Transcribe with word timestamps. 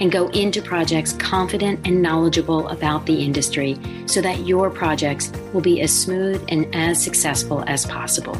and 0.00 0.10
go 0.10 0.28
into 0.30 0.60
projects 0.60 1.12
confident 1.12 1.86
and 1.86 2.02
knowledgeable 2.02 2.66
about 2.68 3.06
the 3.06 3.22
industry 3.22 3.78
so 4.06 4.20
that 4.20 4.46
your 4.46 4.70
projects 4.70 5.30
will 5.52 5.60
be 5.60 5.80
as 5.82 5.96
smooth 5.96 6.42
and 6.48 6.74
as 6.74 7.02
successful 7.02 7.62
as 7.66 7.86
possible. 7.86 8.36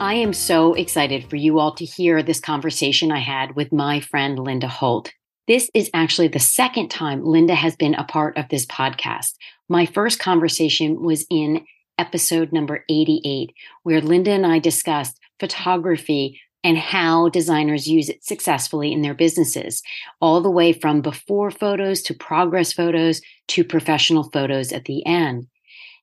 I 0.00 0.14
am 0.14 0.32
so 0.32 0.72
excited 0.72 1.28
for 1.28 1.36
you 1.36 1.58
all 1.58 1.74
to 1.74 1.84
hear 1.84 2.22
this 2.22 2.40
conversation 2.40 3.12
I 3.12 3.18
had 3.18 3.54
with 3.54 3.70
my 3.70 4.00
friend 4.00 4.38
Linda 4.38 4.66
Holt. 4.66 5.12
This 5.46 5.70
is 5.74 5.90
actually 5.92 6.28
the 6.28 6.38
second 6.38 6.90
time 6.90 7.22
Linda 7.22 7.54
has 7.54 7.76
been 7.76 7.94
a 7.94 8.04
part 8.04 8.38
of 8.38 8.48
this 8.48 8.64
podcast. 8.64 9.34
My 9.68 9.84
first 9.84 10.18
conversation 10.18 11.02
was 11.02 11.26
in 11.28 11.66
episode 11.98 12.50
number 12.50 12.84
88, 12.88 13.52
where 13.82 14.00
Linda 14.00 14.30
and 14.30 14.46
I 14.46 14.58
discussed 14.58 15.18
photography 15.38 16.40
and 16.62 16.78
how 16.78 17.28
designers 17.28 17.88
use 17.88 18.08
it 18.08 18.24
successfully 18.24 18.92
in 18.92 19.02
their 19.02 19.14
businesses, 19.14 19.82
all 20.20 20.40
the 20.40 20.50
way 20.50 20.72
from 20.72 21.00
before 21.00 21.50
photos 21.50 22.02
to 22.02 22.14
progress 22.14 22.72
photos 22.72 23.20
to 23.48 23.64
professional 23.64 24.24
photos 24.24 24.72
at 24.72 24.84
the 24.84 25.04
end. 25.06 25.46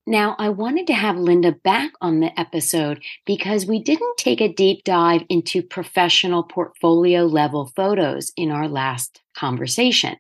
Now, 0.10 0.38
I 0.40 0.48
wanted 0.50 0.88
to 0.88 0.94
have 0.94 1.18
Linda 1.18 1.52
back 1.52 1.92
on 2.00 2.22
the 2.22 2.40
episode 2.40 3.04
because 3.26 3.66
we 3.66 3.84
didn't 3.84 4.18
take 4.18 4.40
a 4.40 4.52
deep 4.52 4.86
dive 4.86 5.24
into 5.28 5.62
professional 5.62 6.44
portfolio 6.44 7.26
level 7.26 7.74
photos 7.76 8.32
in 8.38 8.50
our 8.50 8.70
last 8.70 9.22
conversation. 9.36 10.16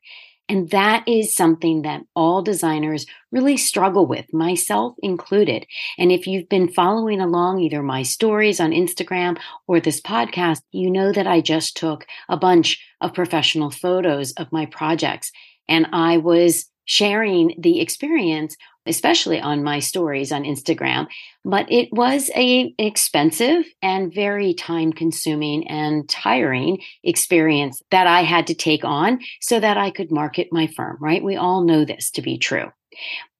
And 0.49 0.69
that 0.69 1.03
is 1.07 1.35
something 1.35 1.81
that 1.81 2.03
all 2.15 2.41
designers 2.41 3.05
really 3.31 3.57
struggle 3.57 4.05
with, 4.05 4.33
myself 4.33 4.95
included. 4.99 5.65
And 5.97 6.11
if 6.11 6.25
you've 6.25 6.47
been 6.47 6.69
following 6.69 7.19
along 7.19 7.59
either 7.59 7.83
my 7.83 8.03
stories 8.03 8.59
on 8.59 8.71
Instagram 8.71 9.37
or 9.67 9.79
this 9.79 9.99
podcast, 9.99 10.61
you 10.71 10.89
know 10.89 11.11
that 11.11 11.27
I 11.27 11.41
just 11.41 11.75
took 11.75 12.05
a 12.29 12.37
bunch 12.37 12.81
of 13.01 13.13
professional 13.13 13.71
photos 13.71 14.31
of 14.33 14.51
my 14.51 14.65
projects. 14.65 15.31
And 15.67 15.87
I 15.91 16.17
was 16.17 16.65
sharing 16.85 17.53
the 17.59 17.81
experience 17.81 18.55
especially 18.87 19.39
on 19.39 19.63
my 19.63 19.79
stories 19.79 20.31
on 20.31 20.43
Instagram. 20.43 21.07
But 21.43 21.71
it 21.71 21.89
was 21.91 22.29
a 22.35 22.73
expensive 22.77 23.65
and 23.81 24.13
very 24.13 24.53
time 24.53 24.91
consuming 24.91 25.67
and 25.67 26.07
tiring 26.09 26.79
experience 27.03 27.81
that 27.91 28.07
I 28.07 28.21
had 28.21 28.47
to 28.47 28.53
take 28.53 28.83
on 28.83 29.19
so 29.41 29.59
that 29.59 29.77
I 29.77 29.91
could 29.91 30.11
market 30.11 30.47
my 30.51 30.67
firm, 30.67 30.97
right? 30.99 31.23
We 31.23 31.35
all 31.35 31.63
know 31.63 31.85
this 31.85 32.11
to 32.11 32.21
be 32.21 32.37
true. 32.37 32.71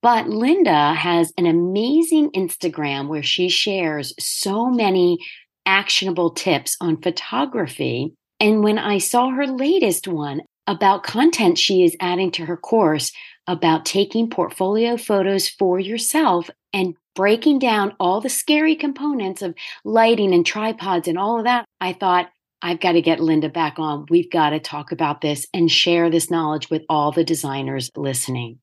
But 0.01 0.29
Linda 0.29 0.93
has 0.93 1.33
an 1.37 1.45
amazing 1.47 2.31
Instagram 2.31 3.07
where 3.07 3.23
she 3.23 3.49
shares 3.49 4.13
so 4.19 4.69
many 4.69 5.17
actionable 5.65 6.31
tips 6.31 6.77
on 6.79 7.01
photography. 7.01 8.13
And 8.39 8.63
when 8.63 8.77
I 8.77 8.99
saw 8.99 9.31
her 9.31 9.47
latest 9.47 10.07
one 10.07 10.41
about 10.67 11.03
content 11.03 11.57
she 11.57 11.83
is 11.83 11.95
adding 11.99 12.31
to 12.31 12.45
her 12.45 12.57
course, 12.57 13.11
about 13.47 13.85
taking 13.85 14.29
portfolio 14.29 14.97
photos 14.97 15.47
for 15.47 15.79
yourself 15.79 16.49
and 16.73 16.95
breaking 17.15 17.59
down 17.59 17.95
all 17.99 18.21
the 18.21 18.29
scary 18.29 18.75
components 18.75 19.41
of 19.41 19.55
lighting 19.83 20.33
and 20.33 20.45
tripods 20.45 21.07
and 21.07 21.17
all 21.17 21.39
of 21.39 21.45
that, 21.45 21.65
I 21.81 21.93
thought, 21.93 22.29
I've 22.61 22.79
got 22.79 22.93
to 22.93 23.01
get 23.01 23.19
Linda 23.19 23.49
back 23.49 23.77
on. 23.77 24.05
We've 24.09 24.31
got 24.31 24.49
to 24.49 24.59
talk 24.59 24.91
about 24.91 25.21
this 25.21 25.45
and 25.53 25.71
share 25.71 26.09
this 26.09 26.31
knowledge 26.31 26.69
with 26.69 26.83
all 26.89 27.11
the 27.11 27.23
designers 27.23 27.91
listening. 27.95 28.59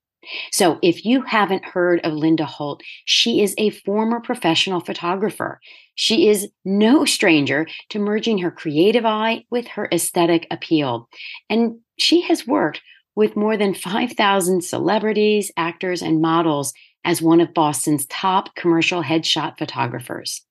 So, 0.50 0.78
if 0.83 1.05
you 1.05 1.22
haven't 1.22 1.65
heard 1.65 2.01
of 2.01 2.15
Linda 2.15 2.47
Holt, 2.47 2.83
she 3.05 3.43
is 3.43 3.55
a 3.59 3.71
former 3.71 4.21
professional 4.21 4.81
photographer. 4.81 5.61
She 5.97 6.28
is 6.28 6.49
no 6.65 7.05
stranger 7.05 7.66
to 7.91 7.99
merging 7.99 8.39
her 8.39 8.51
creative 8.51 9.05
eye 9.05 9.45
with 9.51 9.69
her 9.69 9.89
aesthetic 9.93 10.47
appeal. 10.51 11.09
And 11.51 11.78
she 11.99 12.22
has 12.22 12.47
worked 12.47 12.81
with 13.14 13.36
more 13.36 13.56
than 13.56 13.75
5,000 13.75 14.62
celebrities, 14.62 15.50
actors, 15.56 16.02
and 16.02 16.20
models 16.20 16.72
as 17.04 17.22
one 17.22 17.41
of 17.41 17.54
Boston's 17.54 18.06
top 18.06 18.54
commercial 18.54 19.02
headshot 19.02 19.58
photographers. 19.58 20.42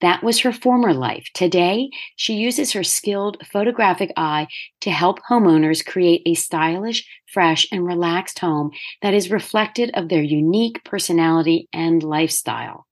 That 0.00 0.22
was 0.22 0.40
her 0.40 0.52
former 0.52 0.94
life. 0.94 1.26
Today, 1.34 1.90
she 2.16 2.34
uses 2.34 2.72
her 2.72 2.82
skilled 2.82 3.36
photographic 3.46 4.12
eye 4.16 4.48
to 4.80 4.90
help 4.90 5.18
homeowners 5.28 5.84
create 5.84 6.22
a 6.24 6.34
stylish, 6.34 7.06
fresh, 7.26 7.66
and 7.70 7.84
relaxed 7.84 8.38
home 8.38 8.70
that 9.02 9.12
is 9.12 9.30
reflected 9.30 9.90
of 9.94 10.08
their 10.08 10.22
unique 10.22 10.82
personality 10.84 11.68
and 11.72 12.02
lifestyle. 12.02 12.86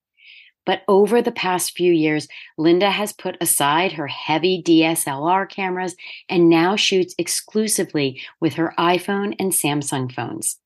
But 0.69 0.83
over 0.87 1.23
the 1.23 1.33
past 1.33 1.75
few 1.75 1.95
years, 1.95 2.29
Linda 2.59 2.91
has 2.91 3.15
put 3.15 3.39
aside 3.41 3.93
her 3.93 4.07
heavy 4.07 4.63
DSLR 4.63 5.49
cameras 5.49 5.97
and 6.29 6.51
now 6.51 6.77
shoots 6.77 7.15
exclusively 7.17 8.21
with 8.39 8.53
her 8.53 8.75
iPhone 8.79 9.35
and 9.39 9.51
Samsung 9.51 10.13
phones. 10.13 10.59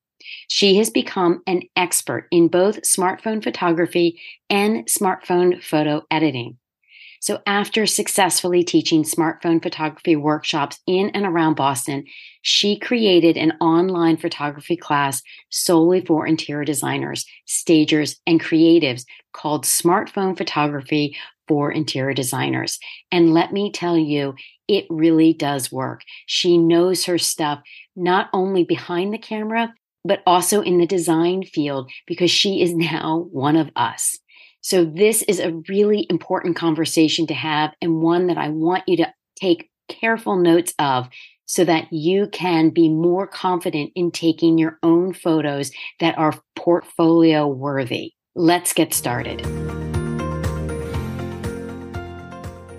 She 0.49 0.79
has 0.79 0.91
become 0.91 1.45
an 1.47 1.63
expert 1.77 2.27
in 2.33 2.49
both 2.49 2.83
smartphone 2.83 3.45
photography 3.45 4.21
and 4.51 4.87
smartphone 4.87 5.63
photo 5.63 6.03
editing. 6.11 6.59
So, 7.23 7.41
after 7.47 7.87
successfully 7.87 8.65
teaching 8.65 9.05
smartphone 9.05 9.63
photography 9.63 10.17
workshops 10.17 10.81
in 10.89 11.11
and 11.11 11.25
around 11.25 11.55
Boston, 11.55 12.03
she 12.43 12.77
created 12.77 13.37
an 13.37 13.53
online 13.61 14.17
photography 14.17 14.77
class 14.77 15.23
solely 15.49 16.05
for 16.05 16.27
interior 16.27 16.65
designers, 16.65 17.25
stagers, 17.47 18.17
and 18.27 18.43
creatives 18.43 19.05
called 19.33 19.65
Smartphone 19.65 20.37
Photography 20.37 21.17
for 21.47 21.71
Interior 21.71 22.13
Designers. 22.13 22.81
And 23.13 23.33
let 23.33 23.53
me 23.53 23.71
tell 23.71 23.97
you, 23.97 24.35
it 24.67 24.87
really 24.91 25.33
does 25.33 25.71
work. 25.71 26.03
She 26.27 26.59
knows 26.59 27.05
her 27.05 27.19
stuff, 27.19 27.61
not 27.95 28.31
only 28.33 28.65
behind 28.65 29.15
the 29.15 29.19
camera, 29.19 29.73
but 30.05 30.25
also 30.27 30.61
in 30.61 30.79
the 30.79 30.89
design 30.89 31.45
field 31.45 31.89
because 32.05 32.33
she 32.33 32.63
is 32.63 32.75
now 32.75 33.29
one 33.31 33.55
of 33.55 33.71
us. 33.77 34.19
So 34.63 34.85
this 34.85 35.23
is 35.23 35.41
a 35.41 35.61
really 35.69 36.07
important 36.09 36.57
conversation 36.57 37.27
to 37.27 37.35
have 37.35 37.73
and 37.83 38.01
one 38.01 38.29
that 38.29 38.39
I 38.39 38.49
want 38.49 38.85
you 38.87 38.97
to 38.99 39.13
take 39.37 39.71
careful 39.89 40.37
notes 40.37 40.73
of 40.79 41.09
so 41.47 41.65
that 41.65 41.93
you 41.93 42.29
can 42.29 42.71
be 42.71 42.89
more 42.89 43.27
confident 43.27 43.91
in 43.95 44.13
taking 44.13 44.59
your 44.59 44.79
own 44.83 45.13
photos 45.13 45.73
that 46.01 46.17
are 46.17 46.41
portfolio 46.57 47.47
worthy. 47.47 48.13
Let's 48.35 48.73
get 48.73 48.95
started. 48.95 49.45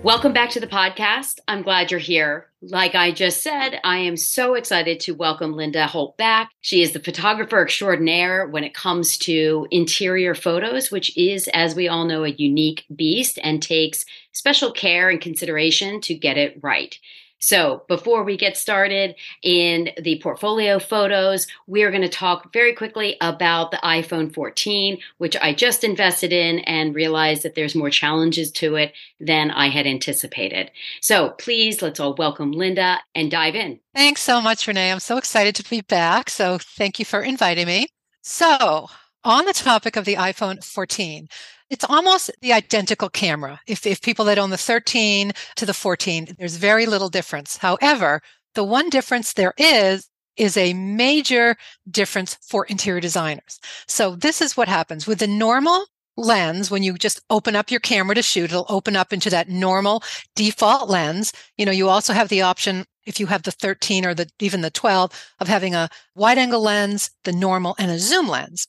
Welcome 0.04 0.34
back 0.34 0.50
to 0.50 0.60
the 0.60 0.66
podcast. 0.66 1.38
I'm 1.48 1.62
glad 1.62 1.90
you're 1.90 1.98
here. 1.98 2.50
Like 2.60 2.94
I 2.94 3.10
just 3.10 3.42
said, 3.42 3.80
I 3.84 3.96
am 3.96 4.18
so 4.18 4.52
excited 4.52 5.00
to 5.00 5.14
welcome 5.14 5.54
Linda 5.54 5.86
Holt 5.86 6.18
back. 6.18 6.50
She 6.60 6.82
is 6.82 6.92
the 6.92 7.00
photographer 7.00 7.62
extraordinaire 7.62 8.46
when 8.46 8.64
it 8.64 8.74
comes 8.74 9.16
to 9.20 9.66
interior 9.70 10.34
photos, 10.34 10.90
which 10.90 11.16
is, 11.16 11.48
as 11.54 11.74
we 11.74 11.88
all 11.88 12.04
know, 12.04 12.22
a 12.22 12.28
unique 12.28 12.84
beast 12.94 13.38
and 13.42 13.62
takes 13.62 14.04
special 14.32 14.72
care 14.72 15.08
and 15.08 15.22
consideration 15.22 16.02
to 16.02 16.14
get 16.14 16.36
it 16.36 16.58
right. 16.60 16.98
So, 17.44 17.82
before 17.88 18.24
we 18.24 18.38
get 18.38 18.56
started 18.56 19.16
in 19.42 19.90
the 20.00 20.18
portfolio 20.22 20.78
photos, 20.78 21.46
we're 21.66 21.90
going 21.90 22.00
to 22.00 22.08
talk 22.08 22.54
very 22.54 22.72
quickly 22.72 23.18
about 23.20 23.70
the 23.70 23.76
iPhone 23.84 24.32
14, 24.32 24.96
which 25.18 25.36
I 25.36 25.52
just 25.52 25.84
invested 25.84 26.32
in 26.32 26.60
and 26.60 26.94
realized 26.94 27.42
that 27.42 27.54
there's 27.54 27.74
more 27.74 27.90
challenges 27.90 28.50
to 28.52 28.76
it 28.76 28.94
than 29.20 29.50
I 29.50 29.68
had 29.68 29.86
anticipated. 29.86 30.70
So, 31.02 31.30
please 31.32 31.82
let's 31.82 32.00
all 32.00 32.14
welcome 32.14 32.52
Linda 32.52 33.00
and 33.14 33.30
dive 33.30 33.56
in. 33.56 33.78
Thanks 33.94 34.22
so 34.22 34.40
much, 34.40 34.66
Renee. 34.66 34.90
I'm 34.90 34.98
so 34.98 35.18
excited 35.18 35.54
to 35.56 35.68
be 35.68 35.82
back. 35.82 36.30
So, 36.30 36.56
thank 36.56 36.98
you 36.98 37.04
for 37.04 37.20
inviting 37.20 37.66
me. 37.66 37.88
So, 38.22 38.88
on 39.24 39.44
the 39.46 39.52
topic 39.52 39.96
of 39.96 40.04
the 40.04 40.14
iPhone 40.14 40.62
14, 40.64 41.28
it's 41.70 41.84
almost 41.84 42.30
the 42.40 42.52
identical 42.52 43.08
camera. 43.08 43.60
If, 43.66 43.86
if 43.86 44.02
people 44.02 44.24
that 44.26 44.38
own 44.38 44.50
the 44.50 44.56
13 44.56 45.32
to 45.56 45.66
the 45.66 45.74
14, 45.74 46.36
there's 46.38 46.56
very 46.56 46.86
little 46.86 47.08
difference. 47.08 47.56
However, 47.56 48.20
the 48.54 48.64
one 48.64 48.90
difference 48.90 49.32
there 49.32 49.54
is 49.56 50.08
is 50.36 50.56
a 50.56 50.74
major 50.74 51.56
difference 51.88 52.36
for 52.42 52.64
interior 52.66 53.00
designers. 53.00 53.60
So 53.86 54.16
this 54.16 54.40
is 54.40 54.56
what 54.56 54.68
happens 54.68 55.06
with 55.06 55.20
the 55.20 55.28
normal 55.28 55.86
lens 56.16 56.70
when 56.70 56.82
you 56.82 56.94
just 56.94 57.20
open 57.30 57.56
up 57.56 57.70
your 57.70 57.80
camera 57.80 58.14
to 58.14 58.22
shoot 58.22 58.44
it'll 58.44 58.66
open 58.68 58.94
up 58.94 59.12
into 59.12 59.28
that 59.28 59.48
normal 59.48 60.00
default 60.36 60.88
lens 60.88 61.32
you 61.58 61.66
know 61.66 61.72
you 61.72 61.88
also 61.88 62.12
have 62.12 62.28
the 62.28 62.40
option 62.40 62.86
if 63.06 63.20
you 63.20 63.26
have 63.26 63.42
the 63.42 63.50
13 63.50 64.04
or 64.04 64.14
the 64.14 64.28
even 64.40 64.60
the 64.60 64.70
12 64.70 65.34
of 65.40 65.48
having 65.48 65.74
a 65.74 65.88
wide 66.14 66.38
angle 66.38 66.62
lens, 66.62 67.10
the 67.24 67.32
normal 67.32 67.74
and 67.78 67.90
a 67.90 67.98
zoom 67.98 68.28
lens. 68.28 68.66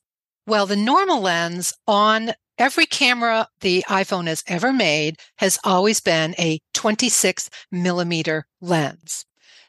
Well, 0.47 0.65
the 0.65 0.75
normal 0.75 1.21
lens 1.21 1.73
on 1.87 2.33
every 2.57 2.85
camera 2.85 3.47
the 3.61 3.83
iPhone 3.87 4.27
has 4.27 4.43
ever 4.47 4.71
made 4.71 5.17
has 5.37 5.59
always 5.63 5.99
been 5.99 6.35
a 6.37 6.59
26 6.73 7.49
millimeter 7.71 8.45
lens. 8.61 9.25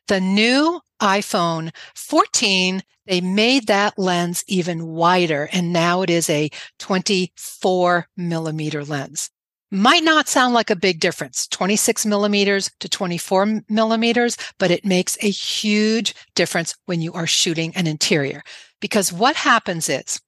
The 0.09 0.21
new 0.21 0.81
iPhone 1.01 1.75
14, 1.95 2.83
they 3.07 3.21
made 3.21 3.67
that 3.67 3.99
lens 3.99 4.45
even 4.47 4.87
wider, 4.87 5.49
and 5.53 5.73
now 5.73 6.03
it 6.03 6.11
is 6.11 6.29
a 6.31 6.51
24 6.79 8.09
millimeter 8.17 8.85
lens. 8.85 9.31
Might 9.73 10.05
not 10.05 10.29
sound 10.29 10.55
like 10.55 10.71
a 10.71 10.77
big 10.77 11.01
difference, 11.01 11.49
26 11.49 12.07
millimeters 12.07 12.71
to 12.81 12.89
24 12.89 13.63
millimeters, 13.69 14.37
but 14.59 14.71
it 14.71 14.85
makes 14.85 15.19
a 15.23 15.31
huge 15.31 16.15
difference 16.35 16.77
when 16.85 17.01
you 17.01 17.13
are 17.15 17.27
shooting 17.27 17.75
an 17.75 17.87
interior. 17.87 18.43
Because 18.81 19.13
what 19.13 19.35
happens 19.35 19.89
is 19.89 20.21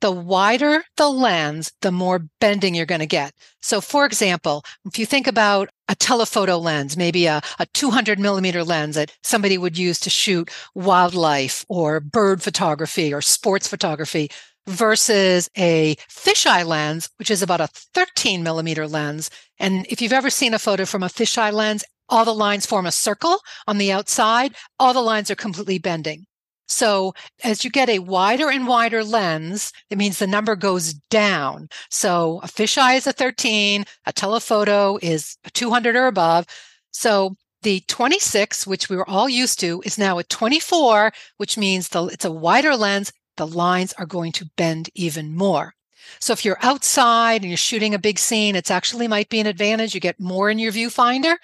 the 0.00 0.12
wider 0.12 0.84
the 0.96 1.08
lens, 1.08 1.72
the 1.80 1.92
more 1.92 2.26
bending 2.40 2.74
you're 2.74 2.86
going 2.86 3.00
to 3.00 3.06
get. 3.06 3.32
So, 3.60 3.80
for 3.80 4.04
example, 4.04 4.64
if 4.84 4.98
you 4.98 5.06
think 5.06 5.26
about 5.26 5.68
a 5.88 5.94
telephoto 5.94 6.58
lens, 6.58 6.96
maybe 6.96 7.26
a, 7.26 7.40
a 7.58 7.66
200 7.66 8.18
millimeter 8.18 8.64
lens 8.64 8.96
that 8.96 9.12
somebody 9.22 9.58
would 9.58 9.78
use 9.78 9.98
to 10.00 10.10
shoot 10.10 10.50
wildlife 10.74 11.64
or 11.68 12.00
bird 12.00 12.42
photography 12.42 13.12
or 13.12 13.20
sports 13.20 13.68
photography 13.68 14.30
versus 14.66 15.48
a 15.56 15.94
fisheye 16.10 16.66
lens, 16.66 17.08
which 17.18 17.30
is 17.30 17.42
about 17.42 17.60
a 17.60 17.68
13 17.94 18.42
millimeter 18.42 18.86
lens. 18.86 19.30
And 19.58 19.86
if 19.88 20.02
you've 20.02 20.12
ever 20.12 20.30
seen 20.30 20.54
a 20.54 20.58
photo 20.58 20.84
from 20.84 21.02
a 21.02 21.08
fisheye 21.08 21.52
lens, 21.52 21.84
all 22.08 22.24
the 22.24 22.34
lines 22.34 22.66
form 22.66 22.86
a 22.86 22.92
circle 22.92 23.40
on 23.66 23.78
the 23.78 23.92
outside. 23.92 24.54
All 24.78 24.92
the 24.92 25.00
lines 25.00 25.30
are 25.30 25.36
completely 25.36 25.78
bending. 25.78 26.26
So 26.66 27.14
as 27.44 27.64
you 27.64 27.70
get 27.70 27.88
a 27.88 28.00
wider 28.00 28.50
and 28.50 28.66
wider 28.66 29.04
lens, 29.04 29.72
it 29.90 29.98
means 29.98 30.18
the 30.18 30.26
number 30.26 30.56
goes 30.56 30.94
down. 31.10 31.68
So 31.90 32.40
a 32.42 32.46
fisheye 32.46 32.96
is 32.96 33.06
a 33.06 33.12
13, 33.12 33.84
a 34.06 34.12
telephoto 34.12 34.98
is 35.00 35.36
200 35.52 35.96
or 35.96 36.06
above. 36.06 36.46
So 36.90 37.36
the 37.62 37.80
26, 37.88 38.66
which 38.66 38.88
we 38.88 38.96
were 38.96 39.08
all 39.08 39.28
used 39.28 39.60
to, 39.60 39.82
is 39.84 39.98
now 39.98 40.18
a 40.18 40.24
24, 40.24 41.12
which 41.36 41.56
means 41.56 41.88
the, 41.88 42.04
it's 42.06 42.24
a 42.24 42.32
wider 42.32 42.76
lens. 42.76 43.12
The 43.36 43.46
lines 43.46 43.92
are 43.94 44.06
going 44.06 44.32
to 44.32 44.50
bend 44.56 44.90
even 44.94 45.34
more. 45.34 45.74
So 46.20 46.32
if 46.32 46.44
you're 46.44 46.58
outside 46.62 47.42
and 47.42 47.50
you're 47.50 47.56
shooting 47.56 47.94
a 47.94 47.98
big 47.98 48.18
scene, 48.18 48.56
it's 48.56 48.70
actually 48.70 49.08
might 49.08 49.28
be 49.28 49.40
an 49.40 49.46
advantage. 49.46 49.94
You 49.94 50.00
get 50.00 50.20
more 50.20 50.50
in 50.50 50.58
your 50.58 50.72
viewfinder 50.72 51.36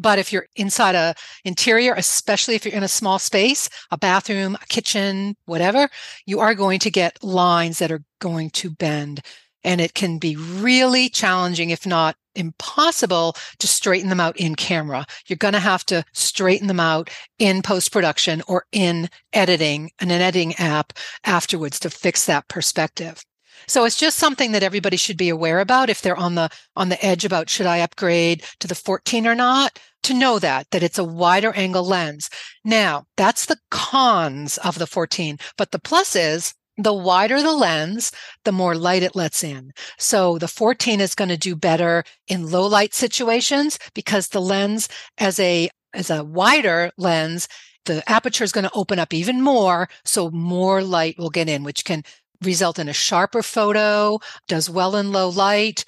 but 0.00 0.18
if 0.18 0.32
you're 0.32 0.46
inside 0.56 0.94
a 0.94 1.14
interior, 1.44 1.94
especially 1.94 2.54
if 2.54 2.64
you're 2.64 2.74
in 2.74 2.82
a 2.82 2.88
small 2.88 3.18
space, 3.18 3.68
a 3.90 3.98
bathroom, 3.98 4.56
a 4.56 4.66
kitchen, 4.68 5.36
whatever, 5.46 5.88
you 6.26 6.40
are 6.40 6.54
going 6.54 6.78
to 6.80 6.90
get 6.90 7.22
lines 7.22 7.78
that 7.78 7.92
are 7.92 8.02
going 8.20 8.50
to 8.50 8.70
bend. 8.70 9.20
And 9.64 9.80
it 9.80 9.94
can 9.94 10.18
be 10.18 10.36
really 10.36 11.08
challenging, 11.08 11.70
if 11.70 11.84
not 11.84 12.16
impossible, 12.36 13.34
to 13.58 13.66
straighten 13.66 14.08
them 14.08 14.20
out 14.20 14.36
in 14.36 14.54
camera. 14.54 15.04
You're 15.26 15.36
going 15.36 15.54
to 15.54 15.60
have 15.60 15.84
to 15.86 16.04
straighten 16.12 16.68
them 16.68 16.80
out 16.80 17.10
in 17.38 17.62
post 17.62 17.92
production 17.92 18.42
or 18.46 18.64
in 18.70 19.10
editing, 19.32 19.90
an 19.98 20.12
editing 20.12 20.54
app 20.54 20.92
afterwards 21.24 21.80
to 21.80 21.90
fix 21.90 22.26
that 22.26 22.46
perspective. 22.48 23.24
So 23.66 23.84
it's 23.84 23.96
just 23.96 24.18
something 24.18 24.52
that 24.52 24.62
everybody 24.62 24.96
should 24.96 25.16
be 25.16 25.28
aware 25.28 25.60
about 25.60 25.90
if 25.90 26.02
they're 26.02 26.16
on 26.16 26.34
the 26.34 26.50
on 26.76 26.88
the 26.88 27.04
edge 27.04 27.24
about 27.24 27.50
should 27.50 27.66
I 27.66 27.78
upgrade 27.78 28.44
to 28.60 28.68
the 28.68 28.74
14 28.74 29.26
or 29.26 29.34
not 29.34 29.78
to 30.04 30.14
know 30.14 30.38
that 30.38 30.70
that 30.70 30.82
it's 30.82 30.98
a 30.98 31.04
wider 31.04 31.52
angle 31.54 31.84
lens. 31.84 32.30
Now, 32.64 33.06
that's 33.16 33.46
the 33.46 33.58
cons 33.70 34.58
of 34.58 34.78
the 34.78 34.86
14, 34.86 35.38
but 35.56 35.72
the 35.72 35.78
plus 35.78 36.14
is 36.14 36.54
the 36.78 36.94
wider 36.94 37.42
the 37.42 37.52
lens, 37.52 38.12
the 38.44 38.52
more 38.52 38.74
light 38.76 39.02
it 39.02 39.16
lets 39.16 39.42
in. 39.42 39.72
So 39.98 40.38
the 40.38 40.48
14 40.48 41.00
is 41.00 41.14
going 41.14 41.28
to 41.28 41.36
do 41.36 41.56
better 41.56 42.04
in 42.28 42.50
low 42.50 42.66
light 42.66 42.94
situations 42.94 43.78
because 43.94 44.28
the 44.28 44.40
lens 44.40 44.88
as 45.18 45.38
a 45.40 45.68
as 45.92 46.10
a 46.10 46.22
wider 46.22 46.92
lens 46.96 47.48
the 47.86 48.08
aperture 48.08 48.44
is 48.44 48.52
going 48.52 48.64
to 48.64 48.74
open 48.74 48.98
up 48.98 49.14
even 49.14 49.40
more 49.40 49.88
so 50.04 50.30
more 50.30 50.82
light 50.82 51.18
will 51.18 51.30
get 51.30 51.48
in 51.48 51.64
which 51.64 51.84
can 51.84 52.04
result 52.42 52.78
in 52.78 52.88
a 52.88 52.92
sharper 52.92 53.42
photo, 53.42 54.18
does 54.46 54.70
well 54.70 54.96
in 54.96 55.12
low 55.12 55.28
light. 55.28 55.84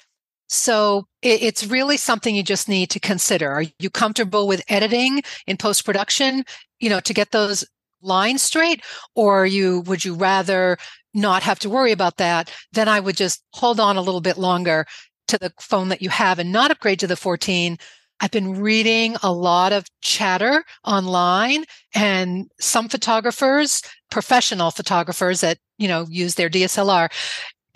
So 0.47 1.07
it, 1.21 1.41
it's 1.41 1.65
really 1.65 1.97
something 1.97 2.35
you 2.35 2.43
just 2.43 2.67
need 2.67 2.89
to 2.89 2.99
consider. 2.99 3.51
Are 3.51 3.63
you 3.79 3.89
comfortable 3.89 4.47
with 4.47 4.63
editing 4.67 5.21
in 5.47 5.57
post 5.57 5.85
production, 5.85 6.43
you 6.79 6.89
know, 6.89 6.99
to 6.99 7.13
get 7.13 7.31
those 7.31 7.65
lines 8.01 8.41
straight? 8.41 8.83
Or 9.15 9.45
you, 9.45 9.81
would 9.81 10.03
you 10.03 10.13
rather 10.13 10.77
not 11.13 11.43
have 11.43 11.59
to 11.59 11.69
worry 11.69 11.91
about 11.91 12.17
that? 12.17 12.51
Then 12.73 12.87
I 12.87 12.99
would 12.99 13.15
just 13.15 13.43
hold 13.53 13.79
on 13.79 13.95
a 13.95 14.01
little 14.01 14.21
bit 14.21 14.37
longer 14.37 14.85
to 15.29 15.37
the 15.37 15.53
phone 15.59 15.87
that 15.89 16.01
you 16.01 16.09
have 16.09 16.39
and 16.39 16.51
not 16.51 16.71
upgrade 16.71 16.99
to 16.99 17.07
the 17.07 17.15
14 17.15 17.77
I've 18.21 18.31
been 18.31 18.61
reading 18.61 19.15
a 19.23 19.33
lot 19.33 19.73
of 19.73 19.85
chatter 20.01 20.63
online 20.85 21.65
and 21.93 22.49
some 22.59 22.87
photographers, 22.87 23.81
professional 24.09 24.71
photographers 24.71 25.41
that, 25.41 25.57
you 25.77 25.87
know, 25.87 26.05
use 26.09 26.35
their 26.35 26.49
DSLR 26.49 27.09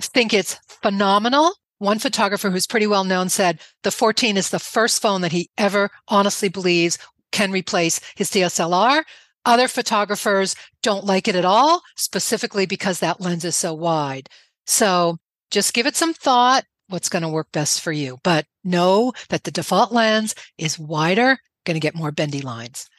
think 0.01 0.33
it's 0.33 0.59
phenomenal. 0.81 1.53
One 1.80 2.00
photographer 2.00 2.50
who's 2.50 2.68
pretty 2.68 2.88
well 2.88 3.03
known 3.03 3.30
said 3.30 3.59
the 3.83 3.92
14 3.92 4.38
is 4.38 4.50
the 4.50 4.59
first 4.59 5.01
phone 5.01 5.21
that 5.21 5.31
he 5.31 5.50
ever 5.57 5.89
honestly 6.07 6.50
believes 6.50 6.97
can 7.31 7.51
replace 7.51 8.00
his 8.15 8.30
DSLR. 8.31 9.03
Other 9.45 9.68
photographers 9.68 10.56
don't 10.81 11.06
like 11.06 11.27
it 11.27 11.36
at 11.36 11.45
all, 11.45 11.81
specifically 11.95 12.65
because 12.65 13.00
that 13.00 13.21
lens 13.21 13.45
is 13.45 13.56
so 13.56 13.74
wide. 13.74 14.30
So 14.65 15.18
just 15.51 15.74
give 15.74 15.86
it 15.86 15.95
some 15.95 16.13
thought 16.13 16.63
what's 16.87 17.09
going 17.09 17.23
to 17.23 17.29
work 17.29 17.51
best 17.51 17.81
for 17.81 17.91
you. 17.91 18.17
But 18.23 18.45
know 18.63 19.13
that 19.29 19.43
the 19.43 19.51
default 19.51 19.91
lens 19.91 20.35
is 20.57 20.79
wider, 20.79 21.37
going 21.65 21.75
to 21.75 21.79
get 21.79 21.95
more 21.95 22.11
bendy 22.11 22.41
lines. 22.41 22.89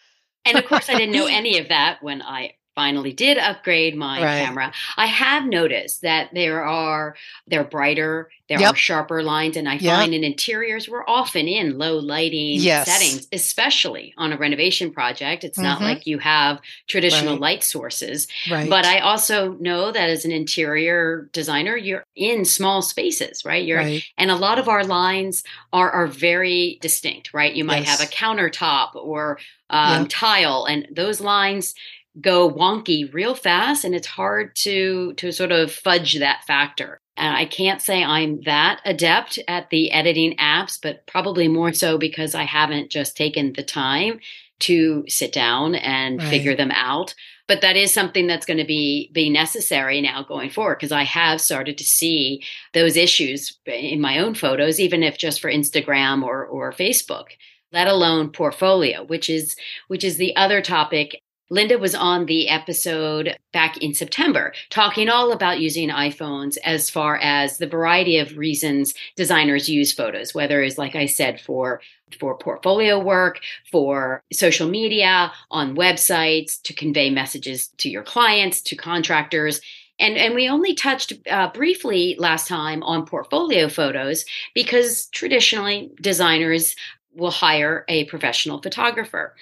And 0.45 0.59
of 0.59 0.67
course, 0.67 0.89
I 0.89 0.95
didn't 0.95 1.15
know 1.15 1.27
any 1.31 1.59
of 1.59 1.69
that 1.69 2.03
when 2.03 2.23
I 2.23 2.55
finally 2.77 3.13
did 3.13 3.39
upgrade 3.39 3.97
my 3.97 4.23
right. 4.23 4.45
camera. 4.45 4.73
I 4.97 5.07
have 5.07 5.47
noticed 5.47 6.03
that 6.03 6.29
there 6.33 6.63
are 6.63 7.17
they're 7.49 7.65
brighter, 7.65 8.31
there 8.49 8.61
yep. 8.61 8.75
are 8.75 8.77
sharper 8.77 9.23
lines, 9.23 9.57
and 9.57 9.69
I 9.69 9.75
yep. 9.75 9.99
find 9.99 10.15
in 10.15 10.23
interiors 10.23 10.89
we're 10.89 11.09
often 11.09 11.49
in 11.49 11.79
low 11.79 11.97
lighting 11.97 12.61
yes. 12.61 12.87
settings, 12.87 13.27
especially 13.33 14.15
on 14.19 14.33
a 14.33 14.37
renovation 14.37 14.93
project. 14.93 15.43
It's 15.43 15.59
mm-hmm. 15.59 15.65
not 15.65 15.81
like 15.81 16.07
you 16.07 16.19
have 16.19 16.61
traditional 16.87 17.33
right. 17.33 17.41
light 17.41 17.65
sources. 17.65 18.29
Right. 18.49 18.71
But 18.71 18.85
I 18.85 19.01
also 19.01 19.55
know 19.55 19.91
that 19.91 20.11
as 20.11 20.25
an 20.25 20.31
interior 20.31 21.29
designer, 21.33 21.77
you're 21.77 22.05
in 22.15 22.45
small 22.45 22.83
spaces, 22.83 23.45
right? 23.45 23.65
You're 23.65 23.81
and 24.19 24.31
a 24.31 24.37
lot 24.37 24.59
of 24.59 24.69
our 24.69 24.85
lines 24.85 25.43
are 25.73 25.91
are 25.91 26.07
very 26.07 26.79
distinct, 26.83 27.33
right? 27.33 27.55
You 27.55 27.65
might 27.65 27.87
yes. 27.87 27.99
have 27.99 28.07
a 28.07 28.13
countertop 28.13 28.95
or 28.95 29.39
um, 29.71 30.03
yep. 30.03 30.11
tile, 30.11 30.67
and 30.67 30.87
those 30.93 31.21
lines 31.21 31.75
go 32.21 32.51
wonky 32.51 33.13
real 33.13 33.35
fast 33.35 33.85
and 33.85 33.95
it's 33.95 34.07
hard 34.07 34.55
to 34.57 35.13
to 35.15 35.33
sort 35.33 35.53
of 35.53 35.71
fudge 35.71 36.19
that 36.19 36.45
factor 36.47 37.01
and 37.17 37.37
i 37.37 37.45
can't 37.45 37.83
say 37.83 38.03
i'm 38.03 38.41
that 38.43 38.81
adept 38.85 39.39
at 39.49 39.69
the 39.71 39.91
editing 39.93 40.35
apps 40.37 40.79
but 40.81 41.07
probably 41.07 41.49
more 41.49 41.73
so 41.73 41.99
because 41.99 42.35
i 42.35 42.45
haven't 42.45 42.91
just 42.91 43.17
taken 43.17 43.53
the 43.53 43.63
time 43.63 44.19
to 44.59 45.05
sit 45.09 45.33
down 45.33 45.75
and 45.75 46.19
right. 46.19 46.29
figure 46.31 46.57
them 46.57 46.71
out 46.71 47.15
but 47.47 47.61
that 47.61 47.77
is 47.77 47.93
something 47.93 48.27
that's 48.27 48.47
going 48.47 48.59
to 48.59 48.65
be 48.65 49.11
be 49.13 49.29
necessary 49.29 50.01
now 50.01 50.23
going 50.23 50.49
forward 50.49 50.77
because 50.77 50.93
i 50.93 51.03
have 51.03 51.41
started 51.41 51.77
to 51.77 51.85
see 51.85 52.43
those 52.73 52.97
issues 52.97 53.59
in 53.67 54.01
my 54.01 54.19
own 54.19 54.35
photos 54.35 54.81
even 54.81 55.03
if 55.03 55.19
just 55.19 55.41
for 55.41 55.51
instagram 55.51 56.23
or 56.23 56.47
or 56.47 56.73
facebook 56.73 57.27
let 57.73 57.89
alone 57.89 58.31
portfolio 58.31 59.05
which 59.05 59.29
is 59.29 59.55
which 59.89 60.03
is 60.03 60.17
the 60.17 60.35
other 60.37 60.63
topic 60.63 61.21
Linda 61.49 61.79
was 61.79 61.95
on 61.95 62.27
the 62.27 62.49
episode 62.49 63.37
back 63.53 63.77
in 63.79 63.95
September 63.95 64.53
talking 64.71 65.09
all 65.09 65.31
about 65.31 65.61
using 65.61 65.91
iPhones 65.91 66.57
as 66.65 66.91
far 66.91 67.19
as 67.19 67.59
the 67.59 67.69
variety 67.69 68.19
of 68.19 68.37
reasons 68.37 68.95
designers 69.15 69.69
use 69.69 69.93
photos, 69.93 70.35
whether 70.35 70.61
it's 70.63 70.79
like 70.79 70.97
I 70.97 71.07
said 71.07 71.41
for 71.41 71.81
for 72.21 72.39
portfolio 72.39 72.99
work, 72.99 73.41
for 73.71 74.23
social 74.33 74.69
media, 74.69 75.33
on 75.51 75.77
websites, 75.77 76.61
to 76.63 76.73
convey 76.73 77.11
messages 77.11 77.69
to 77.79 77.91
your 77.91 78.05
clients, 78.05 78.61
to 78.63 78.77
contractors. 78.77 79.61
And, 79.99 80.17
and 80.17 80.35
we 80.35 80.49
only 80.49 80.75
touched 80.75 81.15
uh, 81.29 81.51
briefly 81.53 82.15
last 82.19 82.47
time 82.47 82.83
on 82.83 83.07
portfolio 83.07 83.69
photos 83.69 84.25
because 84.55 85.07
traditionally 85.07 85.91
designers 86.01 86.77
will 87.15 87.31
hire 87.31 87.85
a 87.89 88.05
professional 88.05 88.61
photographer. 88.61 89.35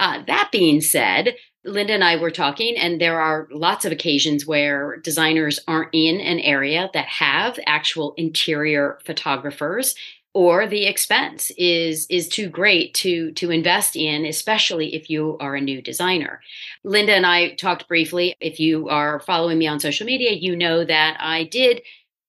Uh, 0.00 0.22
that 0.26 0.48
being 0.50 0.80
said, 0.80 1.36
Linda 1.64 1.92
and 1.92 2.04
I 2.04 2.16
were 2.16 2.30
talking, 2.30 2.76
and 2.76 3.00
there 3.00 3.20
are 3.20 3.46
lots 3.50 3.84
of 3.84 3.92
occasions 3.92 4.46
where 4.46 4.96
designers 4.96 5.60
aren't 5.68 5.90
in 5.92 6.20
an 6.20 6.40
area 6.40 6.90
that 6.94 7.06
have 7.06 7.58
actual 7.66 8.14
interior 8.16 8.98
photographers 9.04 9.94
or 10.32 10.66
the 10.66 10.86
expense 10.86 11.50
is 11.58 12.06
is 12.08 12.28
too 12.28 12.48
great 12.48 12.94
to 12.94 13.32
to 13.32 13.50
invest 13.50 13.96
in 13.96 14.24
especially 14.24 14.94
if 14.94 15.10
you 15.10 15.36
are 15.40 15.56
a 15.56 15.60
new 15.60 15.82
designer. 15.82 16.40
Linda 16.84 17.14
and 17.14 17.26
i 17.26 17.54
talked 17.54 17.88
briefly. 17.88 18.34
If 18.40 18.60
you 18.60 18.88
are 18.88 19.20
following 19.20 19.58
me 19.58 19.66
on 19.66 19.80
social 19.80 20.06
media 20.06 20.32
you 20.32 20.54
know 20.56 20.84
that 20.84 21.16
i 21.20 21.44
did 21.44 21.82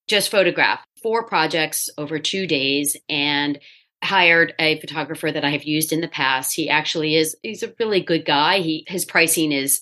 just 0.07 0.31
photograph 0.31 0.79
four 1.01 1.23
projects 1.25 1.89
over 1.97 2.19
two 2.19 2.47
days 2.47 2.97
and 3.07 3.59
hired 4.03 4.53
a 4.59 4.79
photographer 4.79 5.31
that 5.31 5.45
i 5.45 5.51
have 5.51 5.63
used 5.63 5.93
in 5.93 6.01
the 6.01 6.07
past. 6.07 6.55
He 6.55 6.69
actually 6.69 7.15
is 7.15 7.35
he's 7.43 7.63
a 7.63 7.73
really 7.79 8.01
good 8.01 8.25
guy. 8.25 8.59
He 8.59 8.83
his 8.87 9.05
pricing 9.05 9.51
is 9.51 9.81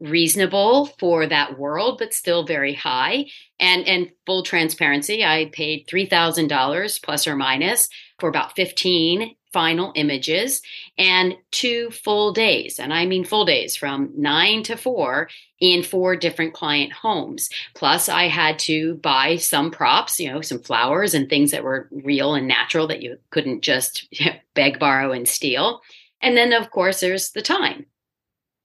reasonable 0.00 0.86
for 1.00 1.26
that 1.26 1.58
world 1.58 1.98
but 1.98 2.14
still 2.14 2.44
very 2.44 2.74
high. 2.74 3.26
And 3.58 3.86
and 3.86 4.10
full 4.26 4.42
transparency 4.42 5.24
i 5.24 5.50
paid 5.52 5.86
$3000 5.88 7.02
plus 7.02 7.26
or 7.26 7.36
minus 7.36 7.88
for 8.18 8.28
about 8.28 8.54
15 8.54 9.34
final 9.52 9.92
images 9.96 10.60
and 10.98 11.34
two 11.50 11.90
full 11.90 12.32
days. 12.32 12.78
And 12.78 12.92
i 12.92 13.06
mean 13.06 13.24
full 13.24 13.44
days 13.44 13.76
from 13.76 14.12
9 14.16 14.62
to 14.64 14.76
4 14.76 15.28
in 15.60 15.82
four 15.82 16.16
different 16.16 16.54
client 16.54 16.92
homes. 16.92 17.50
Plus 17.74 18.08
i 18.08 18.28
had 18.28 18.58
to 18.58 18.94
buy 18.96 19.36
some 19.36 19.70
props 19.70 20.20
you 20.20 20.30
know 20.30 20.40
some 20.40 20.60
flowers 20.60 21.14
and 21.14 21.28
things 21.28 21.50
that 21.50 21.64
were 21.64 21.88
real 21.90 22.34
and 22.34 22.46
natural 22.46 22.86
that 22.86 23.02
you 23.02 23.18
couldn't 23.30 23.62
just 23.62 24.08
beg 24.54 24.78
borrow 24.78 25.12
and 25.12 25.28
steal. 25.28 25.80
And 26.20 26.36
then 26.36 26.52
of 26.52 26.70
course 26.70 27.00
there's 27.00 27.30
the 27.30 27.42
time. 27.42 27.86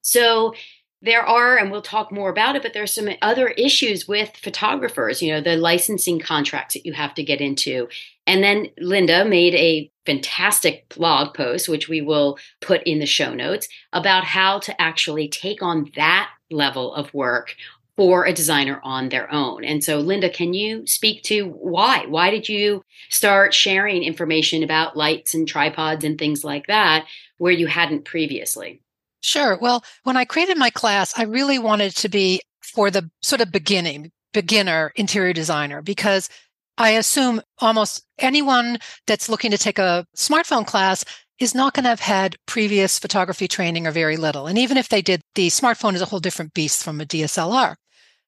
So 0.01 0.53
there 1.03 1.25
are, 1.25 1.57
and 1.57 1.69
we'll 1.69 1.81
talk 1.81 2.13
more 2.13 2.29
about 2.29 2.55
it, 2.55 2.63
but 2.63 2.73
there's 2.73 2.93
some 2.93 3.09
other 3.21 3.49
issues 3.49 4.07
with 4.07 4.31
photographers, 4.37 5.21
you 5.21 5.33
know, 5.33 5.41
the 5.41 5.57
licensing 5.57 6.17
contracts 6.17 6.73
that 6.73 6.85
you 6.85 6.93
have 6.93 7.13
to 7.15 7.23
get 7.23 7.41
into. 7.41 7.89
And 8.25 8.41
then 8.41 8.69
Linda 8.77 9.25
made 9.25 9.53
a 9.53 9.91
fantastic 10.05 10.87
blog 10.95 11.33
post, 11.33 11.67
which 11.67 11.89
we 11.89 11.99
will 11.99 12.37
put 12.61 12.81
in 12.83 12.99
the 12.99 13.05
show 13.05 13.33
notes, 13.33 13.67
about 13.91 14.23
how 14.23 14.59
to 14.59 14.81
actually 14.81 15.27
take 15.27 15.61
on 15.61 15.91
that 15.97 16.29
level 16.53 16.93
of 16.93 17.13
work 17.13 17.55
for 17.95 18.25
a 18.25 18.33
designer 18.33 18.79
on 18.83 19.09
their 19.09 19.31
own. 19.31 19.63
And 19.63 19.83
so, 19.83 19.99
Linda, 19.99 20.29
can 20.29 20.53
you 20.53 20.87
speak 20.87 21.21
to 21.23 21.49
why? 21.49 22.05
Why 22.07 22.31
did 22.31 22.49
you 22.49 22.83
start 23.09 23.53
sharing 23.53 24.03
information 24.03 24.63
about 24.63 24.97
lights 24.97 25.33
and 25.33 25.47
tripods 25.47 26.03
and 26.03 26.17
things 26.17 26.43
like 26.43 26.67
that 26.67 27.05
where 27.37 27.51
you 27.51 27.67
hadn't 27.67 28.05
previously? 28.05 28.81
Sure. 29.21 29.57
Well, 29.61 29.83
when 30.03 30.17
I 30.17 30.25
created 30.25 30.57
my 30.57 30.69
class, 30.69 31.17
I 31.17 31.23
really 31.23 31.59
wanted 31.59 31.95
to 31.97 32.09
be 32.09 32.41
for 32.61 32.89
the 32.89 33.09
sort 33.21 33.41
of 33.41 33.51
beginning, 33.51 34.11
beginner 34.33 34.91
interior 34.95 35.33
designer, 35.33 35.81
because 35.81 36.29
I 36.77 36.91
assume 36.91 37.41
almost 37.59 38.03
anyone 38.17 38.79
that's 39.05 39.29
looking 39.29 39.51
to 39.51 39.57
take 39.57 39.77
a 39.77 40.07
smartphone 40.15 40.65
class 40.65 41.05
is 41.39 41.55
not 41.55 41.73
going 41.73 41.83
to 41.83 41.89
have 41.89 41.99
had 41.99 42.37
previous 42.45 42.99
photography 42.99 43.47
training 43.47 43.87
or 43.87 43.91
very 43.91 44.17
little. 44.17 44.47
And 44.47 44.57
even 44.57 44.77
if 44.77 44.89
they 44.89 45.01
did, 45.01 45.21
the 45.35 45.47
smartphone 45.47 45.95
is 45.95 46.01
a 46.01 46.05
whole 46.05 46.19
different 46.19 46.53
beast 46.53 46.83
from 46.83 47.01
a 47.01 47.05
DSLR. 47.05 47.75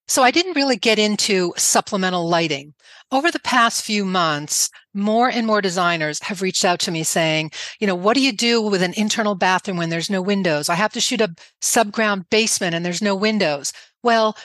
So 0.07 0.21
I 0.21 0.31
didn't 0.31 0.55
really 0.55 0.77
get 0.77 0.99
into 0.99 1.53
supplemental 1.57 2.27
lighting. 2.27 2.73
Over 3.11 3.31
the 3.31 3.39
past 3.39 3.83
few 3.83 4.05
months, 4.05 4.69
more 4.93 5.29
and 5.29 5.47
more 5.47 5.61
designers 5.61 6.21
have 6.23 6.41
reached 6.41 6.63
out 6.63 6.79
to 6.81 6.91
me 6.91 7.03
saying, 7.03 7.51
you 7.79 7.87
know, 7.87 7.95
what 7.95 8.15
do 8.15 8.21
you 8.21 8.31
do 8.31 8.61
with 8.61 8.83
an 8.83 8.93
internal 8.95 9.35
bathroom 9.35 9.77
when 9.77 9.89
there's 9.89 10.09
no 10.09 10.21
windows? 10.21 10.69
I 10.69 10.75
have 10.75 10.93
to 10.93 11.01
shoot 11.01 11.21
a 11.21 11.33
subground 11.61 12.29
basement 12.29 12.75
and 12.75 12.85
there's 12.85 13.01
no 13.01 13.15
windows. 13.15 13.73
Well, 14.03 14.37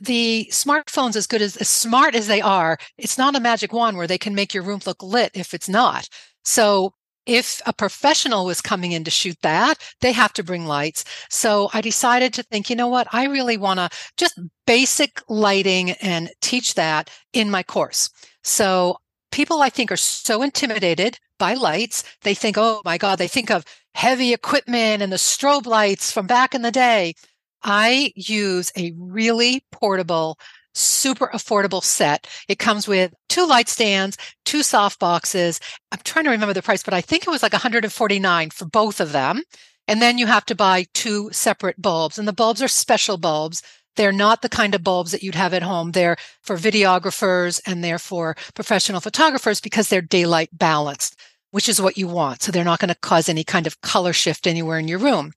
the 0.00 0.48
smartphones 0.50 1.16
as 1.16 1.26
good 1.26 1.40
as 1.40 1.56
as 1.56 1.70
smart 1.70 2.14
as 2.14 2.26
they 2.26 2.42
are 2.42 2.76
it's 2.98 3.16
not 3.16 3.34
a 3.34 3.40
magic 3.40 3.72
wand 3.72 3.96
where 3.96 4.06
they 4.06 4.18
can 4.18 4.34
make 4.34 4.52
your 4.52 4.62
room 4.62 4.78
look 4.84 5.02
lit 5.02 5.30
if 5.32 5.54
it's 5.54 5.70
not 5.70 6.06
so 6.44 6.92
if 7.26 7.60
a 7.66 7.72
professional 7.72 8.46
was 8.46 8.60
coming 8.60 8.92
in 8.92 9.04
to 9.04 9.10
shoot 9.10 9.36
that, 9.42 9.76
they 10.00 10.12
have 10.12 10.32
to 10.34 10.44
bring 10.44 10.66
lights. 10.66 11.04
So 11.28 11.68
I 11.74 11.80
decided 11.80 12.32
to 12.34 12.42
think, 12.44 12.70
you 12.70 12.76
know 12.76 12.88
what? 12.88 13.08
I 13.12 13.26
really 13.26 13.56
want 13.56 13.80
to 13.80 13.90
just 14.16 14.40
basic 14.66 15.20
lighting 15.28 15.90
and 15.92 16.30
teach 16.40 16.74
that 16.74 17.10
in 17.32 17.50
my 17.50 17.62
course. 17.62 18.10
So 18.44 18.98
people 19.32 19.60
I 19.60 19.70
think 19.70 19.90
are 19.90 19.96
so 19.96 20.42
intimidated 20.42 21.18
by 21.38 21.54
lights. 21.54 22.04
They 22.22 22.34
think, 22.34 22.56
oh 22.58 22.80
my 22.84 22.96
God, 22.96 23.18
they 23.18 23.28
think 23.28 23.50
of 23.50 23.64
heavy 23.94 24.32
equipment 24.32 25.02
and 25.02 25.12
the 25.12 25.16
strobe 25.16 25.66
lights 25.66 26.12
from 26.12 26.26
back 26.26 26.54
in 26.54 26.62
the 26.62 26.70
day. 26.70 27.14
I 27.62 28.12
use 28.14 28.70
a 28.76 28.92
really 28.96 29.64
portable 29.72 30.38
super 30.76 31.28
affordable 31.28 31.82
set. 31.82 32.26
It 32.48 32.58
comes 32.58 32.86
with 32.86 33.14
two 33.28 33.46
light 33.46 33.68
stands, 33.68 34.16
two 34.44 34.62
soft 34.62 34.98
boxes. 34.98 35.60
I'm 35.92 36.00
trying 36.04 36.24
to 36.24 36.30
remember 36.30 36.54
the 36.54 36.62
price, 36.62 36.82
but 36.82 36.94
I 36.94 37.00
think 37.00 37.26
it 37.26 37.30
was 37.30 37.42
like 37.42 37.52
149 37.52 38.50
for 38.50 38.64
both 38.66 39.00
of 39.00 39.12
them. 39.12 39.42
And 39.88 40.02
then 40.02 40.18
you 40.18 40.26
have 40.26 40.44
to 40.46 40.54
buy 40.54 40.86
two 40.94 41.30
separate 41.32 41.80
bulbs 41.80 42.18
and 42.18 42.26
the 42.26 42.32
bulbs 42.32 42.62
are 42.62 42.68
special 42.68 43.16
bulbs. 43.16 43.62
They're 43.94 44.12
not 44.12 44.42
the 44.42 44.48
kind 44.48 44.74
of 44.74 44.84
bulbs 44.84 45.12
that 45.12 45.22
you'd 45.22 45.34
have 45.34 45.54
at 45.54 45.62
home. 45.62 45.92
They're 45.92 46.16
for 46.42 46.56
videographers 46.56 47.60
and 47.66 47.82
they're 47.82 47.98
for 47.98 48.36
professional 48.54 49.00
photographers 49.00 49.60
because 49.60 49.88
they're 49.88 50.02
daylight 50.02 50.50
balanced, 50.52 51.18
which 51.50 51.68
is 51.68 51.80
what 51.80 51.96
you 51.96 52.08
want. 52.08 52.42
So 52.42 52.52
they're 52.52 52.64
not 52.64 52.80
going 52.80 52.88
to 52.88 53.00
cause 53.00 53.28
any 53.28 53.44
kind 53.44 53.66
of 53.66 53.80
color 53.80 54.12
shift 54.12 54.46
anywhere 54.46 54.78
in 54.78 54.88
your 54.88 54.98
room. 54.98 55.32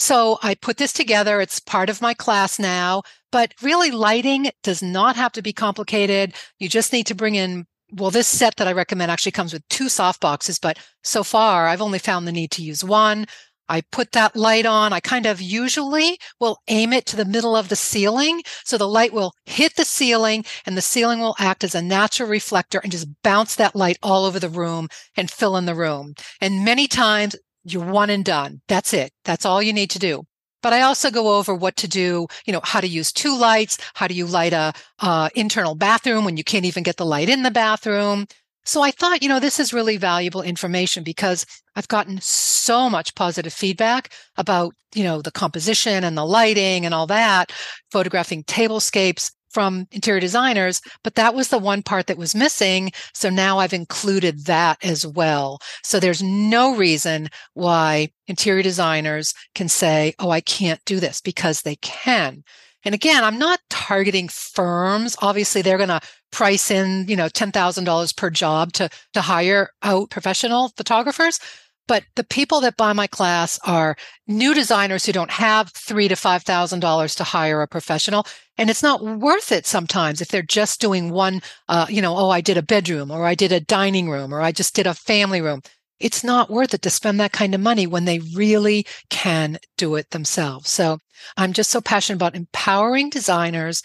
So 0.00 0.38
I 0.42 0.54
put 0.54 0.78
this 0.78 0.94
together. 0.94 1.40
It's 1.40 1.60
part 1.60 1.90
of 1.90 2.00
my 2.00 2.14
class 2.14 2.58
now, 2.58 3.02
but 3.30 3.52
really 3.62 3.90
lighting 3.90 4.50
does 4.62 4.82
not 4.82 5.14
have 5.14 5.32
to 5.32 5.42
be 5.42 5.52
complicated. 5.52 6.34
You 6.58 6.70
just 6.70 6.92
need 6.92 7.06
to 7.06 7.14
bring 7.14 7.34
in 7.34 7.66
well, 7.92 8.10
this 8.10 8.28
set 8.28 8.56
that 8.56 8.68
I 8.68 8.72
recommend 8.72 9.10
actually 9.10 9.32
comes 9.32 9.52
with 9.52 9.66
two 9.68 9.88
soft 9.88 10.20
boxes, 10.20 10.60
but 10.60 10.78
so 11.02 11.24
far 11.24 11.66
I've 11.66 11.82
only 11.82 11.98
found 11.98 12.26
the 12.26 12.32
need 12.32 12.52
to 12.52 12.62
use 12.62 12.84
one. 12.84 13.26
I 13.68 13.82
put 13.92 14.12
that 14.12 14.34
light 14.34 14.66
on. 14.66 14.92
I 14.92 15.00
kind 15.00 15.26
of 15.26 15.40
usually 15.40 16.18
will 16.40 16.58
aim 16.68 16.92
it 16.92 17.06
to 17.06 17.16
the 17.16 17.24
middle 17.24 17.54
of 17.54 17.68
the 17.68 17.76
ceiling. 17.76 18.42
So 18.64 18.78
the 18.78 18.88
light 18.88 19.12
will 19.12 19.32
hit 19.44 19.76
the 19.76 19.84
ceiling 19.84 20.44
and 20.66 20.76
the 20.76 20.82
ceiling 20.82 21.20
will 21.20 21.36
act 21.38 21.62
as 21.62 21.74
a 21.74 21.82
natural 21.82 22.28
reflector 22.28 22.80
and 22.80 22.90
just 22.90 23.08
bounce 23.22 23.54
that 23.56 23.76
light 23.76 23.98
all 24.02 24.24
over 24.24 24.40
the 24.40 24.48
room 24.48 24.88
and 25.16 25.30
fill 25.30 25.56
in 25.56 25.66
the 25.66 25.74
room. 25.74 26.14
And 26.40 26.64
many 26.64 26.88
times 26.88 27.36
you're 27.72 27.84
one 27.84 28.10
and 28.10 28.24
done. 28.24 28.60
That's 28.68 28.92
it. 28.92 29.12
That's 29.24 29.44
all 29.44 29.62
you 29.62 29.72
need 29.72 29.90
to 29.90 29.98
do. 29.98 30.24
But 30.62 30.72
I 30.72 30.82
also 30.82 31.10
go 31.10 31.38
over 31.38 31.54
what 31.54 31.76
to 31.76 31.88
do, 31.88 32.26
you 32.44 32.52
know, 32.52 32.60
how 32.62 32.80
to 32.80 32.86
use 32.86 33.12
two 33.12 33.36
lights, 33.36 33.78
how 33.94 34.06
do 34.06 34.14
you 34.14 34.26
light 34.26 34.52
a 34.52 34.72
uh, 34.98 35.30
internal 35.34 35.74
bathroom 35.74 36.24
when 36.24 36.36
you 36.36 36.44
can't 36.44 36.66
even 36.66 36.82
get 36.82 36.96
the 36.96 37.06
light 37.06 37.28
in 37.28 37.42
the 37.42 37.50
bathroom. 37.50 38.26
So 38.64 38.82
I 38.82 38.90
thought, 38.90 39.22
you 39.22 39.28
know, 39.28 39.40
this 39.40 39.58
is 39.58 39.72
really 39.72 39.96
valuable 39.96 40.42
information 40.42 41.02
because 41.02 41.46
I've 41.76 41.88
gotten 41.88 42.20
so 42.20 42.90
much 42.90 43.14
positive 43.14 43.54
feedback 43.54 44.12
about, 44.36 44.74
you 44.94 45.02
know, 45.02 45.22
the 45.22 45.32
composition 45.32 46.04
and 46.04 46.16
the 46.16 46.26
lighting 46.26 46.84
and 46.84 46.94
all 46.94 47.06
that, 47.06 47.52
photographing 47.90 48.44
tablescapes 48.44 49.32
from 49.50 49.86
interior 49.92 50.20
designers, 50.20 50.80
but 51.02 51.14
that 51.16 51.34
was 51.34 51.48
the 51.48 51.58
one 51.58 51.82
part 51.82 52.06
that 52.06 52.18
was 52.18 52.34
missing. 52.34 52.92
So 53.14 53.28
now 53.28 53.58
I've 53.58 53.72
included 53.72 54.46
that 54.46 54.78
as 54.84 55.06
well. 55.06 55.60
So 55.82 56.00
there's 56.00 56.22
no 56.22 56.76
reason 56.76 57.28
why 57.54 58.10
interior 58.26 58.62
designers 58.62 59.34
can 59.54 59.68
say, 59.68 60.14
Oh, 60.18 60.30
I 60.30 60.40
can't 60.40 60.84
do 60.84 61.00
this 61.00 61.20
because 61.20 61.62
they 61.62 61.76
can. 61.76 62.42
And 62.84 62.94
again, 62.94 63.24
I'm 63.24 63.38
not 63.38 63.60
targeting 63.68 64.28
firms. 64.28 65.16
Obviously, 65.20 65.60
they're 65.60 65.76
going 65.76 65.90
to 65.90 66.00
price 66.32 66.70
in, 66.70 67.06
you 67.08 67.16
know, 67.16 67.26
$10,000 67.26 68.16
per 68.16 68.30
job 68.30 68.72
to, 68.74 68.88
to 69.12 69.20
hire 69.20 69.70
out 69.82 70.10
professional 70.10 70.68
photographers. 70.76 71.38
But 71.86 72.04
the 72.14 72.24
people 72.24 72.60
that 72.60 72.76
buy 72.76 72.92
my 72.92 73.06
class 73.06 73.58
are 73.64 73.96
new 74.28 74.54
designers 74.54 75.04
who 75.04 75.12
don't 75.12 75.30
have 75.30 75.72
three 75.72 76.08
to 76.08 76.16
five 76.16 76.42
thousand 76.42 76.80
dollars 76.80 77.14
to 77.16 77.24
hire 77.24 77.62
a 77.62 77.68
professional, 77.68 78.26
and 78.56 78.70
it's 78.70 78.82
not 78.82 79.02
worth 79.02 79.50
it 79.50 79.66
sometimes 79.66 80.20
if 80.20 80.28
they're 80.28 80.42
just 80.42 80.80
doing 80.80 81.10
one. 81.10 81.42
Uh, 81.68 81.86
you 81.88 82.00
know, 82.00 82.16
oh, 82.16 82.30
I 82.30 82.40
did 82.40 82.56
a 82.56 82.62
bedroom, 82.62 83.10
or 83.10 83.26
I 83.26 83.34
did 83.34 83.52
a 83.52 83.60
dining 83.60 84.08
room, 84.08 84.32
or 84.32 84.40
I 84.40 84.52
just 84.52 84.74
did 84.74 84.86
a 84.86 84.94
family 84.94 85.40
room. 85.40 85.62
It's 85.98 86.24
not 86.24 86.48
worth 86.48 86.72
it 86.72 86.82
to 86.82 86.90
spend 86.90 87.20
that 87.20 87.32
kind 87.32 87.54
of 87.54 87.60
money 87.60 87.86
when 87.86 88.06
they 88.06 88.20
really 88.34 88.86
can 89.10 89.58
do 89.76 89.96
it 89.96 90.10
themselves. 90.10 90.70
So 90.70 90.98
I'm 91.36 91.52
just 91.52 91.70
so 91.70 91.80
passionate 91.80 92.16
about 92.16 92.34
empowering 92.34 93.10
designers 93.10 93.82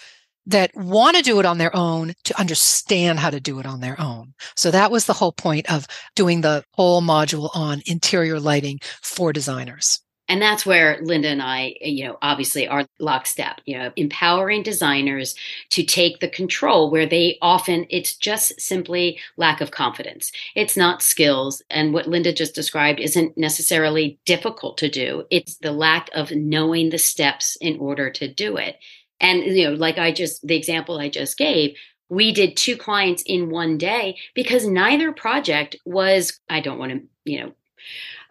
that 0.48 0.72
want 0.76 1.18
to 1.18 1.24
do 1.24 1.40
it 1.40 1.46
on 1.46 1.58
their 1.58 1.76
own 1.76 2.14
to 2.24 2.40
understand 2.40 3.20
how 3.20 3.30
to 3.30 3.40
do 3.40 3.60
it 3.60 3.66
on 3.66 3.80
their 3.80 4.00
own. 4.00 4.34
So 4.56 4.72
that 4.72 4.92
was 4.92 5.06
the 5.06 5.14
whole 5.14 5.32
point 5.32 5.72
of 5.72 5.88
doing 6.16 6.42
the 6.42 6.64
whole 6.72 7.02
module 7.02 7.50
on 7.54 7.82
interior 7.86 8.40
lighting 8.40 8.80
for 9.02 9.34
designers. 9.34 10.02
And 10.28 10.42
that's 10.42 10.66
where 10.66 10.98
Linda 11.04 11.28
and 11.28 11.42
I, 11.42 11.76
you 11.82 12.06
know, 12.06 12.18
obviously 12.22 12.68
are 12.68 12.88
lockstep, 13.00 13.62
you 13.66 13.78
know, 13.78 13.92
empowering 13.96 14.64
designers 14.64 15.36
to 15.70 15.84
take 15.84 16.20
the 16.20 16.28
control 16.28 16.90
where 16.90 17.06
they 17.06 17.38
often, 17.44 17.86
it's 17.92 18.16
just 18.16 18.60
simply 18.60 19.20
lack 19.38 19.62
of 19.62 19.70
confidence. 19.70 20.32
It's 20.56 20.76
not 20.76 21.04
skills. 21.04 21.62
And 21.70 21.94
what 21.94 22.08
Linda 22.08 22.34
just 22.34 22.56
described 22.56 23.00
isn't 23.00 23.38
necessarily 23.38 24.18
difficult 24.26 24.80
to 24.80 24.90
do. 24.90 25.26
It's 25.30 25.58
the 25.58 25.72
lack 25.72 26.10
of 26.16 26.32
knowing 26.32 26.90
the 26.90 26.98
steps 26.98 27.56
in 27.62 27.78
order 27.78 28.10
to 28.10 28.28
do 28.28 28.58
it. 28.58 28.78
And, 29.20 29.44
you 29.44 29.70
know, 29.70 29.76
like 29.76 29.98
I 29.98 30.12
just, 30.12 30.46
the 30.46 30.56
example 30.56 31.00
I 31.00 31.10
just 31.10 31.38
gave, 31.38 31.76
we 32.10 32.32
did 32.32 32.56
two 32.56 32.78
clients 32.78 33.24
in 33.26 33.50
one 33.50 33.78
day 33.78 34.18
because 34.34 34.68
neither 34.68 35.12
project 35.12 35.76
was, 35.86 36.40
I 36.50 36.60
don't 36.60 36.80
want 36.80 36.92
to, 36.92 37.02
you 37.26 37.40
know, 37.40 37.52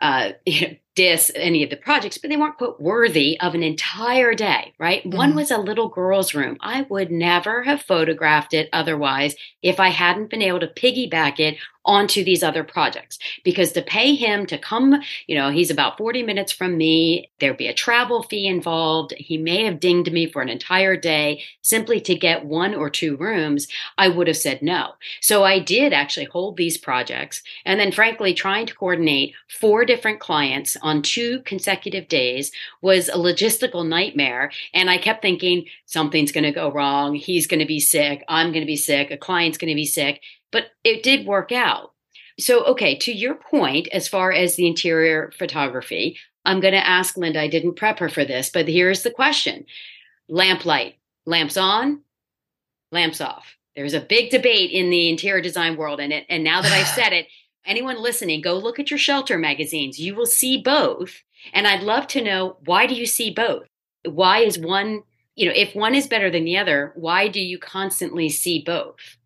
uh, 0.00 0.32
you 0.46 0.60
know, 0.60 0.74
diss 0.94 1.30
any 1.34 1.64
of 1.64 1.70
the 1.70 1.76
projects, 1.76 2.18
but 2.18 2.30
they 2.30 2.36
weren't 2.36 2.56
quote 2.56 2.80
worthy 2.80 3.38
of 3.40 3.54
an 3.54 3.62
entire 3.62 4.34
day, 4.34 4.72
right? 4.78 5.00
Mm-hmm. 5.00 5.16
One 5.16 5.34
was 5.34 5.50
a 5.50 5.58
little 5.58 5.88
girl's 5.88 6.34
room. 6.34 6.56
I 6.60 6.82
would 6.82 7.10
never 7.10 7.62
have 7.64 7.82
photographed 7.82 8.54
it 8.54 8.68
otherwise 8.72 9.34
if 9.62 9.80
I 9.80 9.88
hadn't 9.88 10.30
been 10.30 10.42
able 10.42 10.60
to 10.60 10.68
piggyback 10.68 11.40
it 11.40 11.56
onto 11.86 12.24
these 12.24 12.42
other 12.42 12.64
projects 12.64 13.18
because 13.44 13.72
to 13.72 13.82
pay 13.82 14.14
him 14.14 14.46
to 14.46 14.56
come, 14.56 15.02
you 15.26 15.34
know, 15.34 15.50
he's 15.50 15.70
about 15.70 15.98
40 15.98 16.22
minutes 16.22 16.50
from 16.50 16.78
me. 16.78 17.30
There'd 17.40 17.58
be 17.58 17.66
a 17.66 17.74
travel 17.74 18.22
fee 18.22 18.46
involved. 18.46 19.12
He 19.18 19.36
may 19.36 19.64
have 19.64 19.80
dinged 19.80 20.10
me 20.10 20.30
for 20.30 20.40
an 20.40 20.48
entire 20.48 20.96
day 20.96 21.42
simply 21.60 22.00
to 22.02 22.14
get 22.14 22.46
one 22.46 22.74
or 22.74 22.88
two 22.88 23.16
rooms. 23.16 23.68
I 23.98 24.08
would 24.08 24.28
have 24.28 24.36
said 24.36 24.62
no. 24.62 24.92
So 25.20 25.44
I 25.44 25.58
did 25.58 25.92
actually 25.92 26.26
hold 26.26 26.56
these 26.56 26.78
projects. 26.78 27.42
And 27.66 27.78
then, 27.78 27.92
frankly, 27.92 28.32
trying 28.32 28.66
to 28.66 28.74
coordinate 28.74 29.34
four 29.48 29.83
different 29.84 30.20
clients 30.20 30.76
on 30.82 31.02
two 31.02 31.40
consecutive 31.40 32.08
days 32.08 32.52
was 32.82 33.08
a 33.08 33.12
logistical 33.12 33.86
nightmare. 33.86 34.50
And 34.72 34.90
I 34.90 34.98
kept 34.98 35.22
thinking, 35.22 35.66
something's 35.86 36.32
going 36.32 36.44
to 36.44 36.52
go 36.52 36.70
wrong. 36.70 37.14
He's 37.14 37.46
going 37.46 37.60
to 37.60 37.66
be 37.66 37.80
sick. 37.80 38.24
I'm 38.28 38.52
going 38.52 38.62
to 38.62 38.66
be 38.66 38.76
sick. 38.76 39.10
A 39.10 39.16
client's 39.16 39.58
going 39.58 39.70
to 39.70 39.74
be 39.74 39.86
sick 39.86 40.20
but 40.54 40.66
it 40.84 41.02
did 41.02 41.26
work 41.26 41.50
out. 41.50 41.94
So, 42.38 42.64
okay, 42.66 42.96
to 42.98 43.12
your 43.12 43.34
point, 43.34 43.88
as 43.88 44.06
far 44.06 44.30
as 44.30 44.54
the 44.54 44.68
interior 44.68 45.32
photography, 45.36 46.16
I'm 46.44 46.60
going 46.60 46.74
to 46.74 46.88
ask 46.88 47.16
Linda. 47.16 47.40
I 47.40 47.48
didn't 47.48 47.74
prep 47.74 47.98
her 47.98 48.08
for 48.08 48.24
this, 48.24 48.50
but 48.50 48.68
here's 48.68 49.02
the 49.02 49.10
question 49.10 49.66
lamp 50.28 50.64
light, 50.64 50.94
lamps 51.26 51.56
on, 51.56 52.02
lamps 52.92 53.20
off. 53.20 53.56
There's 53.74 53.94
a 53.94 54.00
big 54.00 54.30
debate 54.30 54.70
in 54.70 54.90
the 54.90 55.08
interior 55.08 55.42
design 55.42 55.76
world. 55.76 55.98
And, 55.98 56.12
it, 56.12 56.24
and 56.28 56.44
now 56.44 56.62
that 56.62 56.70
I've 56.70 56.86
said 56.86 57.12
it, 57.12 57.26
anyone 57.64 58.02
listening, 58.02 58.40
go 58.40 58.56
look 58.56 58.78
at 58.78 58.90
your 58.90 58.98
shelter 58.98 59.38
magazines. 59.38 59.98
You 59.98 60.14
will 60.14 60.26
see 60.26 60.58
both. 60.58 61.22
And 61.52 61.66
I'd 61.66 61.82
love 61.82 62.06
to 62.08 62.22
know 62.22 62.56
why 62.64 62.86
do 62.86 62.94
you 62.94 63.06
see 63.06 63.30
both? 63.30 63.66
Why 64.04 64.40
is 64.40 64.58
one, 64.58 65.02
you 65.34 65.46
know, 65.46 65.54
if 65.54 65.74
one 65.74 65.94
is 65.94 66.06
better 66.06 66.30
than 66.30 66.44
the 66.44 66.58
other, 66.58 66.92
why 66.94 67.28
do 67.28 67.40
you 67.40 67.58
constantly 67.58 68.28
see 68.28 68.62
both? 68.64 69.16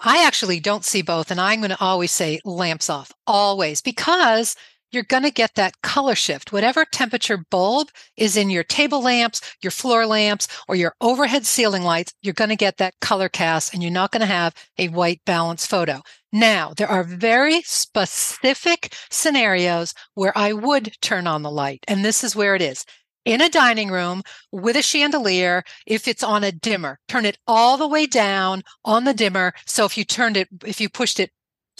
I 0.00 0.24
actually 0.24 0.60
don't 0.60 0.84
see 0.84 1.02
both. 1.02 1.30
And 1.30 1.40
I'm 1.40 1.60
going 1.60 1.70
to 1.70 1.80
always 1.80 2.12
say 2.12 2.40
lamps 2.44 2.88
off, 2.88 3.12
always, 3.26 3.80
because 3.80 4.54
you're 4.90 5.02
going 5.02 5.22
to 5.22 5.30
get 5.30 5.54
that 5.54 5.80
color 5.82 6.14
shift. 6.14 6.52
Whatever 6.52 6.84
temperature 6.84 7.44
bulb 7.50 7.88
is 8.16 8.36
in 8.36 8.50
your 8.50 8.64
table 8.64 9.02
lamps, 9.02 9.40
your 9.62 9.70
floor 9.70 10.06
lamps, 10.06 10.48
or 10.66 10.74
your 10.74 10.94
overhead 11.00 11.46
ceiling 11.46 11.82
lights, 11.82 12.14
you're 12.22 12.34
going 12.34 12.50
to 12.50 12.56
get 12.56 12.78
that 12.78 12.94
color 13.00 13.28
cast 13.28 13.74
and 13.74 13.82
you're 13.82 13.92
not 13.92 14.12
going 14.12 14.20
to 14.20 14.26
have 14.26 14.54
a 14.78 14.88
white 14.88 15.20
balance 15.24 15.66
photo. 15.66 16.00
Now, 16.32 16.72
there 16.76 16.88
are 16.88 17.04
very 17.04 17.62
specific 17.62 18.94
scenarios 19.10 19.94
where 20.14 20.36
I 20.36 20.52
would 20.52 20.92
turn 21.00 21.26
on 21.26 21.42
the 21.42 21.50
light. 21.50 21.84
And 21.88 22.04
this 22.04 22.22
is 22.22 22.36
where 22.36 22.54
it 22.54 22.62
is 22.62 22.84
in 23.24 23.42
a 23.42 23.48
dining 23.50 23.90
room 23.90 24.22
with 24.52 24.74
a 24.76 24.82
chandelier 24.82 25.62
if 25.86 26.08
it's 26.08 26.22
on 26.22 26.44
a 26.44 26.52
dimmer. 26.52 26.98
Turn 27.08 27.26
it 27.26 27.36
all 27.46 27.76
the 27.76 27.88
way 27.88 28.06
down 28.06 28.62
on 28.84 29.04
the 29.04 29.12
dimmer. 29.14 29.52
So 29.66 29.84
if 29.84 29.98
you 29.98 30.04
turned 30.04 30.36
it, 30.36 30.48
if 30.64 30.80
you 30.80 30.88
pushed 30.88 31.20
it 31.20 31.30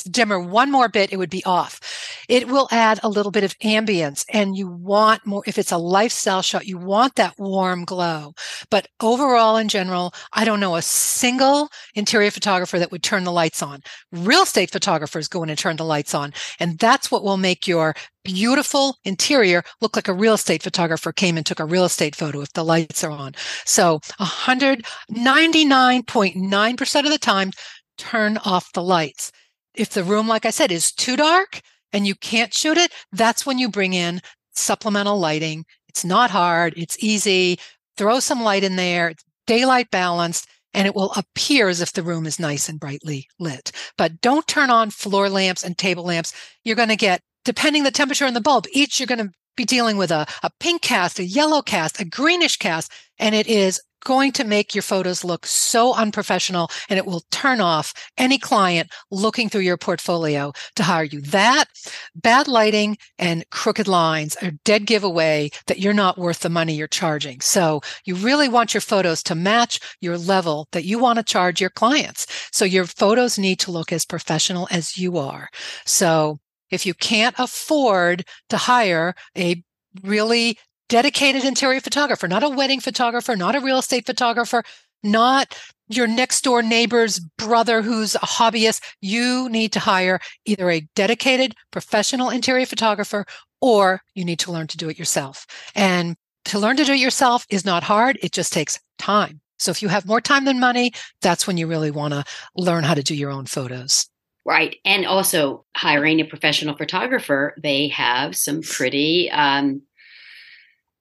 dimmer 0.05 0.41
one 0.41 0.71
more 0.71 0.89
bit, 0.89 1.13
it 1.13 1.17
would 1.17 1.31
be 1.31 1.45
off. 1.45 1.81
It 2.29 2.49
will 2.49 2.69
add 2.71 3.01
a 3.03 3.09
little 3.09 3.33
bit 3.33 3.45
of 3.45 3.59
ambience 3.59 4.25
and 4.33 4.57
you 4.57 4.69
want 4.69 5.27
more, 5.27 5.43
if 5.47 5.59
it's 5.59 5.73
a 5.73 5.79
lifestyle 5.79 6.43
shot, 6.43 6.67
you 6.67 6.79
want 6.79 7.15
that 7.15 7.35
warm 7.39 7.85
glow. 7.85 8.35
But 8.71 8.89
overall, 9.01 9.57
in 9.57 9.69
general, 9.69 10.13
I 10.33 10.45
don't 10.45 10.61
know 10.61 10.77
a 10.77 10.83
single 10.83 11.71
interior 11.95 12.31
photographer 12.31 12.79
that 12.79 12.93
would 12.93 13.03
turn 13.03 13.25
the 13.25 13.33
lights 13.33 13.63
on. 13.63 13.81
Real 14.13 14.43
estate 14.43 14.71
photographers 14.71 15.29
go 15.29 15.43
in 15.43 15.51
and 15.51 15.59
turn 15.59 15.77
the 15.77 15.85
lights 15.85 16.15
on. 16.15 16.33
And 16.61 16.79
that's 16.79 17.11
what 17.11 17.25
will 17.25 17.39
make 17.39 17.67
your 17.67 17.95
beautiful 18.25 18.97
interior 19.05 19.63
look 19.81 19.97
like 19.97 20.09
a 20.09 20.13
real 20.13 20.35
estate 20.35 20.63
photographer 20.63 21.13
came 21.13 21.39
and 21.39 21.47
took 21.47 21.61
a 21.61 21.65
real 21.65 21.85
estate 21.85 22.15
photo 22.15 22.43
if 22.43 22.53
the 22.53 22.65
lights 22.65 23.03
are 23.03 23.11
on. 23.11 23.33
So 23.65 24.01
199.9% 24.21 27.05
of 27.05 27.11
the 27.11 27.19
time, 27.19 27.53
turn 27.97 28.37
off 28.39 28.73
the 28.73 28.83
lights 28.83 29.31
if 29.79 29.91
the 29.91 30.05
room, 30.05 30.29
like 30.29 30.45
I 30.45 30.51
said, 30.51 30.73
is 30.73 30.93
too 30.93 31.17
dark 31.17 31.61
and 31.93 32.07
you 32.07 32.15
can't 32.15 32.53
shoot 32.53 32.77
it, 32.77 32.93
that's 33.13 33.47
when 33.47 33.59
you 33.59 33.69
bring 33.69 33.95
in 33.95 34.21
supplemental 34.53 35.19
lighting. 35.19 35.65
It's 35.89 36.05
not 36.05 36.31
hard. 36.31 36.75
It's 36.77 37.03
easy. 37.03 37.59
Throw 37.97 38.21
some 38.21 38.43
light 38.43 38.65
in 38.65 38.77
there. 38.77 39.09
It's 39.11 39.25
daylight 39.47 39.91
balanced 39.91 40.47
and 40.75 40.87
it 40.87 40.95
will 40.95 41.13
appear 41.17 41.69
as 41.69 41.81
if 41.81 41.93
the 41.93 42.03
room 42.03 42.27
is 42.27 42.39
nice 42.39 42.69
and 42.69 42.79
brightly 42.79 43.27
lit. 43.39 43.73
But 43.97 44.21
don't 44.21 44.47
turn 44.47 44.71
on 44.71 44.91
floor 44.91 45.29
lamps 45.29 45.65
and 45.65 45.77
table 45.77 46.05
lamps. 46.05 46.35
You're 46.65 46.77
going 46.77 46.91
to 46.91 46.97
get, 46.97 47.23
depending 47.45 47.85
the 47.85 47.91
temperature 47.91 48.27
in 48.27 48.35
the 48.35 48.41
bulb, 48.41 48.67
each 48.73 49.01
you're 49.01 49.07
going 49.07 49.27
to 49.27 49.33
be 49.57 49.65
dealing 49.65 49.97
with 49.97 50.11
a, 50.11 50.27
a 50.43 50.51
pink 50.61 50.83
cast, 50.83 51.19
a 51.19 51.25
yellow 51.25 51.63
cast, 51.63 52.01
a 52.01 52.05
greenish 52.05 52.59
cast, 52.59 52.93
and 53.19 53.35
it 53.35 53.47
is 53.47 53.81
going 54.09 54.33
to 54.33 54.43
make 54.43 54.75
your 54.75 54.81
photos 54.81 55.23
look 55.23 55.45
so 55.45 55.95
unprofessional 55.95 56.71
and 56.89 56.97
it 56.97 57.05
will 57.05 57.25
turn 57.31 57.61
off 57.61 57.93
any 58.17 58.39
client 58.39 58.91
looking 59.11 59.51
through 59.51 59.61
your 59.61 59.77
portfolio 59.77 60.51
to 60.77 60.83
hire 60.83 61.05
you. 61.05 61.21
That 61.21 61.67
bad 62.15 62.49
lighting 62.49 62.97
and 63.19 63.45
crooked 63.51 63.87
lines 63.87 64.35
are 64.37 64.53
dead 64.65 64.87
giveaway 64.87 65.51
that 65.67 65.81
you're 65.81 65.93
not 65.93 66.17
worth 66.17 66.41
the 66.41 66.49
money 66.49 66.75
you're 66.75 66.89
charging. 66.89 67.43
So 67.43 67.83
you 68.07 68.15
really 68.15 68.49
want 68.49 68.73
your 68.73 68.81
photos 68.81 69.23
to 69.25 69.35
match 69.35 69.79
your 70.01 70.17
level 70.17 70.69
that 70.73 70.87
you 70.87 70.99
want 70.99 71.19
to 71.19 71.23
charge 71.23 71.61
your 71.61 71.69
clients. 71.69 72.27
So 72.51 72.65
your 72.65 72.87
photos 72.87 73.39
need 73.39 73.61
to 73.61 73.71
look 73.71 73.93
as 73.93 74.07
professional 74.07 74.69
as 74.71 74.97
you 74.97 75.19
are. 75.19 75.51
So 75.85 76.39
if 76.71 76.87
you 76.87 76.95
can't 76.95 77.35
afford 77.39 78.25
to 78.49 78.57
hire 78.57 79.15
a 79.37 79.63
really 80.03 80.59
dedicated 80.89 81.45
interior 81.45 81.81
photographer, 81.81 82.29
not 82.29 82.43
a 82.43 82.49
wedding 82.49 82.81
photographer, 82.81 83.37
not 83.37 83.55
a 83.55 83.61
real 83.61 83.79
estate 83.79 84.07
photographer, 84.07 84.63
not 85.03 85.59
your 85.89 86.07
next 86.07 86.43
door 86.43 86.63
neighbor's 86.63 87.19
brother 87.19 87.83
who's 87.83 88.15
a 88.17 88.21
hobbyist. 88.21 88.83
You 89.01 89.49
need 89.49 89.73
to 89.73 89.81
hire 89.81 90.21
either 90.45 90.71
a 90.71 90.87
dedicated 90.95 91.55
professional 91.71 92.31
interior 92.31 92.67
photographer 92.67 93.25
or 93.61 94.03
you 94.15 94.25
need 94.25 94.39
to 94.41 94.53
learn 94.53 94.67
to 94.69 94.77
do 94.77 94.89
it 94.89 94.99
yourself. 94.99 95.47
And 95.75 96.17
to 96.47 96.59
learn 96.59 96.77
to 96.77 96.85
do 96.85 96.93
it 96.93 96.99
yourself 96.99 97.47
is 97.51 97.65
not 97.65 97.83
hard. 97.83 98.19
It 98.23 98.33
just 98.33 98.53
takes 98.53 98.79
time. 98.99 99.41
So 99.59 99.71
if 99.71 99.83
you 99.83 99.89
have 99.89 100.07
more 100.07 100.21
time 100.21 100.45
than 100.45 100.61
money, 100.61 100.93
that's 101.21 101.47
when 101.47 101.57
you 101.57 101.67
really 101.67 101.91
want 101.91 102.15
to 102.15 102.25
learn 102.57 102.85
how 102.85 102.95
to 102.95 103.03
do 103.03 103.15
your 103.15 103.31
own 103.31 103.47
photos. 103.47 104.09
Right. 104.45 104.77
And 104.85 105.05
also 105.05 105.65
hiring 105.77 106.21
a 106.21 106.25
professional 106.25 106.77
photographer, 106.77 107.55
they 107.61 107.89
have 107.89 108.37
some 108.37 108.63
pretty 108.63 109.31
um, 109.31 109.83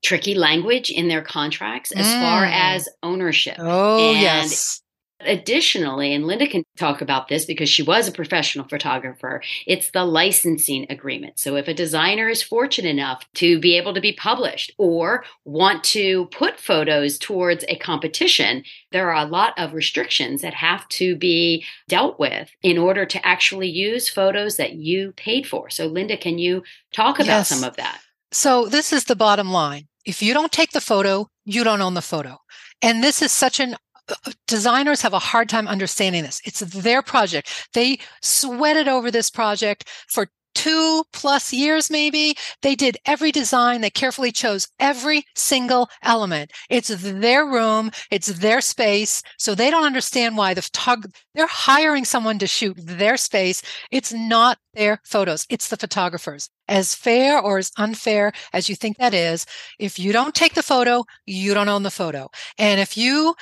tricky 0.04 0.36
language 0.36 0.90
in 0.90 1.08
their 1.08 1.22
contracts 1.22 1.92
as 1.92 2.06
mm. 2.06 2.22
far 2.22 2.46
as 2.46 2.88
ownership. 3.04 3.58
Oh, 3.60 4.12
and 4.14 4.22
yes. 4.22 4.82
Additionally, 5.22 6.14
and 6.14 6.28
Linda 6.28 6.46
can 6.46 6.64
talk 6.78 7.02
about 7.02 7.28
this 7.28 7.44
because 7.44 7.68
she 7.68 7.82
was 7.82 8.08
a 8.08 8.12
professional 8.12 8.68
photographer, 8.68 9.42
it's 9.66 9.90
the 9.90 10.06
licensing 10.06 10.86
agreement. 10.92 11.40
So 11.40 11.56
if 11.56 11.68
a 11.68 11.74
designer 11.74 12.30
is 12.30 12.44
fortunate 12.44 12.90
enough 12.90 13.26
to 13.36 13.60
be 13.60 13.78
able 13.78 13.96
to 13.96 14.00
be 14.02 14.14
published 14.14 14.74
or 14.78 15.24
want 15.44 15.84
to 15.86 16.28
put 16.28 16.60
photos 16.60 17.18
towards 17.18 17.66
a 17.68 17.78
competition, 17.78 18.64
there 18.92 19.12
are 19.12 19.26
a 19.26 19.28
lot 19.28 19.58
of 19.58 19.74
restrictions 19.74 20.44
that 20.44 20.54
have 20.54 20.88
to 20.90 21.16
be 21.16 21.66
dealt 21.88 22.20
with 22.20 22.52
in 22.62 22.78
order 22.78 23.04
to 23.08 23.26
actually 23.26 23.70
use 23.70 24.08
photos 24.08 24.58
that 24.58 24.74
you 24.74 25.14
paid 25.14 25.48
for. 25.48 25.72
So, 25.72 25.88
Linda, 25.88 26.16
can 26.16 26.38
you 26.38 26.62
talk 26.94 27.16
about 27.16 27.26
yes. 27.26 27.50
some 27.50 27.64
of 27.64 27.76
that? 27.78 28.02
So, 28.32 28.66
this 28.66 28.92
is 28.92 29.06
the 29.06 29.16
bottom 29.16 29.52
line. 29.52 29.88
If 30.06 30.22
you 30.22 30.34
don't 30.34 30.52
take 30.52 30.72
the 30.72 30.82
photo, 30.82 31.28
you 31.46 31.64
don't 31.64 31.82
own 31.82 31.94
the 31.94 32.02
photo. 32.02 32.38
And 32.82 33.04
this 33.04 33.22
is 33.22 33.32
such 33.32 33.60
an 33.60 33.76
uh, 34.10 34.16
uh, 34.26 34.32
designers 34.48 35.02
have 35.02 35.14
a 35.14 35.20
hard 35.20 35.50
time 35.50 35.68
understanding 35.68 36.24
this. 36.24 36.42
It's 36.46 36.60
their 36.60 37.02
project. 37.02 37.68
They 37.74 38.00
sweated 38.22 38.88
over 38.88 39.12
this 39.12 39.30
project 39.30 39.90
for 40.08 40.30
two 40.58 41.04
plus 41.14 41.54
years, 41.54 41.92
maybe. 41.92 42.36
They 42.64 42.74
did 42.74 42.98
every 43.06 43.32
design. 43.32 43.82
They 43.82 43.92
carefully 43.92 44.32
chose 44.32 44.68
every 44.80 45.24
single 45.36 45.88
element. 46.02 46.52
It's 46.70 46.88
their 46.88 47.46
room. 47.46 47.92
It's 48.10 48.26
their 48.28 48.60
space. 48.62 49.22
So 49.38 49.54
they 49.54 49.70
don't 49.70 49.86
understand 49.86 50.36
why 50.36 50.56
the 50.56 50.62
photog- 50.62 51.14
they're 51.36 51.46
hiring 51.46 52.06
someone 52.06 52.40
to 52.40 52.48
shoot 52.48 52.76
their 52.80 53.18
space. 53.18 53.62
It's 53.92 54.12
not 54.12 54.58
their 54.74 55.00
photos. 55.04 55.46
It's 55.48 55.68
the 55.70 55.78
photographers. 55.78 56.50
As 56.68 56.96
fair 56.96 57.40
or 57.40 57.60
as 57.60 57.72
unfair 57.78 58.34
as 58.52 58.68
you 58.68 58.76
think 58.76 58.98
that 58.98 59.14
is, 59.14 59.46
if 59.78 60.00
you 60.00 60.12
don't 60.12 60.34
take 60.34 60.56
the 60.56 60.64
photo, 60.64 61.04
you 61.28 61.54
don't 61.54 61.70
own 61.70 61.84
the 61.84 61.92
photo. 61.92 62.30
And 62.58 62.82
if 62.82 62.98
you 62.98 63.36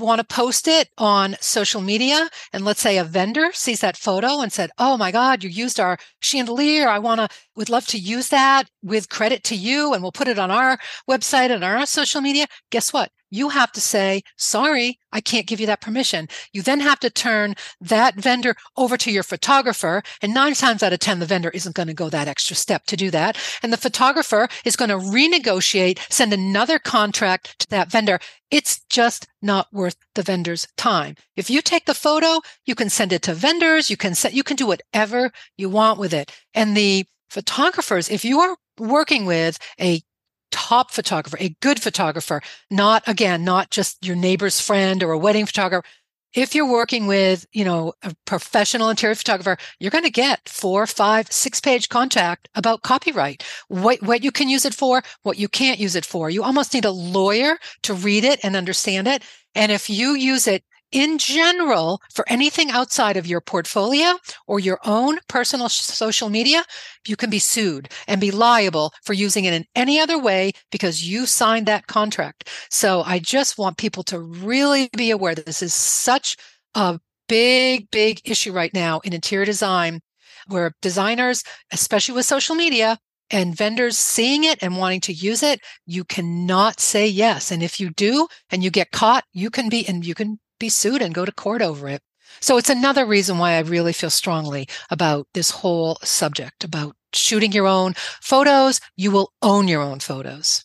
want 0.00 0.20
to 0.20 0.34
post 0.34 0.68
it 0.68 0.88
on 0.98 1.36
social 1.40 1.80
media. 1.80 2.28
And 2.52 2.64
let's 2.64 2.80
say 2.80 2.98
a 2.98 3.04
vendor 3.04 3.50
sees 3.52 3.80
that 3.80 3.96
photo 3.96 4.40
and 4.40 4.52
said 4.52 4.70
oh 4.78 4.96
my 4.96 5.10
god 5.10 5.42
you 5.44 5.50
used 5.50 5.78
our 5.80 5.98
chandelier. 6.20 6.88
I 6.88 6.98
want 6.98 7.20
to 7.20 7.28
would 7.56 7.68
love 7.68 7.86
to 7.88 7.98
use 7.98 8.28
that 8.28 8.70
with 8.82 9.08
credit 9.08 9.44
to 9.44 9.56
you. 9.56 9.92
And 9.92 10.02
we'll 10.02 10.12
put 10.12 10.28
it 10.28 10.38
on 10.38 10.50
our 10.50 10.78
website 11.08 11.50
and 11.50 11.64
our 11.64 11.84
social 11.86 12.20
media. 12.20 12.46
Guess 12.70 12.92
what 12.92 13.10
you 13.30 13.48
have 13.48 13.72
to 13.72 13.80
say, 13.80 14.22
sorry, 14.36 14.98
I 15.12 15.20
can't 15.20 15.46
give 15.46 15.60
you 15.60 15.66
that 15.66 15.80
permission. 15.80 16.28
You 16.52 16.62
then 16.62 16.80
have 16.80 17.00
to 17.00 17.10
turn 17.10 17.54
that 17.80 18.16
vendor 18.16 18.54
over 18.76 18.96
to 18.98 19.10
your 19.10 19.22
photographer. 19.22 20.02
And 20.20 20.34
nine 20.34 20.54
times 20.54 20.82
out 20.82 20.92
of 20.92 20.98
10, 20.98 21.20
the 21.20 21.26
vendor 21.26 21.50
isn't 21.50 21.74
going 21.74 21.88
to 21.88 21.94
go 21.94 22.08
that 22.10 22.28
extra 22.28 22.56
step 22.56 22.86
to 22.86 22.96
do 22.96 23.10
that. 23.10 23.38
And 23.62 23.72
the 23.72 23.76
photographer 23.76 24.48
is 24.64 24.76
going 24.76 24.90
to 24.90 24.96
renegotiate, 24.96 25.98
send 26.12 26.32
another 26.32 26.78
contract 26.78 27.58
to 27.60 27.68
that 27.70 27.90
vendor. 27.90 28.18
It's 28.50 28.80
just 28.88 29.26
not 29.40 29.68
worth 29.72 29.96
the 30.14 30.22
vendor's 30.22 30.66
time. 30.76 31.14
If 31.36 31.50
you 31.50 31.62
take 31.62 31.86
the 31.86 31.94
photo, 31.94 32.40
you 32.66 32.74
can 32.74 32.90
send 32.90 33.12
it 33.12 33.22
to 33.22 33.34
vendors. 33.34 33.90
You 33.90 33.96
can 33.96 34.14
set, 34.14 34.34
you 34.34 34.42
can 34.42 34.56
do 34.56 34.66
whatever 34.66 35.30
you 35.56 35.68
want 35.68 35.98
with 35.98 36.12
it. 36.12 36.32
And 36.54 36.76
the 36.76 37.06
photographers, 37.28 38.08
if 38.10 38.24
you 38.24 38.40
are 38.40 38.56
working 38.78 39.24
with 39.24 39.58
a 39.80 40.02
top 40.50 40.90
photographer, 40.90 41.36
a 41.40 41.56
good 41.60 41.80
photographer, 41.80 42.40
not 42.70 43.02
again, 43.06 43.44
not 43.44 43.70
just 43.70 44.04
your 44.04 44.16
neighbor's 44.16 44.60
friend 44.60 45.02
or 45.02 45.12
a 45.12 45.18
wedding 45.18 45.46
photographer. 45.46 45.86
If 46.32 46.54
you're 46.54 46.70
working 46.70 47.08
with, 47.08 47.44
you 47.52 47.64
know, 47.64 47.92
a 48.02 48.14
professional 48.24 48.88
interior 48.88 49.16
photographer, 49.16 49.56
you're 49.80 49.90
going 49.90 50.04
to 50.04 50.10
get 50.10 50.48
four, 50.48 50.86
five, 50.86 51.30
six 51.32 51.60
page 51.60 51.88
contact 51.88 52.48
about 52.54 52.82
copyright, 52.82 53.44
what, 53.66 54.00
what 54.00 54.22
you 54.22 54.30
can 54.30 54.48
use 54.48 54.64
it 54.64 54.74
for, 54.74 55.02
what 55.22 55.38
you 55.38 55.48
can't 55.48 55.80
use 55.80 55.96
it 55.96 56.04
for. 56.04 56.30
You 56.30 56.44
almost 56.44 56.72
need 56.72 56.84
a 56.84 56.90
lawyer 56.92 57.58
to 57.82 57.94
read 57.94 58.22
it 58.22 58.38
and 58.44 58.54
understand 58.54 59.08
it. 59.08 59.24
And 59.56 59.72
if 59.72 59.90
you 59.90 60.14
use 60.14 60.46
it 60.46 60.62
in 60.92 61.18
general, 61.18 62.00
for 62.12 62.24
anything 62.28 62.70
outside 62.70 63.16
of 63.16 63.26
your 63.26 63.40
portfolio 63.40 64.18
or 64.46 64.60
your 64.60 64.78
own 64.84 65.18
personal 65.28 65.68
social 65.68 66.28
media, 66.28 66.64
you 67.06 67.16
can 67.16 67.30
be 67.30 67.38
sued 67.38 67.90
and 68.08 68.20
be 68.20 68.30
liable 68.30 68.92
for 69.04 69.12
using 69.12 69.44
it 69.44 69.54
in 69.54 69.64
any 69.74 70.00
other 70.00 70.18
way 70.18 70.52
because 70.70 71.06
you 71.08 71.26
signed 71.26 71.66
that 71.66 71.86
contract. 71.86 72.48
So 72.70 73.02
I 73.02 73.18
just 73.18 73.58
want 73.58 73.78
people 73.78 74.02
to 74.04 74.18
really 74.18 74.88
be 74.96 75.10
aware 75.10 75.34
that 75.34 75.46
this 75.46 75.62
is 75.62 75.74
such 75.74 76.36
a 76.74 76.98
big, 77.28 77.90
big 77.90 78.20
issue 78.24 78.52
right 78.52 78.74
now 78.74 79.00
in 79.00 79.12
interior 79.12 79.46
design 79.46 80.00
where 80.48 80.74
designers, 80.82 81.44
especially 81.72 82.14
with 82.14 82.26
social 82.26 82.56
media, 82.56 82.98
and 83.30 83.56
vendors 83.56 83.96
seeing 83.96 84.42
it 84.44 84.60
and 84.60 84.76
wanting 84.76 85.00
to 85.00 85.12
use 85.12 85.42
it, 85.42 85.60
you 85.86 86.02
cannot 86.04 86.80
say 86.80 87.06
yes. 87.06 87.52
And 87.52 87.62
if 87.62 87.78
you 87.78 87.90
do 87.90 88.26
and 88.50 88.64
you 88.64 88.70
get 88.70 88.90
caught, 88.90 89.24
you 89.32 89.50
can 89.50 89.68
be, 89.68 89.86
and 89.86 90.04
you 90.04 90.14
can 90.14 90.40
be 90.60 90.68
sued 90.68 91.02
and 91.02 91.12
go 91.12 91.24
to 91.24 91.32
court 91.32 91.62
over 91.62 91.88
it. 91.88 92.02
So 92.38 92.56
it's 92.56 92.70
another 92.70 93.04
reason 93.04 93.38
why 93.38 93.54
I 93.54 93.60
really 93.60 93.92
feel 93.92 94.10
strongly 94.10 94.68
about 94.88 95.26
this 95.34 95.50
whole 95.50 95.98
subject 96.04 96.62
about 96.62 96.94
shooting 97.12 97.50
your 97.50 97.66
own 97.66 97.94
photos. 98.20 98.80
You 98.96 99.10
will 99.10 99.32
own 99.42 99.66
your 99.66 99.82
own 99.82 99.98
photos. 99.98 100.64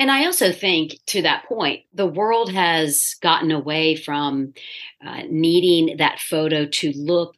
And 0.00 0.10
I 0.10 0.26
also 0.26 0.50
think, 0.50 0.96
to 1.06 1.22
that 1.22 1.44
point, 1.44 1.84
the 1.94 2.06
world 2.06 2.52
has 2.52 3.14
gotten 3.22 3.52
away 3.52 3.94
from 3.94 4.54
uh, 5.06 5.22
needing 5.30 5.98
that 5.98 6.18
photo 6.18 6.66
to 6.66 6.92
look 6.96 7.36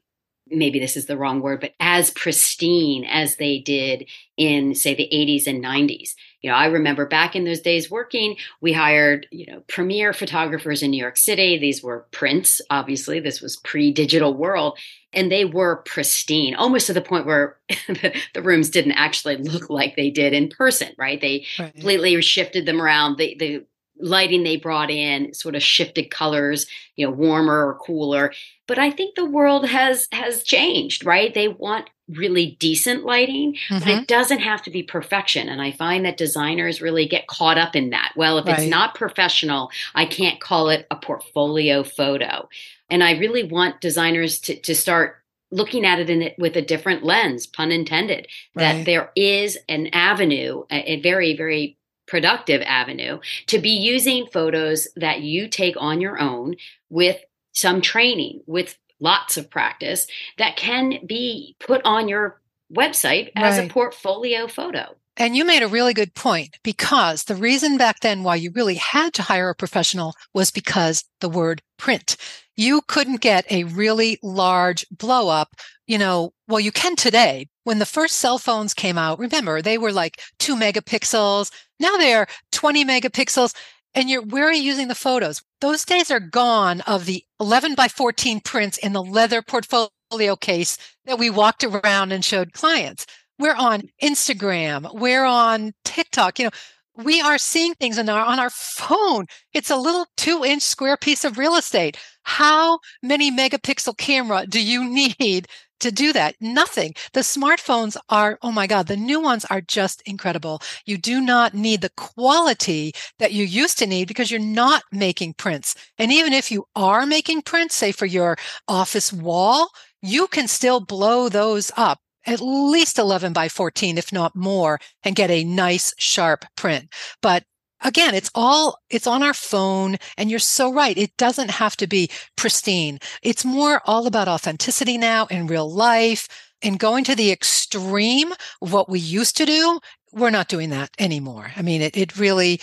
maybe 0.50 0.78
this 0.78 0.96
is 0.96 1.06
the 1.06 1.16
wrong 1.16 1.40
word, 1.40 1.60
but 1.60 1.74
as 1.80 2.10
pristine 2.10 3.04
as 3.04 3.36
they 3.36 3.58
did 3.58 4.08
in, 4.36 4.74
say, 4.74 4.94
the 4.94 5.08
80s 5.12 5.46
and 5.46 5.62
90s. 5.64 6.14
You 6.42 6.50
know, 6.50 6.56
I 6.56 6.66
remember 6.66 7.06
back 7.06 7.36
in 7.36 7.44
those 7.44 7.60
days 7.60 7.90
working, 7.90 8.36
we 8.60 8.72
hired, 8.72 9.26
you 9.30 9.46
know, 9.46 9.62
premier 9.68 10.12
photographers 10.12 10.82
in 10.82 10.90
New 10.90 11.00
York 11.00 11.16
City. 11.16 11.58
These 11.58 11.82
were 11.82 12.06
prints, 12.12 12.60
obviously. 12.70 13.20
This 13.20 13.40
was 13.40 13.56
pre 13.56 13.92
digital 13.92 14.34
world. 14.34 14.78
And 15.12 15.30
they 15.30 15.44
were 15.44 15.82
pristine, 15.86 16.54
almost 16.54 16.86
to 16.86 16.92
the 16.92 17.00
point 17.00 17.26
where 17.26 17.58
the 17.88 18.42
rooms 18.42 18.70
didn't 18.70 18.92
actually 18.92 19.36
look 19.36 19.68
like 19.68 19.96
they 19.96 20.08
did 20.08 20.32
in 20.32 20.48
person, 20.48 20.92
right? 20.96 21.20
They 21.20 21.46
right. 21.58 21.72
completely 21.72 22.20
shifted 22.22 22.64
them 22.64 22.80
around. 22.80 23.18
The, 23.18 23.36
the 23.38 23.66
lighting 24.00 24.42
they 24.42 24.56
brought 24.56 24.90
in 24.90 25.32
sort 25.34 25.54
of 25.54 25.62
shifted 25.62 26.10
colors 26.10 26.66
you 26.96 27.06
know 27.06 27.12
warmer 27.12 27.66
or 27.66 27.74
cooler 27.74 28.32
but 28.66 28.78
i 28.78 28.90
think 28.90 29.14
the 29.14 29.24
world 29.24 29.68
has 29.68 30.08
has 30.12 30.42
changed 30.42 31.04
right 31.04 31.34
they 31.34 31.48
want 31.48 31.90
really 32.08 32.56
decent 32.58 33.04
lighting 33.04 33.54
mm-hmm. 33.54 33.78
but 33.78 33.88
it 33.88 33.94
mm-hmm. 33.94 34.04
doesn't 34.04 34.40
have 34.40 34.62
to 34.62 34.70
be 34.70 34.82
perfection 34.82 35.48
and 35.48 35.62
i 35.62 35.70
find 35.70 36.04
that 36.04 36.16
designers 36.16 36.80
really 36.80 37.06
get 37.06 37.26
caught 37.26 37.58
up 37.58 37.76
in 37.76 37.90
that 37.90 38.12
well 38.16 38.38
if 38.38 38.46
right. 38.46 38.58
it's 38.58 38.70
not 38.70 38.94
professional 38.94 39.70
i 39.94 40.04
can't 40.04 40.40
call 40.40 40.68
it 40.68 40.86
a 40.90 40.96
portfolio 40.96 41.82
photo 41.82 42.48
and 42.88 43.04
i 43.04 43.12
really 43.12 43.44
want 43.44 43.80
designers 43.80 44.40
to, 44.40 44.58
to 44.60 44.74
start 44.74 45.16
looking 45.52 45.84
at 45.84 45.98
it 45.98 46.08
in 46.08 46.22
it 46.22 46.38
with 46.38 46.56
a 46.56 46.62
different 46.62 47.04
lens 47.04 47.46
pun 47.46 47.72
intended 47.72 48.26
right. 48.54 48.62
that 48.62 48.86
there 48.86 49.10
is 49.16 49.58
an 49.68 49.88
avenue 49.92 50.64
a, 50.70 50.92
a 50.92 51.00
very 51.00 51.36
very 51.36 51.76
productive 52.10 52.60
avenue 52.66 53.20
to 53.46 53.60
be 53.60 53.70
using 53.70 54.26
photos 54.26 54.88
that 54.96 55.20
you 55.20 55.46
take 55.46 55.76
on 55.78 56.00
your 56.00 56.20
own 56.20 56.56
with 56.88 57.18
some 57.52 57.80
training, 57.80 58.42
with 58.46 58.76
lots 58.98 59.36
of 59.36 59.48
practice 59.48 60.08
that 60.36 60.56
can 60.56 60.98
be 61.06 61.56
put 61.60 61.80
on 61.84 62.08
your 62.08 62.40
website 62.74 63.30
as 63.36 63.58
right. 63.58 63.70
a 63.70 63.72
portfolio 63.72 64.48
photo. 64.48 64.96
And 65.16 65.36
you 65.36 65.44
made 65.44 65.62
a 65.62 65.68
really 65.68 65.94
good 65.94 66.14
point 66.14 66.58
because 66.64 67.24
the 67.24 67.34
reason 67.36 67.76
back 67.76 68.00
then 68.00 68.22
why 68.24 68.36
you 68.36 68.50
really 68.50 68.76
had 68.76 69.14
to 69.14 69.22
hire 69.22 69.50
a 69.50 69.54
professional 69.54 70.14
was 70.34 70.50
because 70.50 71.04
the 71.20 71.28
word 71.28 71.62
print. 71.78 72.16
You 72.56 72.80
couldn't 72.88 73.20
get 73.20 73.50
a 73.50 73.64
really 73.64 74.18
large 74.22 74.84
blow 74.90 75.28
up, 75.28 75.54
you 75.86 75.98
know, 75.98 76.32
well, 76.48 76.60
you 76.60 76.72
can 76.72 76.96
today. 76.96 77.48
When 77.64 77.78
the 77.78 77.86
first 77.86 78.16
cell 78.16 78.38
phones 78.38 78.74
came 78.74 78.98
out, 78.98 79.18
remember, 79.18 79.62
they 79.62 79.78
were 79.78 79.92
like 79.92 80.20
two 80.38 80.56
megapixels. 80.56 81.50
Now 81.80 81.96
they're 81.96 82.26
20 82.52 82.84
megapixels. 82.84 83.54
And 83.94 84.08
you're, 84.08 84.22
where 84.22 84.44
are 84.44 84.52
you 84.52 84.62
using 84.62 84.86
the 84.86 84.94
photos? 84.94 85.42
Those 85.60 85.84
days 85.84 86.10
are 86.12 86.20
gone 86.20 86.80
of 86.82 87.06
the 87.06 87.24
11 87.40 87.74
by 87.74 87.88
14 87.88 88.40
prints 88.40 88.78
in 88.78 88.92
the 88.92 89.02
leather 89.02 89.42
portfolio 89.42 90.36
case 90.40 90.78
that 91.06 91.18
we 91.18 91.28
walked 91.28 91.64
around 91.64 92.12
and 92.12 92.24
showed 92.24 92.52
clients. 92.52 93.06
We're 93.38 93.56
on 93.56 93.82
Instagram. 94.02 94.94
We're 94.94 95.24
on 95.24 95.72
TikTok. 95.84 96.38
You 96.38 96.46
know, 96.46 96.50
we 96.96 97.20
are 97.20 97.38
seeing 97.38 97.74
things 97.74 97.98
on 97.98 98.08
our, 98.08 98.24
on 98.24 98.38
our 98.38 98.50
phone. 98.50 99.26
It's 99.54 99.70
a 99.70 99.76
little 99.76 100.06
two 100.16 100.44
inch 100.44 100.62
square 100.62 100.96
piece 100.96 101.24
of 101.24 101.38
real 101.38 101.56
estate. 101.56 101.96
How 102.22 102.78
many 103.02 103.34
megapixel 103.34 103.96
camera 103.96 104.46
do 104.46 104.62
you 104.62 104.84
need 105.18 105.48
to 105.80 105.90
do 105.90 106.12
that? 106.12 106.36
Nothing. 106.40 106.94
The 107.12 107.20
smartphones 107.20 107.96
are, 108.08 108.38
oh 108.42 108.52
my 108.52 108.66
God, 108.66 108.86
the 108.86 108.96
new 108.96 109.20
ones 109.20 109.44
are 109.46 109.60
just 109.60 110.02
incredible. 110.06 110.60
You 110.86 110.98
do 110.98 111.20
not 111.20 111.54
need 111.54 111.80
the 111.80 111.92
quality 111.96 112.92
that 113.18 113.32
you 113.32 113.44
used 113.44 113.78
to 113.78 113.86
need 113.86 114.08
because 114.08 114.30
you're 114.30 114.40
not 114.40 114.82
making 114.92 115.34
prints. 115.34 115.74
And 115.98 116.12
even 116.12 116.32
if 116.32 116.50
you 116.50 116.66
are 116.76 117.06
making 117.06 117.42
prints, 117.42 117.74
say 117.74 117.92
for 117.92 118.06
your 118.06 118.36
office 118.68 119.12
wall, 119.12 119.70
you 120.02 120.26
can 120.28 120.48
still 120.48 120.80
blow 120.80 121.28
those 121.28 121.70
up 121.76 121.98
at 122.26 122.40
least 122.40 122.98
11 122.98 123.32
by 123.32 123.48
14, 123.48 123.98
if 123.98 124.12
not 124.12 124.36
more, 124.36 124.78
and 125.02 125.16
get 125.16 125.30
a 125.30 125.44
nice 125.44 125.94
sharp 125.98 126.44
print. 126.56 126.92
But 127.22 127.44
again, 127.82 128.14
it's 128.14 128.30
all, 128.34 128.78
it's 128.90 129.06
on 129.06 129.22
our 129.22 129.34
phone. 129.34 129.96
And 130.16 130.30
you're 130.30 130.38
so 130.38 130.72
right. 130.72 130.96
It 130.96 131.16
doesn't 131.16 131.50
have 131.50 131.76
to 131.78 131.86
be 131.86 132.10
pristine. 132.36 132.98
It's 133.22 133.44
more 133.44 133.82
all 133.84 134.06
about 134.06 134.28
authenticity 134.28 134.98
now 134.98 135.26
in 135.26 135.46
real 135.46 135.70
life 135.70 136.28
and 136.62 136.78
going 136.78 137.04
to 137.04 137.16
the 137.16 137.30
extreme 137.30 138.32
what 138.60 138.88
we 138.88 138.98
used 138.98 139.36
to 139.38 139.46
do. 139.46 139.80
We're 140.12 140.30
not 140.30 140.48
doing 140.48 140.70
that 140.70 140.90
anymore. 140.98 141.52
I 141.56 141.62
mean, 141.62 141.82
it, 141.82 141.96
it 141.96 142.18
really, 142.18 142.60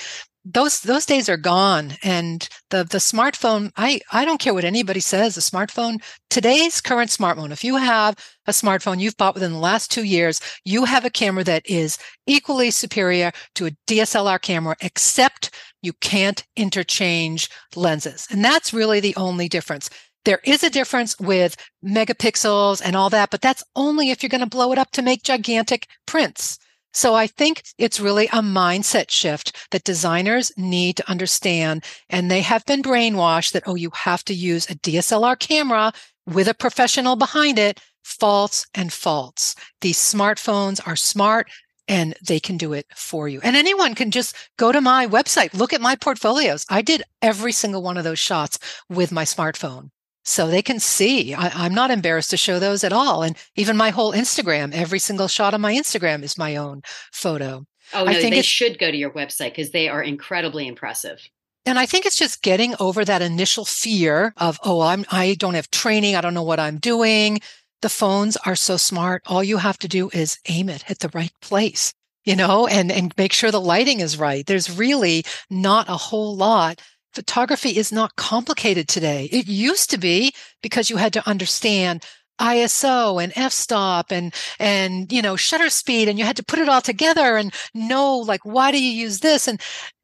those 0.53 0.79
those 0.81 1.05
days 1.05 1.27
are 1.29 1.37
gone. 1.37 1.93
And 2.03 2.47
the 2.69 2.83
the 2.83 2.97
smartphone 2.97 3.71
i 3.77 3.99
i 4.11 4.25
don't 4.25 4.39
care 4.39 4.53
what 4.53 4.65
anybody 4.65 4.99
says 4.99 5.37
a 5.37 5.39
smartphone 5.39 6.01
today's 6.29 6.81
current 6.81 7.09
smartphone 7.09 7.51
if 7.51 7.63
you 7.63 7.77
have 7.77 8.15
a 8.45 8.51
smartphone 8.51 8.99
you've 8.99 9.17
bought 9.17 9.33
within 9.33 9.53
the 9.53 9.57
last 9.57 9.89
2 9.91 10.03
years 10.03 10.41
you 10.65 10.85
have 10.85 11.05
a 11.05 11.09
camera 11.09 11.43
that 11.43 11.63
is 11.69 11.97
equally 12.25 12.71
superior 12.71 13.31
to 13.55 13.67
a 13.67 13.71
DSLR 13.87 14.41
camera 14.41 14.75
except 14.81 15.51
you 15.81 15.93
can't 15.93 16.43
interchange 16.55 17.49
lenses. 17.75 18.27
And 18.31 18.43
that's 18.43 18.73
really 18.73 18.99
the 18.99 19.15
only 19.15 19.47
difference. 19.47 19.89
There 20.25 20.41
is 20.43 20.63
a 20.63 20.69
difference 20.69 21.17
with 21.19 21.55
megapixels 21.85 22.81
and 22.83 22.95
all 22.95 23.09
that 23.11 23.31
but 23.31 23.41
that's 23.41 23.63
only 23.75 24.11
if 24.11 24.21
you're 24.21 24.29
going 24.29 24.41
to 24.41 24.57
blow 24.57 24.71
it 24.71 24.77
up 24.77 24.91
to 24.91 25.01
make 25.01 25.23
gigantic 25.23 25.87
prints 26.05 26.59
so 26.97 27.13
I 27.13 27.27
think 27.27 27.61
it's 27.77 27.99
really 27.99 28.25
a 28.25 28.41
mindset 28.41 29.11
shift 29.11 29.55
that 29.69 29.83
designers 29.83 30.51
need 30.57 30.97
to 30.97 31.07
understand. 31.07 31.85
And 32.09 32.31
they 32.31 32.41
have 32.41 32.65
been 32.65 32.81
brainwashed 32.81 33.51
that, 33.51 33.61
oh, 33.67 33.75
you 33.75 33.91
have 33.93 34.25
to 34.25 34.33
use 34.33 34.67
a 34.67 34.73
DSLR 34.73 35.37
camera 35.37 35.93
with 36.25 36.47
a 36.47 36.55
professional 36.55 37.15
behind 37.15 37.59
it. 37.59 37.79
False 38.03 38.65
and 38.73 38.91
false. 38.91 39.53
These 39.81 39.99
smartphones 39.99 40.79
are 40.87 40.95
smart 40.95 41.51
and 41.87 42.15
they 42.27 42.39
can 42.39 42.57
do 42.57 42.73
it 42.73 42.87
for 42.95 43.29
you. 43.29 43.41
And 43.43 43.55
anyone 43.55 43.93
can 43.93 44.09
just 44.09 44.35
go 44.57 44.71
to 44.71 44.81
my 44.81 45.05
website, 45.05 45.53
look 45.53 45.73
at 45.73 45.81
my 45.81 45.95
portfolios. 45.95 46.65
I 46.67 46.81
did 46.81 47.03
every 47.21 47.51
single 47.51 47.83
one 47.83 47.97
of 47.97 48.05
those 48.05 48.17
shots 48.17 48.57
with 48.89 49.11
my 49.11 49.23
smartphone 49.23 49.91
so 50.27 50.47
they 50.47 50.61
can 50.61 50.79
see. 50.79 51.33
I, 51.33 51.65
am 51.65 51.73
not 51.73 51.89
embarrassed 51.89 52.31
to 52.31 52.37
show 52.37 52.59
those 52.59 52.83
at 52.83 52.91
all. 52.91 53.23
And 53.23 53.37
even 53.55 53.77
my 53.77 53.91
whole 53.91 54.11
Instagram, 54.11 54.73
every 54.73 54.99
single 54.99 55.29
shot 55.29 55.53
on 55.53 55.61
my 55.61 55.73
Instagram 55.73 56.21
is 56.21 56.37
my 56.37 56.57
own 56.57 56.81
photo. 57.13 57.65
Oh 57.93 58.03
no, 58.03 58.11
I 58.11 58.15
think 58.15 58.35
they 58.35 58.41
should 58.41 58.77
go 58.77 58.91
to 58.91 58.97
your 58.97 59.11
website 59.11 59.51
because 59.51 59.71
they 59.71 59.87
are 59.87 60.03
incredibly 60.03 60.67
impressive. 60.67 61.21
And 61.65 61.79
I 61.79 61.85
think 61.85 62.05
it's 62.05 62.17
just 62.17 62.43
getting 62.43 62.75
over 62.79 63.05
that 63.05 63.21
initial 63.21 63.63
fear 63.63 64.33
of, 64.37 64.59
oh, 64.63 64.81
I'm, 64.81 65.05
I 65.11 65.35
don't 65.35 65.53
have 65.53 65.71
training. 65.71 66.15
I 66.15 66.21
don't 66.21 66.33
know 66.33 66.43
what 66.43 66.59
I'm 66.59 66.77
doing. 66.77 67.39
The 67.81 67.89
phones 67.89 68.35
are 68.37 68.55
so 68.55 68.75
smart. 68.75 69.23
All 69.27 69.43
you 69.43 69.57
have 69.57 69.77
to 69.79 69.87
do 69.87 70.09
is 70.13 70.39
aim 70.49 70.67
it 70.67 70.89
at 70.89 70.99
the 70.99 71.09
right 71.13 71.33
place, 71.41 71.93
you 72.25 72.35
know, 72.35 72.67
and, 72.67 72.91
and 72.91 73.13
make 73.17 73.31
sure 73.31 73.51
the 73.51 73.61
lighting 73.61 74.01
is 74.01 74.17
right. 74.17 74.45
There's 74.45 74.77
really 74.77 75.23
not 75.49 75.87
a 75.87 75.95
whole 75.97 76.35
lot. 76.35 76.81
Photography 77.17 77.77
is 77.77 77.91
not 77.91 78.15
complicated 78.15 78.87
today. 78.87 79.27
It 79.31 79.47
used 79.47 79.89
to 79.89 79.97
be 79.97 80.33
because 80.61 80.91
you 80.91 80.97
had 80.97 81.13
to 81.13 81.27
understand 81.27 82.05
ISO 82.39 83.23
and 83.23 83.33
f-stop 83.35 84.11
and 84.11 84.31
and 84.59 85.11
you 85.11 85.23
know 85.23 85.35
shutter 85.35 85.71
speed 85.71 86.07
and 86.07 86.19
you 86.19 86.25
had 86.25 86.35
to 86.35 86.45
put 86.45 86.59
it 86.59 86.69
all 86.69 86.79
together 86.79 87.35
and 87.35 87.51
know 87.73 88.17
like 88.17 88.41
why 88.45 88.71
do 88.71 88.79
you 88.79 88.91
use 88.91 89.21
this 89.21 89.47
and 89.47 89.59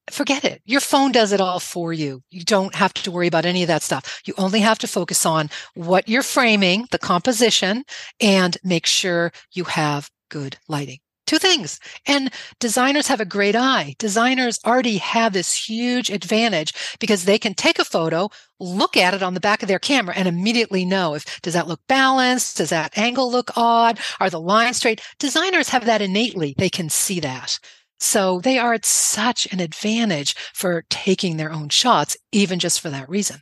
forget 0.09 0.43
it. 0.43 0.63
Your 0.65 0.81
phone 0.81 1.11
does 1.11 1.31
it 1.31 1.39
all 1.39 1.59
for 1.59 1.93
you. 1.93 2.23
You 2.31 2.43
don't 2.43 2.73
have 2.73 2.95
to 2.95 3.11
worry 3.11 3.27
about 3.27 3.45
any 3.45 3.61
of 3.61 3.67
that 3.67 3.83
stuff. 3.83 4.23
You 4.25 4.33
only 4.39 4.61
have 4.61 4.79
to 4.79 4.87
focus 4.87 5.23
on 5.23 5.51
what 5.75 6.09
you're 6.09 6.23
framing, 6.23 6.87
the 6.89 6.97
composition, 6.97 7.83
and 8.19 8.57
make 8.63 8.87
sure 8.87 9.31
you 9.51 9.65
have 9.65 10.09
good 10.31 10.57
lighting. 10.67 11.02
Two 11.33 11.39
things. 11.39 11.79
And 12.05 12.31
designers 12.59 13.07
have 13.07 13.19
a 13.19 13.25
great 13.25 13.55
eye. 13.55 13.95
Designers 13.97 14.59
already 14.63 14.97
have 14.97 15.33
this 15.33 15.67
huge 15.67 16.11
advantage 16.11 16.75
because 16.99 17.25
they 17.25 17.39
can 17.39 17.55
take 17.55 17.79
a 17.79 17.83
photo, 17.83 18.29
look 18.59 18.95
at 18.95 19.15
it 19.15 19.23
on 19.23 19.33
the 19.33 19.39
back 19.39 19.63
of 19.63 19.67
their 19.67 19.79
camera 19.79 20.13
and 20.15 20.27
immediately 20.27 20.85
know 20.85 21.15
if 21.15 21.41
does 21.41 21.55
that 21.55 21.67
look 21.67 21.79
balanced? 21.87 22.57
Does 22.57 22.69
that 22.69 22.95
angle 22.95 23.31
look 23.31 23.49
odd? 23.57 23.97
Are 24.19 24.29
the 24.29 24.39
lines 24.39 24.77
straight? 24.77 25.01
Designers 25.17 25.69
have 25.69 25.85
that 25.85 26.03
innately. 26.03 26.53
They 26.55 26.69
can 26.69 26.87
see 26.87 27.19
that. 27.21 27.57
So 27.99 28.39
they 28.39 28.59
are 28.59 28.75
at 28.75 28.85
such 28.85 29.51
an 29.51 29.59
advantage 29.59 30.35
for 30.53 30.85
taking 30.91 31.37
their 31.37 31.51
own 31.51 31.69
shots, 31.69 32.15
even 32.31 32.59
just 32.59 32.79
for 32.79 32.91
that 32.91 33.09
reason. 33.09 33.41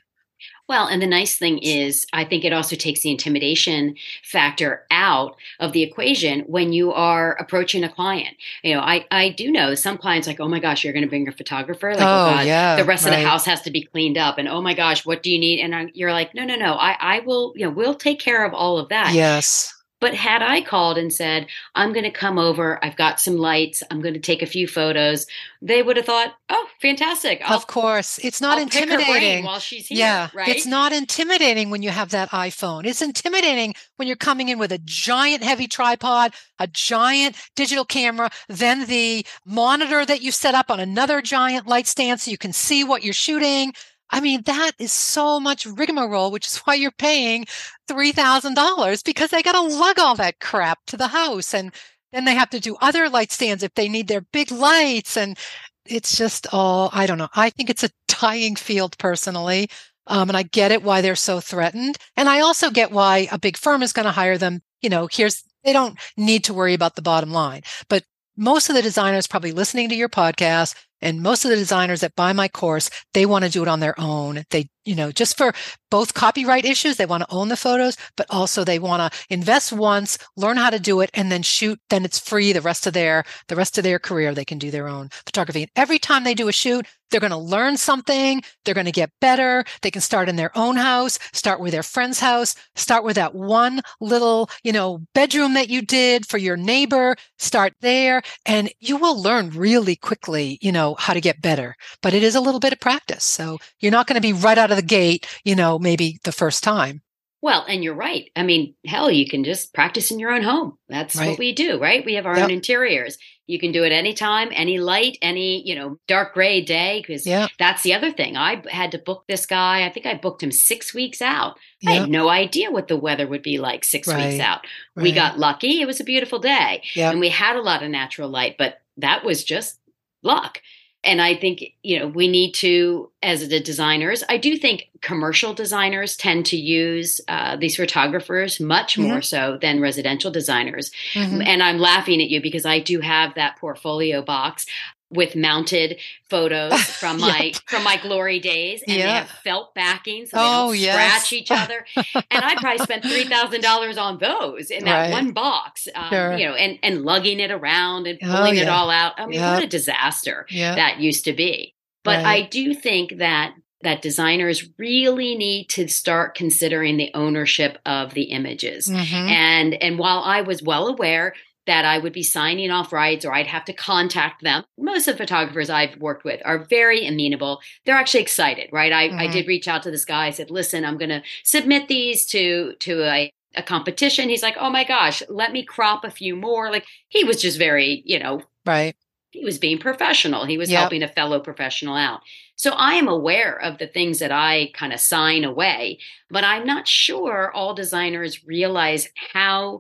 Well, 0.72 0.88
and 0.88 1.02
the 1.02 1.08
nice 1.08 1.36
thing 1.36 1.58
is, 1.58 2.08
I 2.14 2.24
think 2.24 2.46
it 2.46 2.54
also 2.54 2.78
takes 2.78 3.02
the 3.02 3.12
intimidation 3.12 3.96
factor 4.24 4.86
out 4.90 5.36
of 5.60 5.74
the 5.74 5.84
equation 5.84 6.46
when 6.48 6.72
you 6.72 6.94
are 6.94 7.34
approaching 7.42 7.84
a 7.84 7.90
client. 7.90 8.38
You 8.64 8.76
know, 8.76 8.80
I, 8.80 9.06
I 9.12 9.32
do 9.32 9.52
know 9.52 9.76
some 9.76 9.98
clients 9.98 10.30
like, 10.30 10.40
oh 10.40 10.48
my 10.48 10.60
gosh, 10.60 10.86
you're 10.86 10.94
going 10.94 11.04
to 11.04 11.10
bring 11.10 11.26
your 11.26 11.34
photographer. 11.34 11.90
Like, 11.90 12.00
oh, 12.00 12.04
oh 12.04 12.36
God, 12.36 12.46
yeah, 12.46 12.78
the 12.78 12.86
rest 12.86 13.04
right. 13.04 13.14
of 13.14 13.20
the 13.20 13.28
house 13.28 13.44
has 13.48 13.62
to 13.64 13.70
be 13.70 13.82
cleaned 13.82 14.18
up. 14.18 14.38
And 14.38 14.48
oh 14.48 14.62
my 14.62 14.74
gosh, 14.74 15.06
what 15.06 15.22
do 15.22 15.30
you 15.30 15.40
need? 15.40 15.60
And 15.60 15.76
I, 15.76 15.92
you're 15.94 16.14
like, 16.14 16.34
no, 16.34 16.46
no, 16.46 16.56
no, 16.56 16.76
I, 16.76 16.96
I 17.02 17.20
will, 17.20 17.52
you 17.58 17.66
know, 17.66 17.72
we'll 17.72 17.94
take 17.94 18.22
care 18.22 18.46
of 18.46 18.54
all 18.54 18.78
of 18.78 18.88
that. 18.88 19.14
Yes. 19.14 19.76
But 20.02 20.16
had 20.16 20.42
I 20.42 20.62
called 20.62 20.98
and 20.98 21.14
said, 21.14 21.48
I'm 21.76 21.94
going 21.94 22.04
to 22.04 22.12
come 22.12 22.38
over, 22.38 22.84
I've 22.84 22.98
got 22.98 23.22
some 23.22 23.38
lights, 23.38 23.84
I'm 23.90 24.02
going 24.02 24.16
to 24.16 24.20
take 24.20 24.42
a 24.42 24.48
few 24.48 24.68
photos, 24.68 25.28
they 25.62 25.84
would 25.84 25.96
have 25.96 26.08
thought, 26.08 26.34
oh, 26.50 26.68
fantastic. 26.82 27.40
I'll, 27.46 27.56
of 27.56 27.68
course. 27.68 28.18
It's 28.24 28.42
not 28.42 28.58
I'll 28.58 28.64
intimidating. 28.64 29.46
while 29.46 29.60
she's 29.60 29.88
here. 29.88 30.00
Yeah. 30.00 30.30
Right? 30.34 30.50
It's 30.50 30.66
not 30.66 30.92
intimidating 30.92 31.70
when 31.70 31.84
you 31.84 31.92
have 31.92 32.10
that 32.10 32.32
iPhone. 32.32 32.86
It's 32.86 33.04
intimidating 33.04 33.76
when 33.98 34.08
you're 34.08 34.18
coming 34.18 34.50
in 34.50 34.58
with 34.58 34.72
a 34.72 34.80
giant 34.84 35.44
heavy 35.44 35.68
tripod, 35.68 36.34
a 36.58 36.66
giant 36.66 37.36
digital 37.56 37.86
camera, 37.86 38.32
then 38.50 38.88
the 38.88 39.24
monitor 39.46 40.04
that 40.04 40.24
you 40.24 40.32
set 40.32 40.56
up 40.56 40.72
on 40.72 40.80
another 40.80 41.22
giant 41.22 41.68
light 41.68 41.86
stand 41.86 42.20
so 42.20 42.32
you 42.32 42.40
can 42.40 42.54
see 42.54 42.84
what 42.84 43.04
you're 43.04 43.14
shooting. 43.14 43.74
I 44.12 44.20
mean, 44.20 44.42
that 44.44 44.72
is 44.78 44.92
so 44.92 45.40
much 45.40 45.66
rigmarole, 45.66 46.32
which 46.32 46.48
is 46.48 46.58
why 46.58 46.76
you're 46.76 46.92
paying 46.92 47.46
$3,000 47.90 49.04
because 49.04 49.30
they 49.30 49.42
got 49.42 49.54
to 49.54 49.62
lug 49.62 50.00
all 50.00 50.16
that 50.16 50.40
crap 50.40 50.80
to 50.88 50.98
the 50.98 51.08
house. 51.08 51.54
And 51.54 51.72
then 52.12 52.26
they 52.26 52.36
have 52.36 52.50
to 52.52 52.60
do 52.60 52.76
other 52.82 53.10
light 53.10 53.32
stands 53.32 53.64
if 53.64 53.74
they 53.76 53.88
need 53.88 54.08
their 54.08 54.22
big 54.22 54.52
lights. 54.52 55.16
And 55.16 55.38
it's 55.86 56.18
just 56.18 56.48
all, 56.52 56.90
I 56.94 57.06
don't 57.06 57.18
know. 57.18 57.30
I 57.36 57.50
think 57.50 57.70
it's 57.70 57.84
a 57.84 57.90
dying 58.08 58.56
field 58.56 58.98
personally. 58.98 59.70
Um, 60.08 60.30
and 60.30 60.38
I 60.38 60.44
get 60.44 60.72
it 60.72 60.84
why 60.84 61.02
they're 61.02 61.16
so 61.16 61.40
threatened. 61.40 61.98
And 62.18 62.28
I 62.28 62.42
also 62.42 62.70
get 62.70 62.92
why 62.92 63.30
a 63.32 63.40
big 63.40 63.56
firm 63.56 63.82
is 63.82 63.94
going 63.94 64.06
to 64.06 64.12
hire 64.12 64.38
them. 64.38 64.62
You 64.82 64.90
know, 64.90 65.08
here's, 65.10 65.44
they 65.64 65.74
don't 65.74 65.98
need 66.18 66.44
to 66.46 66.54
worry 66.54 66.74
about 66.74 66.96
the 66.96 67.02
bottom 67.02 67.32
line. 67.32 67.62
But 67.88 68.04
most 68.36 68.70
of 68.70 68.76
the 68.76 68.82
designers 68.82 69.28
probably 69.28 69.52
listening 69.52 69.90
to 69.90 69.96
your 69.96 70.10
podcast 70.10 70.76
and 71.02 71.22
most 71.22 71.46
of 71.46 71.50
the 71.50 71.58
designers 71.58 72.02
that 72.02 72.16
buy 72.16 72.34
my 72.34 72.48
course, 72.48 72.90
they 73.14 73.26
want 73.26 73.46
to 73.46 73.52
do 73.52 73.62
it 73.62 73.68
on 73.68 73.80
their 73.80 74.00
own. 74.00 74.44
They, 74.50 74.70
you 74.86 74.96
know, 74.96 75.12
just 75.12 75.38
for 75.38 75.54
both 75.90 76.14
copyright 76.14 76.66
issues, 76.66 76.98
they 76.98 77.06
want 77.06 77.24
to 77.24 77.36
own 77.36 77.50
the 77.50 77.58
photos, 77.58 77.98
but 78.16 78.28
also 78.30 78.64
they 78.64 78.80
want 78.80 79.12
to 79.12 79.20
invest 79.30 79.72
once, 79.72 80.18
learn 80.36 80.58
how 80.58 80.70
to 80.70 80.80
do 80.80 81.02
it, 81.02 81.10
and 81.14 81.32
then 81.32 81.42
shoot. 81.42 81.80
Then 81.90 82.06
it's 82.06 82.20
free 82.20 82.54
the 82.54 82.62
rest 82.62 82.88
of 82.88 82.94
their 82.94 83.24
the 83.48 83.56
rest 83.56 83.78
of 83.78 83.84
their 83.84 84.00
career. 84.00 84.34
They 84.34 84.46
can 84.46 84.60
do 84.60 84.72
their 84.72 84.88
own 84.88 85.10
photography. 85.26 85.64
And 85.64 85.72
every 85.76 86.00
time 86.00 86.24
they 86.24 86.34
do 86.34 86.48
a 86.48 86.54
shoot, 86.54 86.86
they're 87.12 87.20
going 87.20 87.32
to 87.32 87.38
learn 87.38 87.78
something. 87.78 88.42
They're 88.64 88.74
going 88.74 88.86
to 88.86 88.92
get 88.92 89.12
better. 89.20 89.64
They 89.82 89.92
can 89.92 90.02
start 90.02 90.30
in 90.30 90.36
their 90.36 90.58
own 90.58 90.76
house, 90.76 91.20
start 91.34 91.60
with 91.60 91.72
their 91.72 91.84
friend's 91.84 92.20
house, 92.20 92.56
start 92.76 93.04
with 93.04 93.16
that 93.18 93.36
one 93.36 93.82
little, 94.00 94.50
you 94.64 94.72
know, 94.72 95.00
bedroom 95.14 95.54
that 95.54 95.70
you 95.70 95.82
did 95.82 96.26
for 96.26 96.38
your 96.38 96.58
neighbor, 96.58 97.16
start 97.38 97.74
there, 97.82 98.22
and 98.46 98.72
you 98.80 98.98
will 98.98 99.22
learn 99.22 99.50
really 99.52 99.96
quickly, 99.96 100.58
you 100.62 100.72
know, 100.72 100.96
how 100.96 101.14
to 101.14 101.22
get 101.22 101.42
better. 101.42 101.76
But 102.02 102.14
it 102.14 102.24
is 102.24 102.36
a 102.36 102.42
little 102.42 102.60
bit 102.60 102.74
of 102.74 102.80
practice. 102.80 103.24
So 103.24 103.58
you're 103.80 103.92
not 103.92 104.08
going 104.08 104.16
to 104.16 104.22
be 104.22 104.34
right 104.34 104.58
out 104.58 104.72
of 104.72 104.78
the 104.78 104.84
gate, 104.84 105.28
you 105.44 105.56
know, 105.56 105.78
maybe 105.78 106.20
the 106.24 106.32
first 106.32 106.64
time. 106.64 107.02
Well, 107.44 107.66
and 107.68 107.84
you're 107.84 107.96
right. 107.96 108.30
I 108.36 108.44
mean, 108.44 108.76
hell, 108.86 109.10
you 109.10 109.28
can 109.28 109.44
just 109.44 109.74
practice 109.74 110.12
in 110.12 110.20
your 110.20 110.32
own 110.32 110.44
home. 110.44 110.78
That's 110.90 111.16
right. 111.16 111.30
what 111.30 111.40
we 111.40 111.54
do, 111.54 111.80
right? 111.80 112.06
We 112.06 112.14
have 112.14 112.28
our 112.28 112.36
yep. 112.36 112.46
own 112.46 112.52
interiors. 112.52 113.18
You 113.48 113.60
can 113.60 113.72
do 113.72 113.84
it 113.84 113.92
anytime, 113.92 114.50
any 114.52 114.78
light, 114.78 115.18
any, 115.24 115.68
you 115.68 115.74
know, 115.74 115.98
dark 116.08 116.36
gray 116.36 116.62
day, 116.62 117.02
because 117.02 117.26
yep. 117.26 117.50
that's 117.58 117.82
the 117.82 117.96
other 117.96 118.12
thing. 118.12 118.38
I 118.38 118.64
had 118.70 118.92
to 118.92 119.00
book 119.00 119.26
this 119.28 119.48
guy. 119.48 119.86
I 119.86 119.90
think 119.90 120.06
I 120.06 120.14
booked 120.14 120.44
him 120.44 120.52
six 120.52 120.94
weeks 120.94 121.22
out. 121.22 121.58
Yep. 121.82 121.92
I 121.92 122.00
had 122.02 122.10
no 122.10 122.30
idea 122.30 122.72
what 122.72 122.88
the 122.88 122.96
weather 122.96 123.28
would 123.28 123.42
be 123.42 123.58
like 123.58 123.84
six 123.84 124.08
right. 124.08 124.30
weeks 124.30 124.40
out. 124.40 124.62
Right. 124.96 125.04
We 125.04 125.12
got 125.12 125.40
lucky. 125.40 125.82
It 125.82 125.88
was 125.88 126.00
a 126.00 126.06
beautiful 126.06 126.40
day. 126.40 126.84
And 127.12 127.20
we 127.20 127.30
had 127.30 127.56
a 127.56 127.62
lot 127.62 127.82
of 127.82 127.90
natural 127.90 128.30
light, 128.30 128.56
but 128.58 128.82
that 128.98 129.26
was 129.26 129.44
just 129.44 129.80
luck. 130.22 130.62
And 131.04 131.20
I 131.22 131.36
think, 131.36 131.64
you 131.82 132.00
know, 132.00 132.08
we 132.08 132.28
need 132.28 132.54
to, 132.56 133.10
as 133.24 133.48
the 133.48 133.60
designers, 133.60 134.24
I 134.30 134.38
do 134.38 134.56
think 134.56 134.90
commercial 135.02 135.54
designers 135.54 136.16
tend 136.16 136.46
to 136.48 136.58
use 136.58 137.20
uh, 137.28 137.56
these 137.56 137.76
photographers 137.76 138.60
much 138.60 138.94
mm-hmm. 138.94 139.10
more 139.10 139.22
so 139.22 139.58
than 139.60 139.82
residential 139.82 140.30
designers. 140.30 140.92
Mm-hmm. 141.14 141.42
And 141.42 141.64
I'm 141.64 141.80
laughing 141.80 142.22
at 142.22 142.30
you 142.30 142.40
because 142.40 142.66
I 142.66 142.80
do 142.80 143.00
have 143.02 143.34
that 143.34 143.58
portfolio 143.58 144.22
box 144.22 144.68
with 145.12 145.36
mounted 145.36 146.00
photos 146.30 146.82
from 147.00 147.20
my 147.20 147.52
yep. 147.54 147.56
from 147.68 147.84
my 147.84 147.98
glory 147.98 148.40
days 148.40 148.82
and 148.88 148.98
yep. 148.98 149.06
they 149.06 149.12
have 149.12 149.30
felt 149.44 149.76
backing 149.76 150.26
so 150.26 150.38
they 150.38 150.44
oh, 150.44 150.68
don't 150.68 150.78
yes. 150.78 150.94
scratch 150.94 151.34
each 151.34 151.52
other 151.52 151.86
and 152.16 152.44
i 152.44 152.56
probably 152.56 152.80
spent 152.80 153.04
$3000 153.04 153.98
on 154.02 154.18
those 154.18 154.72
in 154.72 154.86
that 154.86 155.02
right. 155.04 155.12
one 155.12 155.32
box 155.32 155.88
um, 155.96 156.10
sure. 156.10 156.38
you 156.38 156.46
know 156.46 156.56
and 156.56 156.80
and 156.82 157.04
lugging 157.04 157.40
it 157.40 157.52
around 157.52 158.08
and 158.08 158.20
oh, 158.24 158.28
pulling 158.28 158.54
oh, 158.54 158.56
yeah. 158.56 158.62
it 158.64 158.70
all 158.70 158.90
out 158.90 159.14
i 159.18 159.26
mean 159.26 159.40
yep. 159.40 159.56
what 159.56 159.64
a 159.64 159.68
disaster 159.68 160.46
that 160.52 161.00
used 161.00 161.26
to 161.26 161.34
be 161.34 161.76
but 162.04 162.24
right. 162.24 162.26
i 162.26 162.48
do 162.48 162.74
think 162.74 163.18
that 163.18 163.54
that 163.84 164.02
designers 164.02 164.70
really 164.78 165.36
need 165.36 165.68
to 165.70 165.88
start 165.88 166.36
considering 166.36 166.98
the 166.98 167.12
ownership 167.14 167.80
of 167.86 168.14
the 168.14 168.24
images 168.24 168.88
mm-hmm. 168.88 169.16
and 169.16 169.74
and 169.76 170.00
while 170.00 170.20
i 170.20 170.42
was 170.42 170.64
well 170.64 170.88
aware 170.88 171.34
that 171.72 171.86
I 171.86 172.00
would 172.00 172.12
be 172.12 172.22
signing 172.22 172.70
off 172.70 172.92
rights 172.92 173.24
or 173.24 173.34
I'd 173.34 173.48
have 173.48 173.64
to 173.64 173.72
contact 173.72 174.44
them. 174.44 174.66
Most 174.78 175.08
of 175.08 175.14
the 175.14 175.24
photographers 175.24 175.70
I've 175.70 175.96
worked 176.02 176.26
with 176.26 176.42
are 176.44 176.66
very 176.66 177.08
amenable. 177.08 177.62
They're 177.86 177.96
actually 177.96 178.24
excited, 178.24 178.68
right? 178.74 178.92
I, 178.92 179.08
mm-hmm. 179.08 179.20
I 179.20 179.28
did 179.28 179.48
reach 179.48 179.70
out 179.70 179.82
to 179.84 179.92
this 179.92 180.04
guy. 180.04 180.28
I 180.28 180.32
said, 180.32 180.52
listen, 180.52 180.84
I'm 180.84 180.98
going 180.98 181.12
to 181.12 181.24
submit 181.46 181.88
these 181.88 182.26
to, 182.26 182.74
to 182.82 183.04
a, 183.04 183.32
a 183.56 183.64
competition. 183.64 184.28
He's 184.28 184.44
like, 184.44 184.58
oh 184.60 184.70
my 184.70 184.84
gosh, 184.84 185.24
let 185.30 185.54
me 185.54 185.64
crop 185.64 186.04
a 186.04 186.12
few 186.12 186.36
more. 186.36 186.70
Like 186.70 186.86
he 187.08 187.24
was 187.24 187.42
just 187.42 187.58
very, 187.58 188.04
you 188.06 188.20
know, 188.20 188.42
right. 188.66 188.94
He 189.30 189.46
was 189.46 189.58
being 189.58 189.78
professional. 189.80 190.44
He 190.44 190.58
was 190.58 190.70
yep. 190.70 190.82
helping 190.82 191.04
a 191.04 191.08
fellow 191.08 191.40
professional 191.40 191.96
out. 191.96 192.20
So 192.58 192.72
I 192.72 192.96
am 192.96 193.08
aware 193.08 193.58
of 193.58 193.78
the 193.78 193.88
things 193.88 194.20
that 194.20 194.34
I 194.34 194.72
kind 194.74 194.92
of 194.92 195.00
sign 195.00 195.46
away, 195.46 196.00
but 196.30 196.44
I'm 196.44 196.68
not 196.68 196.86
sure 196.86 197.50
all 197.56 197.74
designers 197.74 198.46
realize 198.46 199.08
how 199.32 199.80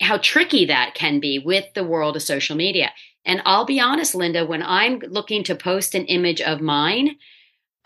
how 0.00 0.18
tricky 0.18 0.66
that 0.66 0.94
can 0.94 1.20
be 1.20 1.38
with 1.38 1.72
the 1.74 1.84
world 1.84 2.16
of 2.16 2.22
social 2.22 2.56
media. 2.56 2.92
And 3.24 3.42
I'll 3.44 3.64
be 3.64 3.80
honest, 3.80 4.14
Linda, 4.14 4.44
when 4.44 4.62
I'm 4.62 4.98
looking 4.98 5.44
to 5.44 5.54
post 5.54 5.94
an 5.94 6.06
image 6.06 6.40
of 6.40 6.60
mine, 6.60 7.16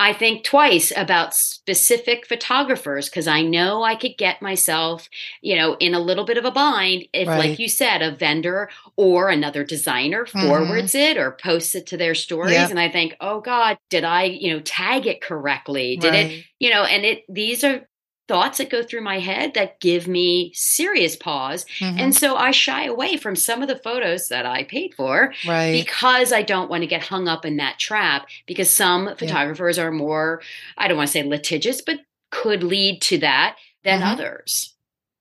I 0.00 0.12
think 0.12 0.44
twice 0.44 0.92
about 0.96 1.34
specific 1.34 2.24
photographers 2.24 3.08
because 3.08 3.26
I 3.26 3.42
know 3.42 3.82
I 3.82 3.96
could 3.96 4.16
get 4.16 4.40
myself, 4.40 5.08
you 5.42 5.56
know, 5.56 5.76
in 5.80 5.92
a 5.92 5.98
little 5.98 6.24
bit 6.24 6.38
of 6.38 6.44
a 6.44 6.52
bind 6.52 7.06
if, 7.12 7.26
right. 7.26 7.38
like 7.38 7.58
you 7.58 7.68
said, 7.68 8.00
a 8.00 8.14
vendor 8.14 8.70
or 8.96 9.28
another 9.28 9.64
designer 9.64 10.24
mm-hmm. 10.24 10.46
forwards 10.46 10.94
it 10.94 11.16
or 11.16 11.32
posts 11.32 11.74
it 11.74 11.86
to 11.88 11.96
their 11.96 12.14
stories. 12.14 12.52
Yep. 12.52 12.70
And 12.70 12.78
I 12.78 12.88
think, 12.90 13.16
oh 13.20 13.40
God, 13.40 13.76
did 13.90 14.04
I, 14.04 14.24
you 14.24 14.52
know, 14.52 14.60
tag 14.60 15.06
it 15.08 15.20
correctly? 15.20 15.96
Did 15.96 16.10
right. 16.10 16.30
it, 16.30 16.44
you 16.60 16.70
know, 16.70 16.84
and 16.84 17.04
it, 17.04 17.24
these 17.28 17.64
are 17.64 17.88
thoughts 18.28 18.58
that 18.58 18.70
go 18.70 18.82
through 18.82 19.00
my 19.00 19.18
head 19.18 19.54
that 19.54 19.80
give 19.80 20.06
me 20.06 20.52
serious 20.54 21.16
pause. 21.16 21.64
Mm-hmm. 21.80 21.98
And 21.98 22.14
so 22.14 22.36
I 22.36 22.50
shy 22.50 22.84
away 22.84 23.16
from 23.16 23.34
some 23.34 23.62
of 23.62 23.68
the 23.68 23.76
photos 23.76 24.28
that 24.28 24.46
I 24.46 24.64
paid 24.64 24.94
for 24.94 25.32
right. 25.46 25.72
because 25.72 26.32
I 26.32 26.42
don't 26.42 26.70
want 26.70 26.82
to 26.82 26.86
get 26.86 27.02
hung 27.02 27.26
up 27.26 27.44
in 27.44 27.56
that 27.56 27.78
trap 27.78 28.28
because 28.46 28.70
some 28.70 29.16
photographers 29.16 29.78
yeah. 29.78 29.84
are 29.84 29.92
more, 29.92 30.42
I 30.76 30.86
don't 30.86 30.98
want 30.98 31.08
to 31.08 31.12
say 31.12 31.22
litigious, 31.22 31.80
but 31.80 32.00
could 32.30 32.62
lead 32.62 33.00
to 33.02 33.18
that 33.18 33.56
than 33.82 34.00
mm-hmm. 34.00 34.10
others. 34.10 34.74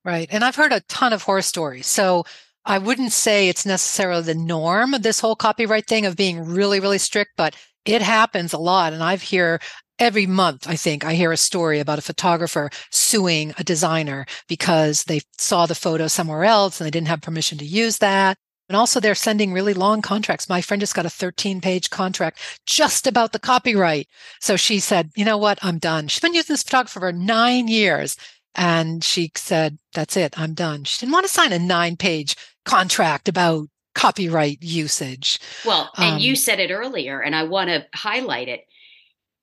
Right. 0.04 0.28
And 0.30 0.44
I've 0.44 0.56
heard 0.56 0.72
a 0.72 0.80
ton 0.82 1.12
of 1.12 1.22
horror 1.22 1.42
stories. 1.42 1.86
So 1.86 2.24
I 2.64 2.78
wouldn't 2.78 3.12
say 3.12 3.48
it's 3.48 3.64
necessarily 3.64 4.22
the 4.22 4.34
norm, 4.34 4.92
of 4.92 5.02
this 5.02 5.20
whole 5.20 5.34
copyright 5.34 5.86
thing 5.86 6.04
of 6.04 6.16
being 6.16 6.44
really, 6.44 6.80
really 6.80 6.98
strict, 6.98 7.32
but 7.36 7.56
it 7.88 8.02
happens 8.02 8.52
a 8.52 8.58
lot. 8.58 8.92
And 8.92 9.02
I've 9.02 9.22
hear 9.22 9.60
every 9.98 10.26
month, 10.26 10.68
I 10.68 10.76
think 10.76 11.04
I 11.04 11.14
hear 11.14 11.32
a 11.32 11.38
story 11.38 11.80
about 11.80 11.98
a 11.98 12.02
photographer 12.02 12.70
suing 12.90 13.54
a 13.58 13.64
designer 13.64 14.26
because 14.46 15.04
they 15.04 15.22
saw 15.38 15.66
the 15.66 15.74
photo 15.74 16.06
somewhere 16.06 16.44
else 16.44 16.80
and 16.80 16.86
they 16.86 16.90
didn't 16.90 17.08
have 17.08 17.22
permission 17.22 17.56
to 17.58 17.64
use 17.64 17.98
that. 17.98 18.36
And 18.68 18.76
also 18.76 19.00
they're 19.00 19.14
sending 19.14 19.54
really 19.54 19.72
long 19.72 20.02
contracts. 20.02 20.50
My 20.50 20.60
friend 20.60 20.80
just 20.80 20.94
got 20.94 21.06
a 21.06 21.10
13 21.10 21.62
page 21.62 21.88
contract 21.88 22.38
just 22.66 23.06
about 23.06 23.32
the 23.32 23.38
copyright. 23.38 24.06
So 24.40 24.56
she 24.56 24.78
said, 24.78 25.10
you 25.16 25.24
know 25.24 25.38
what? 25.38 25.58
I'm 25.62 25.78
done. 25.78 26.08
She's 26.08 26.20
been 26.20 26.34
using 26.34 26.52
this 26.52 26.62
photographer 26.62 27.00
for 27.00 27.12
nine 27.12 27.68
years. 27.68 28.16
And 28.54 29.02
she 29.02 29.30
said, 29.34 29.78
that's 29.94 30.16
it. 30.16 30.38
I'm 30.38 30.52
done. 30.52 30.84
She 30.84 31.00
didn't 31.00 31.14
want 31.14 31.26
to 31.26 31.32
sign 31.32 31.52
a 31.52 31.58
nine 31.58 31.96
page 31.96 32.36
contract 32.66 33.28
about 33.28 33.68
copyright 33.98 34.62
usage. 34.62 35.40
Well, 35.64 35.90
and 35.96 36.14
um, 36.14 36.18
you 36.20 36.36
said 36.36 36.60
it 36.60 36.70
earlier, 36.70 37.20
and 37.20 37.34
I 37.34 37.42
want 37.44 37.70
to 37.70 37.86
highlight 37.94 38.48
it 38.48 38.64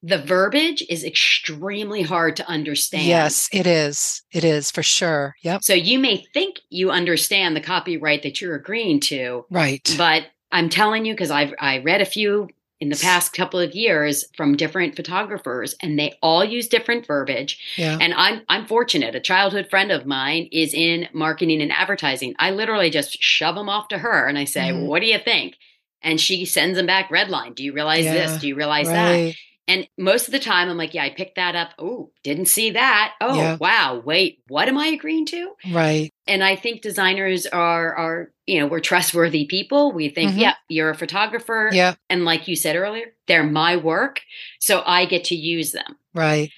the 0.05 0.19
verbiage 0.19 0.83
is 0.87 1.03
extremely 1.03 2.03
hard 2.03 2.35
to 2.35 2.47
understand. 2.47 3.07
Yes, 3.07 3.49
it 3.51 3.65
is. 3.65 4.21
It 4.31 4.43
is 4.43 4.69
for 4.69 4.83
sure. 4.83 5.35
Yep. 5.41 5.63
So 5.63 5.73
you 5.73 5.97
may 5.97 6.23
think 6.31 6.57
you 6.69 6.91
understand 6.91 7.55
the 7.55 7.61
copyright 7.61 8.21
that 8.21 8.39
you're 8.39 8.53
agreeing 8.53 8.99
to. 9.01 9.45
Right. 9.49 9.91
But 9.97 10.27
I'm 10.51 10.69
telling 10.69 11.05
you 11.05 11.13
because 11.13 11.31
I've 11.31 11.55
I 11.59 11.79
read 11.79 12.01
a 12.01 12.05
few 12.05 12.49
in 12.81 12.89
the 12.89 12.95
past 12.97 13.33
couple 13.33 13.59
of 13.59 13.73
years 13.73 14.25
from 14.35 14.57
different 14.57 14.95
photographers 14.95 15.75
and 15.81 15.97
they 15.97 16.13
all 16.21 16.43
use 16.43 16.67
different 16.67 17.05
verbiage. 17.07 17.75
Yeah. 17.77 17.97
And 17.99 18.13
I'm 18.13 18.41
I'm 18.49 18.65
fortunate. 18.65 19.15
A 19.15 19.19
childhood 19.19 19.69
friend 19.69 19.91
of 19.91 20.05
mine 20.05 20.49
is 20.51 20.73
in 20.73 21.07
marketing 21.13 21.61
and 21.61 21.71
advertising. 21.71 22.35
I 22.37 22.51
literally 22.51 22.89
just 22.89 23.21
shove 23.21 23.55
them 23.55 23.69
off 23.69 23.87
to 23.89 23.99
her 23.99 24.27
and 24.27 24.37
I 24.37 24.43
say, 24.43 24.71
mm. 24.71 24.87
"What 24.87 25.01
do 25.01 25.07
you 25.07 25.19
think?" 25.19 25.55
And 26.01 26.19
she 26.19 26.45
sends 26.45 26.77
them 26.77 26.85
back 26.85 27.09
red 27.09 27.29
line 27.29 27.53
Do 27.53 27.63
you 27.63 27.73
realize 27.73 28.05
yeah, 28.05 28.13
this? 28.13 28.41
Do 28.41 28.47
you 28.47 28.55
realize 28.55 28.87
right. 28.87 28.93
that? 28.93 29.35
And 29.67 29.87
most 29.97 30.27
of 30.27 30.31
the 30.31 30.39
time, 30.39 30.69
I'm 30.69 30.77
like, 30.77 30.93
yeah, 30.93 31.03
I 31.03 31.09
picked 31.09 31.37
that 31.37 31.55
up. 31.55 31.71
Oh, 31.79 32.11
didn't 32.23 32.45
see 32.45 32.71
that. 32.71 33.13
Oh, 33.19 33.35
yeah. 33.35 33.57
wow. 33.57 34.01
Wait, 34.05 34.43
what 34.47 34.67
am 34.67 34.77
I 34.77 34.87
agreeing 34.87 35.25
to? 35.27 35.53
Right. 35.71 36.13
And 36.27 36.43
I 36.43 36.55
think 36.55 36.81
designers 36.81 37.47
are 37.47 37.95
are 37.95 38.31
you 38.45 38.59
know 38.59 38.67
we're 38.67 38.79
trustworthy 38.79 39.45
people. 39.45 39.91
We 39.91 40.09
think, 40.09 40.31
mm-hmm. 40.31 40.39
yeah, 40.39 40.53
you're 40.69 40.91
a 40.91 40.95
photographer. 40.95 41.69
Yeah. 41.73 41.95
And 42.09 42.25
like 42.25 42.47
you 42.47 42.55
said 42.55 42.75
earlier, 42.75 43.13
they're 43.27 43.43
my 43.43 43.75
work, 43.75 44.21
so 44.59 44.83
I 44.85 45.05
get 45.05 45.25
to 45.25 45.35
use 45.35 45.71
them. 45.71 45.97
Right. 46.13 46.51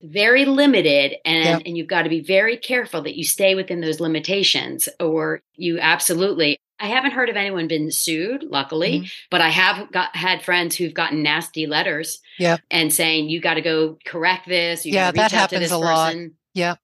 Very 0.00 0.44
limited, 0.44 1.16
and 1.24 1.64
and 1.64 1.76
you've 1.76 1.86
got 1.86 2.02
to 2.02 2.08
be 2.08 2.20
very 2.20 2.56
careful 2.56 3.02
that 3.02 3.16
you 3.16 3.24
stay 3.24 3.54
within 3.54 3.80
those 3.80 4.00
limitations, 4.00 4.88
or 4.98 5.42
you 5.54 5.78
absolutely 5.78 6.58
I 6.82 6.86
haven't 6.86 7.12
heard 7.12 7.28
of 7.28 7.36
anyone 7.36 7.68
been 7.68 7.92
sued, 7.92 8.42
luckily, 8.42 8.98
mm-hmm. 8.98 9.06
but 9.30 9.40
I 9.40 9.50
have 9.50 9.92
got 9.92 10.16
had 10.16 10.42
friends 10.42 10.74
who've 10.74 10.92
gotten 10.92 11.22
nasty 11.22 11.66
letters 11.66 12.20
yep. 12.40 12.60
and 12.72 12.92
saying 12.92 13.30
you 13.30 13.40
got 13.40 13.54
to 13.54 13.60
go 13.60 13.98
correct 14.04 14.48
this. 14.48 14.84
yeah, 14.84 15.12
that 15.12 15.30
happens 15.30 15.70
a 15.70 15.78
person. 15.78 15.80
lot. 15.80 16.16
Yeah. 16.54 16.74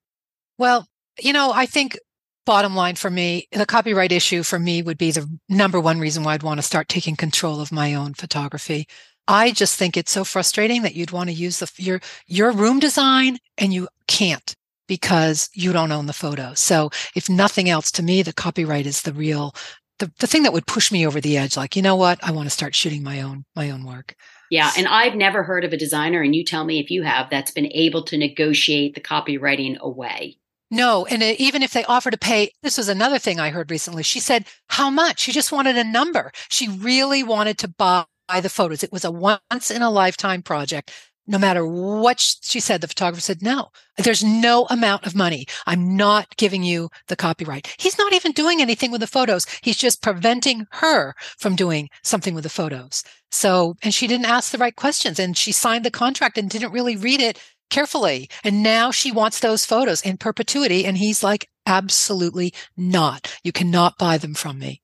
Well, 0.56 0.86
you 1.20 1.32
know, 1.32 1.50
I 1.52 1.66
think 1.66 1.98
bottom 2.46 2.76
line 2.76 2.94
for 2.94 3.10
me, 3.10 3.48
the 3.50 3.66
copyright 3.66 4.12
issue 4.12 4.44
for 4.44 4.60
me 4.60 4.82
would 4.82 4.98
be 4.98 5.10
the 5.10 5.28
number 5.48 5.80
one 5.80 5.98
reason 5.98 6.22
why 6.22 6.34
I'd 6.34 6.44
want 6.44 6.58
to 6.58 6.66
start 6.66 6.88
taking 6.88 7.16
control 7.16 7.60
of 7.60 7.72
my 7.72 7.92
own 7.94 8.14
photography. 8.14 8.86
I 9.26 9.50
just 9.50 9.76
think 9.76 9.96
it's 9.96 10.12
so 10.12 10.22
frustrating 10.22 10.82
that 10.82 10.94
you'd 10.94 11.10
want 11.10 11.28
to 11.28 11.34
use 11.34 11.58
the 11.58 11.70
your 11.76 12.00
your 12.28 12.52
room 12.52 12.78
design 12.78 13.38
and 13.58 13.74
you 13.74 13.88
can't 14.06 14.54
because 14.86 15.50
you 15.52 15.72
don't 15.72 15.92
own 15.92 16.06
the 16.06 16.12
photo. 16.12 16.54
So 16.54 16.90
if 17.16 17.28
nothing 17.28 17.68
else 17.68 17.90
to 17.92 18.02
me 18.04 18.22
the 18.22 18.32
copyright 18.32 18.86
is 18.86 19.02
the 19.02 19.12
real 19.12 19.54
the, 19.98 20.12
the 20.18 20.26
thing 20.26 20.42
that 20.44 20.52
would 20.52 20.66
push 20.66 20.92
me 20.92 21.06
over 21.06 21.20
the 21.20 21.36
edge 21.36 21.56
like 21.56 21.76
you 21.76 21.82
know 21.82 21.96
what? 21.96 22.18
I 22.22 22.30
want 22.30 22.46
to 22.46 22.50
start 22.50 22.74
shooting 22.74 23.02
my 23.02 23.20
own 23.20 23.44
my 23.54 23.70
own 23.70 23.84
work. 23.84 24.14
Yeah 24.50 24.72
and 24.76 24.88
i've 24.88 25.14
never 25.14 25.42
heard 25.42 25.64
of 25.64 25.72
a 25.72 25.76
designer 25.76 26.22
and 26.22 26.34
you 26.34 26.44
tell 26.44 26.64
me 26.64 26.80
if 26.80 26.90
you 26.90 27.02
have 27.02 27.28
that's 27.30 27.50
been 27.50 27.70
able 27.72 28.02
to 28.04 28.16
negotiate 28.16 28.94
the 28.94 29.00
copywriting 29.00 29.78
away. 29.78 30.38
No 30.70 31.06
and 31.06 31.22
it, 31.22 31.40
even 31.40 31.62
if 31.62 31.72
they 31.72 31.84
offer 31.84 32.10
to 32.10 32.18
pay 32.18 32.50
this 32.62 32.78
was 32.78 32.88
another 32.88 33.18
thing 33.18 33.40
i 33.40 33.50
heard 33.50 33.70
recently. 33.70 34.02
She 34.02 34.20
said 34.20 34.46
how 34.68 34.90
much? 34.90 35.20
She 35.20 35.32
just 35.32 35.52
wanted 35.52 35.76
a 35.76 35.84
number. 35.84 36.32
She 36.48 36.68
really 36.68 37.22
wanted 37.22 37.58
to 37.58 37.68
buy 37.68 38.04
the 38.40 38.48
photos. 38.48 38.82
It 38.82 38.92
was 38.92 39.04
a 39.04 39.10
once 39.10 39.70
in 39.70 39.82
a 39.82 39.90
lifetime 39.90 40.42
project 40.42 40.92
no 41.28 41.38
matter 41.38 41.66
what 41.66 42.18
she 42.18 42.58
said, 42.58 42.80
the 42.80 42.88
photographer 42.88 43.20
said, 43.20 43.42
no, 43.42 43.68
there's 43.98 44.24
no 44.24 44.66
amount 44.70 45.06
of 45.06 45.14
money. 45.14 45.46
I'm 45.66 45.96
not 45.96 46.36
giving 46.36 46.62
you 46.62 46.88
the 47.08 47.16
copyright. 47.16 47.74
He's 47.78 47.98
not 47.98 48.14
even 48.14 48.32
doing 48.32 48.60
anything 48.60 48.90
with 48.90 49.02
the 49.02 49.06
photos. 49.06 49.46
He's 49.62 49.76
just 49.76 50.02
preventing 50.02 50.66
her 50.72 51.14
from 51.36 51.54
doing 51.54 51.90
something 52.02 52.34
with 52.34 52.44
the 52.44 52.50
photos. 52.50 53.04
So, 53.30 53.76
and 53.82 53.92
she 53.92 54.06
didn't 54.06 54.26
ask 54.26 54.50
the 54.50 54.58
right 54.58 54.74
questions 54.74 55.18
and 55.18 55.36
she 55.36 55.52
signed 55.52 55.84
the 55.84 55.90
contract 55.90 56.38
and 56.38 56.48
didn't 56.48 56.72
really 56.72 56.96
read 56.96 57.20
it 57.20 57.38
carefully. 57.68 58.30
And 58.42 58.62
now 58.62 58.90
she 58.90 59.12
wants 59.12 59.40
those 59.40 59.66
photos 59.66 60.00
in 60.00 60.16
perpetuity. 60.16 60.86
And 60.86 60.96
he's 60.96 61.22
like, 61.22 61.48
absolutely 61.66 62.54
not. 62.76 63.38
You 63.44 63.52
cannot 63.52 63.98
buy 63.98 64.16
them 64.16 64.32
from 64.34 64.58
me. 64.58 64.80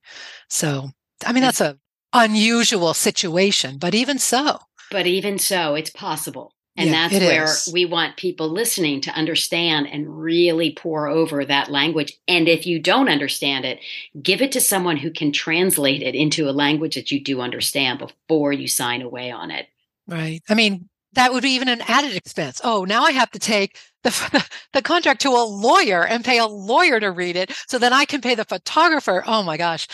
So, 0.47 0.91
I 1.25 1.33
mean, 1.33 1.41
that's 1.41 1.61
a 1.61 1.79
unusual 2.13 2.93
situation, 2.93 3.77
but 3.77 3.93
even 3.93 4.19
so, 4.19 4.59
but 4.91 5.07
even 5.07 5.37
so, 5.39 5.75
it's 5.75 5.89
possible. 5.89 6.53
And 6.77 6.89
yeah, 6.89 7.07
that's 7.07 7.23
where 7.23 7.43
is. 7.45 7.69
we 7.71 7.85
want 7.85 8.17
people 8.17 8.49
listening 8.49 8.99
to 9.01 9.11
understand 9.11 9.87
and 9.87 10.21
really 10.21 10.73
pour 10.73 11.07
over 11.07 11.45
that 11.45 11.71
language. 11.71 12.17
And 12.27 12.49
if 12.49 12.65
you 12.65 12.79
don't 12.79 13.07
understand 13.07 13.63
it, 13.63 13.79
give 14.21 14.41
it 14.41 14.51
to 14.53 14.61
someone 14.61 14.97
who 14.97 15.11
can 15.11 15.31
translate 15.31 16.01
it 16.01 16.15
into 16.15 16.49
a 16.49 16.51
language 16.51 16.95
that 16.95 17.11
you 17.11 17.23
do 17.23 17.39
understand 17.39 17.99
before 17.99 18.51
you 18.51 18.67
sign 18.67 19.01
away 19.01 19.31
on 19.31 19.51
it. 19.51 19.67
Right. 20.05 20.41
I 20.49 20.53
mean, 20.53 20.89
that 21.13 21.31
would 21.31 21.43
be 21.43 21.51
even 21.51 21.69
an 21.69 21.81
added 21.87 22.13
expense. 22.13 22.59
Oh, 22.61 22.83
now 22.83 23.03
I 23.03 23.11
have 23.11 23.31
to 23.31 23.39
take 23.39 23.77
the, 24.03 24.47
the 24.73 24.81
contract 24.81 25.21
to 25.21 25.29
a 25.29 25.47
lawyer 25.47 26.05
and 26.05 26.25
pay 26.25 26.39
a 26.39 26.45
lawyer 26.45 26.99
to 26.99 27.09
read 27.09 27.37
it 27.37 27.53
so 27.67 27.79
then 27.79 27.93
I 27.93 28.03
can 28.03 28.19
pay 28.19 28.35
the 28.35 28.43
photographer. 28.43 29.23
Oh 29.25 29.43
my 29.43 29.55
gosh. 29.55 29.87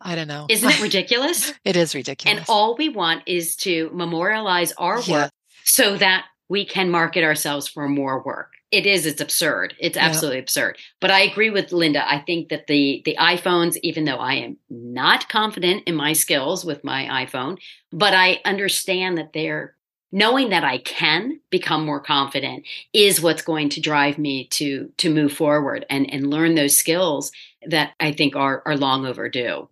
I 0.00 0.14
don't 0.14 0.28
know. 0.28 0.46
Isn't 0.48 0.68
it 0.68 0.80
ridiculous? 0.82 1.52
it 1.64 1.76
is 1.76 1.94
ridiculous. 1.94 2.38
And 2.38 2.46
all 2.48 2.76
we 2.76 2.88
want 2.88 3.22
is 3.26 3.56
to 3.56 3.90
memorialize 3.92 4.72
our 4.72 5.00
yeah. 5.00 5.12
work 5.24 5.30
so 5.64 5.96
that 5.96 6.26
we 6.48 6.64
can 6.64 6.90
market 6.90 7.24
ourselves 7.24 7.66
for 7.66 7.88
more 7.88 8.22
work. 8.22 8.52
It 8.72 8.84
is 8.84 9.06
it's 9.06 9.20
absurd. 9.20 9.74
It's 9.78 9.96
absolutely 9.96 10.38
yeah. 10.38 10.42
absurd. 10.42 10.78
But 11.00 11.10
I 11.10 11.20
agree 11.20 11.50
with 11.50 11.72
Linda. 11.72 12.08
I 12.08 12.18
think 12.20 12.48
that 12.48 12.66
the 12.66 13.00
the 13.04 13.16
iPhones 13.18 13.76
even 13.82 14.04
though 14.04 14.16
I 14.16 14.34
am 14.34 14.56
not 14.68 15.28
confident 15.28 15.84
in 15.86 15.94
my 15.94 16.12
skills 16.12 16.64
with 16.64 16.82
my 16.82 17.24
iPhone, 17.24 17.58
but 17.92 18.12
I 18.12 18.40
understand 18.44 19.18
that 19.18 19.32
they're 19.32 19.76
knowing 20.12 20.50
that 20.50 20.64
I 20.64 20.78
can 20.78 21.40
become 21.50 21.84
more 21.84 22.00
confident 22.00 22.64
is 22.92 23.20
what's 23.20 23.42
going 23.42 23.68
to 23.70 23.80
drive 23.80 24.18
me 24.18 24.46
to 24.48 24.90
to 24.98 25.14
move 25.14 25.32
forward 25.32 25.86
and 25.88 26.12
and 26.12 26.30
learn 26.30 26.54
those 26.54 26.76
skills 26.76 27.30
that 27.66 27.92
I 28.00 28.12
think 28.12 28.34
are 28.34 28.62
are 28.66 28.76
long 28.76 29.06
overdue. 29.06 29.68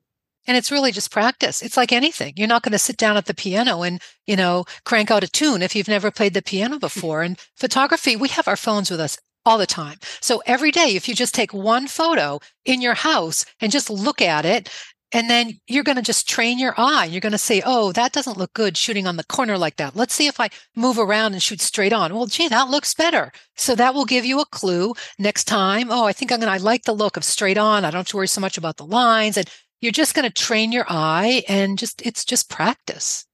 And 0.46 0.56
it's 0.56 0.70
really 0.70 0.92
just 0.92 1.10
practice. 1.10 1.62
It's 1.62 1.76
like 1.76 1.92
anything. 1.92 2.34
You're 2.36 2.48
not 2.48 2.62
going 2.62 2.72
to 2.72 2.78
sit 2.78 2.96
down 2.96 3.16
at 3.16 3.26
the 3.26 3.34
piano 3.34 3.82
and, 3.82 4.00
you 4.26 4.36
know, 4.36 4.64
crank 4.84 5.10
out 5.10 5.24
a 5.24 5.28
tune 5.28 5.62
if 5.62 5.74
you've 5.74 5.88
never 5.88 6.10
played 6.10 6.34
the 6.34 6.42
piano 6.42 6.78
before. 6.78 7.22
And 7.22 7.38
photography, 7.56 8.16
we 8.16 8.28
have 8.28 8.48
our 8.48 8.56
phones 8.56 8.90
with 8.90 9.00
us 9.00 9.18
all 9.46 9.58
the 9.58 9.66
time. 9.66 9.98
So 10.20 10.42
every 10.46 10.70
day, 10.70 10.96
if 10.96 11.08
you 11.08 11.14
just 11.14 11.34
take 11.34 11.52
one 11.52 11.86
photo 11.86 12.40
in 12.64 12.80
your 12.80 12.94
house 12.94 13.44
and 13.60 13.72
just 13.72 13.90
look 13.90 14.20
at 14.22 14.44
it, 14.44 14.70
and 15.12 15.30
then 15.30 15.60
you're 15.68 15.84
going 15.84 15.96
to 15.96 16.02
just 16.02 16.28
train 16.28 16.58
your 16.58 16.74
eye. 16.76 17.04
You're 17.04 17.20
going 17.20 17.30
to 17.30 17.38
say, 17.38 17.62
oh, 17.64 17.92
that 17.92 18.12
doesn't 18.12 18.36
look 18.36 18.52
good 18.52 18.76
shooting 18.76 19.06
on 19.06 19.16
the 19.16 19.22
corner 19.22 19.56
like 19.56 19.76
that. 19.76 19.94
Let's 19.94 20.12
see 20.12 20.26
if 20.26 20.40
I 20.40 20.48
move 20.74 20.98
around 20.98 21.34
and 21.34 21.42
shoot 21.42 21.60
straight 21.60 21.92
on. 21.92 22.12
Well, 22.12 22.26
gee, 22.26 22.48
that 22.48 22.68
looks 22.68 22.94
better. 22.94 23.30
So 23.54 23.76
that 23.76 23.94
will 23.94 24.06
give 24.06 24.24
you 24.24 24.40
a 24.40 24.46
clue 24.46 24.92
next 25.16 25.44
time. 25.44 25.88
Oh, 25.88 26.04
I 26.04 26.12
think 26.12 26.32
I'm 26.32 26.40
going 26.40 26.48
to, 26.48 26.54
I 26.54 26.56
like 26.56 26.82
the 26.82 26.92
look 26.92 27.16
of 27.16 27.22
straight 27.22 27.56
on. 27.56 27.84
I 27.84 27.92
don't 27.92 28.00
have 28.00 28.08
to 28.08 28.16
worry 28.16 28.26
so 28.26 28.40
much 28.40 28.58
about 28.58 28.76
the 28.76 28.86
lines. 28.86 29.36
And 29.36 29.48
you're 29.84 29.92
just 29.92 30.14
going 30.14 30.26
to 30.26 30.32
train 30.32 30.72
your 30.72 30.86
eye 30.88 31.44
and 31.46 31.78
just 31.78 32.04
it's 32.06 32.24
just 32.24 32.48
practice 32.48 33.26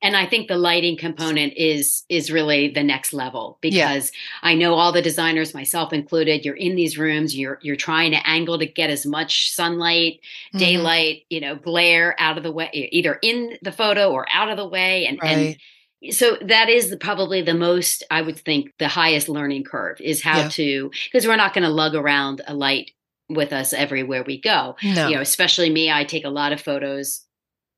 and 0.00 0.16
i 0.16 0.24
think 0.26 0.48
the 0.48 0.56
lighting 0.56 0.96
component 0.96 1.52
is 1.54 2.04
is 2.08 2.32
really 2.32 2.68
the 2.68 2.82
next 2.82 3.12
level 3.12 3.58
because 3.60 4.10
yeah. 4.10 4.48
i 4.48 4.54
know 4.54 4.74
all 4.74 4.90
the 4.90 5.02
designers 5.02 5.54
myself 5.54 5.92
included 5.92 6.44
you're 6.44 6.54
in 6.54 6.76
these 6.76 6.96
rooms 6.98 7.36
you're 7.36 7.58
you're 7.62 7.76
trying 7.76 8.10
to 8.10 8.26
angle 8.28 8.58
to 8.58 8.66
get 8.66 8.90
as 8.90 9.04
much 9.04 9.52
sunlight 9.52 10.14
mm-hmm. 10.14 10.58
daylight 10.58 11.22
you 11.28 11.40
know 11.40 11.56
glare 11.56 12.16
out 12.18 12.38
of 12.38 12.42
the 12.42 12.52
way 12.52 12.70
either 12.72 13.18
in 13.22 13.58
the 13.62 13.72
photo 13.72 14.10
or 14.10 14.26
out 14.32 14.48
of 14.48 14.56
the 14.56 14.68
way 14.68 15.06
and 15.06 15.18
right. 15.22 15.36
and 15.36 15.56
so 16.14 16.36
that 16.40 16.68
is 16.68 16.96
probably 17.00 17.42
the 17.42 17.54
most 17.54 18.02
i 18.10 18.22
would 18.22 18.38
think 18.38 18.72
the 18.78 18.88
highest 18.88 19.28
learning 19.28 19.64
curve 19.64 20.00
is 20.00 20.22
how 20.22 20.38
yeah. 20.38 20.48
to 20.48 20.90
because 21.04 21.26
we're 21.26 21.36
not 21.36 21.52
going 21.52 21.64
to 21.64 21.70
lug 21.70 21.94
around 21.94 22.40
a 22.46 22.54
light 22.54 22.92
with 23.28 23.52
us 23.52 23.72
everywhere 23.72 24.22
we 24.24 24.40
go 24.40 24.76
no. 24.82 25.08
you 25.08 25.14
know 25.16 25.20
especially 25.20 25.70
me 25.70 25.90
i 25.90 26.04
take 26.04 26.24
a 26.24 26.30
lot 26.30 26.52
of 26.52 26.60
photos 26.60 27.26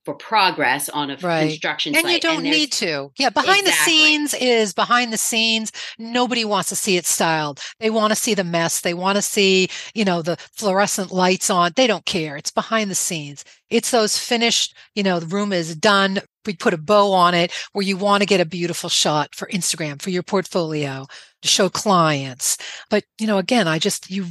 for 0.04 0.14
progress 0.14 0.88
on 0.88 1.10
a 1.10 1.16
right. 1.18 1.48
construction 1.48 1.94
and 1.94 2.04
site. 2.04 2.14
You 2.14 2.20
don't 2.20 2.36
and 2.36 2.44
need 2.44 2.72
to. 2.72 3.12
Yeah, 3.18 3.30
behind 3.30 3.66
exactly. 3.66 3.92
the 3.92 3.98
scenes 3.98 4.34
is 4.34 4.72
behind 4.72 5.12
the 5.12 5.18
scenes. 5.18 5.72
Nobody 5.98 6.44
wants 6.44 6.70
to 6.70 6.76
see 6.76 6.96
it 6.96 7.06
styled. 7.06 7.60
They 7.80 7.90
want 7.90 8.12
to 8.12 8.18
see 8.18 8.34
the 8.34 8.44
mess. 8.44 8.80
They 8.80 8.94
want 8.94 9.16
to 9.16 9.22
see, 9.22 9.68
you 9.94 10.04
know, 10.04 10.22
the 10.22 10.36
fluorescent 10.52 11.12
lights 11.12 11.50
on. 11.50 11.72
They 11.76 11.86
don't 11.86 12.06
care. 12.06 12.36
It's 12.36 12.50
behind 12.50 12.90
the 12.90 12.94
scenes. 12.94 13.44
It's 13.68 13.90
those 13.90 14.16
finished, 14.16 14.74
you 14.94 15.02
know, 15.02 15.20
the 15.20 15.26
room 15.26 15.52
is 15.52 15.76
done. 15.76 16.20
We 16.46 16.56
put 16.56 16.74
a 16.74 16.78
bow 16.78 17.12
on 17.12 17.34
it 17.34 17.52
where 17.72 17.84
you 17.84 17.98
want 17.98 18.22
to 18.22 18.26
get 18.26 18.40
a 18.40 18.46
beautiful 18.46 18.88
shot 18.88 19.34
for 19.34 19.48
Instagram, 19.48 20.00
for 20.00 20.08
your 20.08 20.22
portfolio, 20.22 21.06
to 21.42 21.48
show 21.48 21.68
clients. 21.68 22.56
But, 22.88 23.04
you 23.18 23.26
know, 23.26 23.36
again, 23.36 23.68
I 23.68 23.78
just, 23.78 24.10
you 24.10 24.28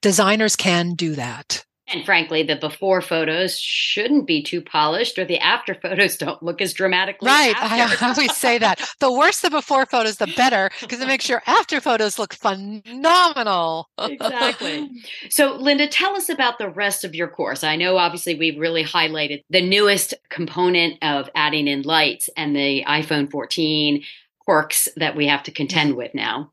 designers 0.00 0.56
can 0.56 0.94
do 0.94 1.14
that. 1.14 1.64
And 1.88 2.04
frankly, 2.04 2.42
the 2.42 2.56
before 2.56 3.00
photos 3.00 3.60
shouldn't 3.60 4.26
be 4.26 4.42
too 4.42 4.60
polished, 4.60 5.18
or 5.18 5.24
the 5.24 5.38
after 5.38 5.72
photos 5.82 6.16
don't 6.16 6.42
look 6.42 6.60
as 6.60 6.72
dramatically. 6.72 7.28
Right. 7.28 7.54
I 7.56 7.96
always 8.02 8.36
say 8.36 8.58
that. 8.66 8.80
The 8.98 9.12
worse 9.12 9.40
the 9.40 9.50
before 9.50 9.86
photos, 9.86 10.16
the 10.16 10.26
better, 10.36 10.70
because 10.80 11.00
it 11.00 11.06
makes 11.06 11.28
your 11.28 11.42
after 11.46 11.80
photos 11.80 12.18
look 12.18 12.34
phenomenal. 12.34 13.88
exactly. 13.98 14.90
So, 15.28 15.54
Linda, 15.54 15.86
tell 15.86 16.16
us 16.16 16.28
about 16.28 16.58
the 16.58 16.68
rest 16.68 17.04
of 17.04 17.14
your 17.14 17.28
course. 17.28 17.62
I 17.62 17.76
know, 17.76 17.96
obviously, 17.96 18.34
we've 18.34 18.58
really 18.58 18.84
highlighted 18.84 19.44
the 19.50 19.60
newest 19.60 20.14
component 20.28 20.98
of 21.02 21.28
adding 21.34 21.68
in 21.68 21.82
lights 21.82 22.28
and 22.36 22.54
the 22.54 22.84
iPhone 22.84 23.30
14 23.30 24.02
quirks 24.40 24.88
that 24.96 25.16
we 25.16 25.26
have 25.26 25.42
to 25.44 25.50
contend 25.50 25.96
with 25.96 26.14
now. 26.14 26.50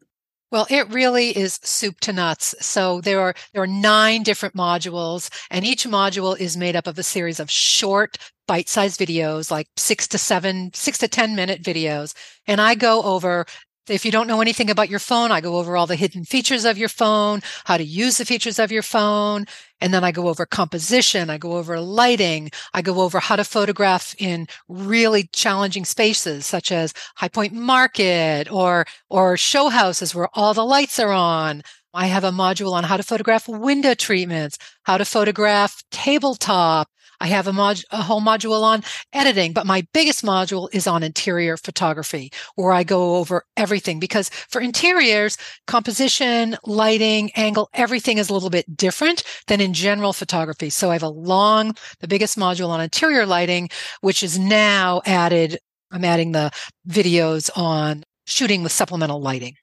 Well, 0.53 0.67
it 0.69 0.87
really 0.89 1.35
is 1.35 1.59
soup 1.63 1.99
to 2.01 2.13
nuts. 2.13 2.53
So 2.61 3.01
there 3.01 3.19
are 3.19 3.33
there 3.53 3.63
are 3.63 3.67
nine 3.67 4.21
different 4.21 4.55
modules, 4.55 5.31
and 5.49 5.65
each 5.65 5.85
module 5.87 6.39
is 6.39 6.55
made 6.55 6.75
up 6.75 6.85
of 6.85 6.99
a 6.99 7.03
series 7.03 7.39
of 7.39 7.49
short, 7.49 8.19
bite-sized 8.47 8.99
videos, 8.99 9.49
like 9.49 9.67
six 9.77 10.07
to 10.09 10.19
seven, 10.19 10.69
six 10.75 10.99
to 10.99 11.07
ten 11.07 11.35
minute 11.35 11.63
videos. 11.63 12.13
And 12.45 12.61
I 12.61 12.75
go 12.75 13.01
over 13.01 13.47
if 13.89 14.05
you 14.05 14.11
don't 14.11 14.27
know 14.27 14.41
anything 14.41 14.69
about 14.69 14.89
your 14.89 14.99
phone, 14.99 15.31
I 15.31 15.41
go 15.41 15.57
over 15.57 15.75
all 15.75 15.87
the 15.87 15.95
hidden 15.95 16.23
features 16.23 16.63
of 16.63 16.77
your 16.77 16.89
phone, 16.89 17.41
how 17.65 17.77
to 17.77 17.83
use 17.83 18.17
the 18.17 18.25
features 18.25 18.59
of 18.59 18.71
your 18.71 18.81
phone. 18.81 19.45
And 19.81 19.93
then 19.93 20.03
I 20.03 20.11
go 20.11 20.29
over 20.29 20.45
composition. 20.45 21.29
I 21.29 21.37
go 21.37 21.53
over 21.53 21.79
lighting. 21.79 22.51
I 22.73 22.81
go 22.81 23.01
over 23.01 23.19
how 23.19 23.35
to 23.35 23.43
photograph 23.43 24.15
in 24.17 24.47
really 24.69 25.29
challenging 25.33 25.83
spaces, 25.83 26.45
such 26.45 26.71
as 26.71 26.93
High 27.15 27.27
Point 27.27 27.53
Market 27.53 28.49
or, 28.49 28.85
or 29.09 29.35
show 29.35 29.69
houses 29.69 30.15
where 30.15 30.29
all 30.33 30.53
the 30.53 30.65
lights 30.65 30.99
are 30.99 31.11
on. 31.11 31.61
I 31.93 32.07
have 32.07 32.23
a 32.23 32.31
module 32.31 32.71
on 32.71 32.85
how 32.85 32.97
to 32.97 33.03
photograph 33.03 33.47
window 33.47 33.93
treatments, 33.93 34.57
how 34.83 34.97
to 34.97 35.05
photograph 35.05 35.83
tabletop, 35.91 36.89
I 37.23 37.27
have 37.27 37.47
a, 37.47 37.53
mod- 37.53 37.85
a 37.89 38.01
whole 38.01 38.19
module 38.19 38.63
on 38.63 38.83
editing, 39.13 39.53
but 39.53 39.65
my 39.65 39.87
biggest 39.93 40.25
module 40.25 40.67
is 40.73 40.87
on 40.87 41.03
interior 41.03 41.55
photography, 41.55 42.33
where 42.55 42.73
I 42.73 42.83
go 42.83 43.15
over 43.15 43.45
everything 43.55 43.97
because 43.97 44.27
for 44.49 44.59
interiors, 44.59 45.37
composition, 45.65 46.57
lighting, 46.65 47.31
angle, 47.37 47.69
everything 47.73 48.17
is 48.17 48.29
a 48.29 48.33
little 48.33 48.49
bit 48.49 48.75
different 48.75 49.23
than 49.47 49.61
in 49.61 49.73
general 49.73 50.11
photography. 50.11 50.69
So 50.69 50.89
I 50.89 50.93
have 50.93 51.03
a 51.03 51.07
long, 51.07 51.75
the 52.01 52.09
biggest 52.09 52.37
module 52.37 52.67
on 52.67 52.81
interior 52.81 53.25
lighting, 53.25 53.69
which 54.01 54.21
is 54.21 54.37
now 54.37 55.01
added. 55.05 55.57
I'm 55.91 56.03
adding 56.03 56.33
the 56.33 56.51
videos 56.89 57.49
on 57.55 58.03
shooting 58.25 58.63
with 58.63 58.73
supplemental 58.73 59.21
lighting 59.21 59.55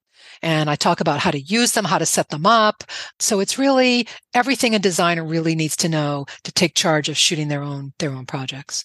and 0.43 0.71
I 0.71 0.77
talk 0.77 1.01
about 1.01 1.21
how 1.21 1.31
to 1.31 1.41
use 1.41 1.73
them, 1.73 1.85
how 1.85 1.99
to 1.99 2.07
set 2.07 2.31
them 2.31 2.47
up. 2.47 2.85
So 3.19 3.41
it's 3.41 3.59
really 3.59 4.07
everything 4.35 4.75
a 4.75 4.79
designer 4.79 5.25
really 5.25 5.55
needs 5.55 5.77
to 5.79 5.89
know 5.89 6.27
to 6.45 6.53
take 6.53 6.75
charge 6.75 7.09
of 7.09 7.17
shooting 7.17 7.49
their 7.49 7.63
own 7.63 7.93
their 7.99 8.11
own 8.11 8.27
projects. 8.27 8.85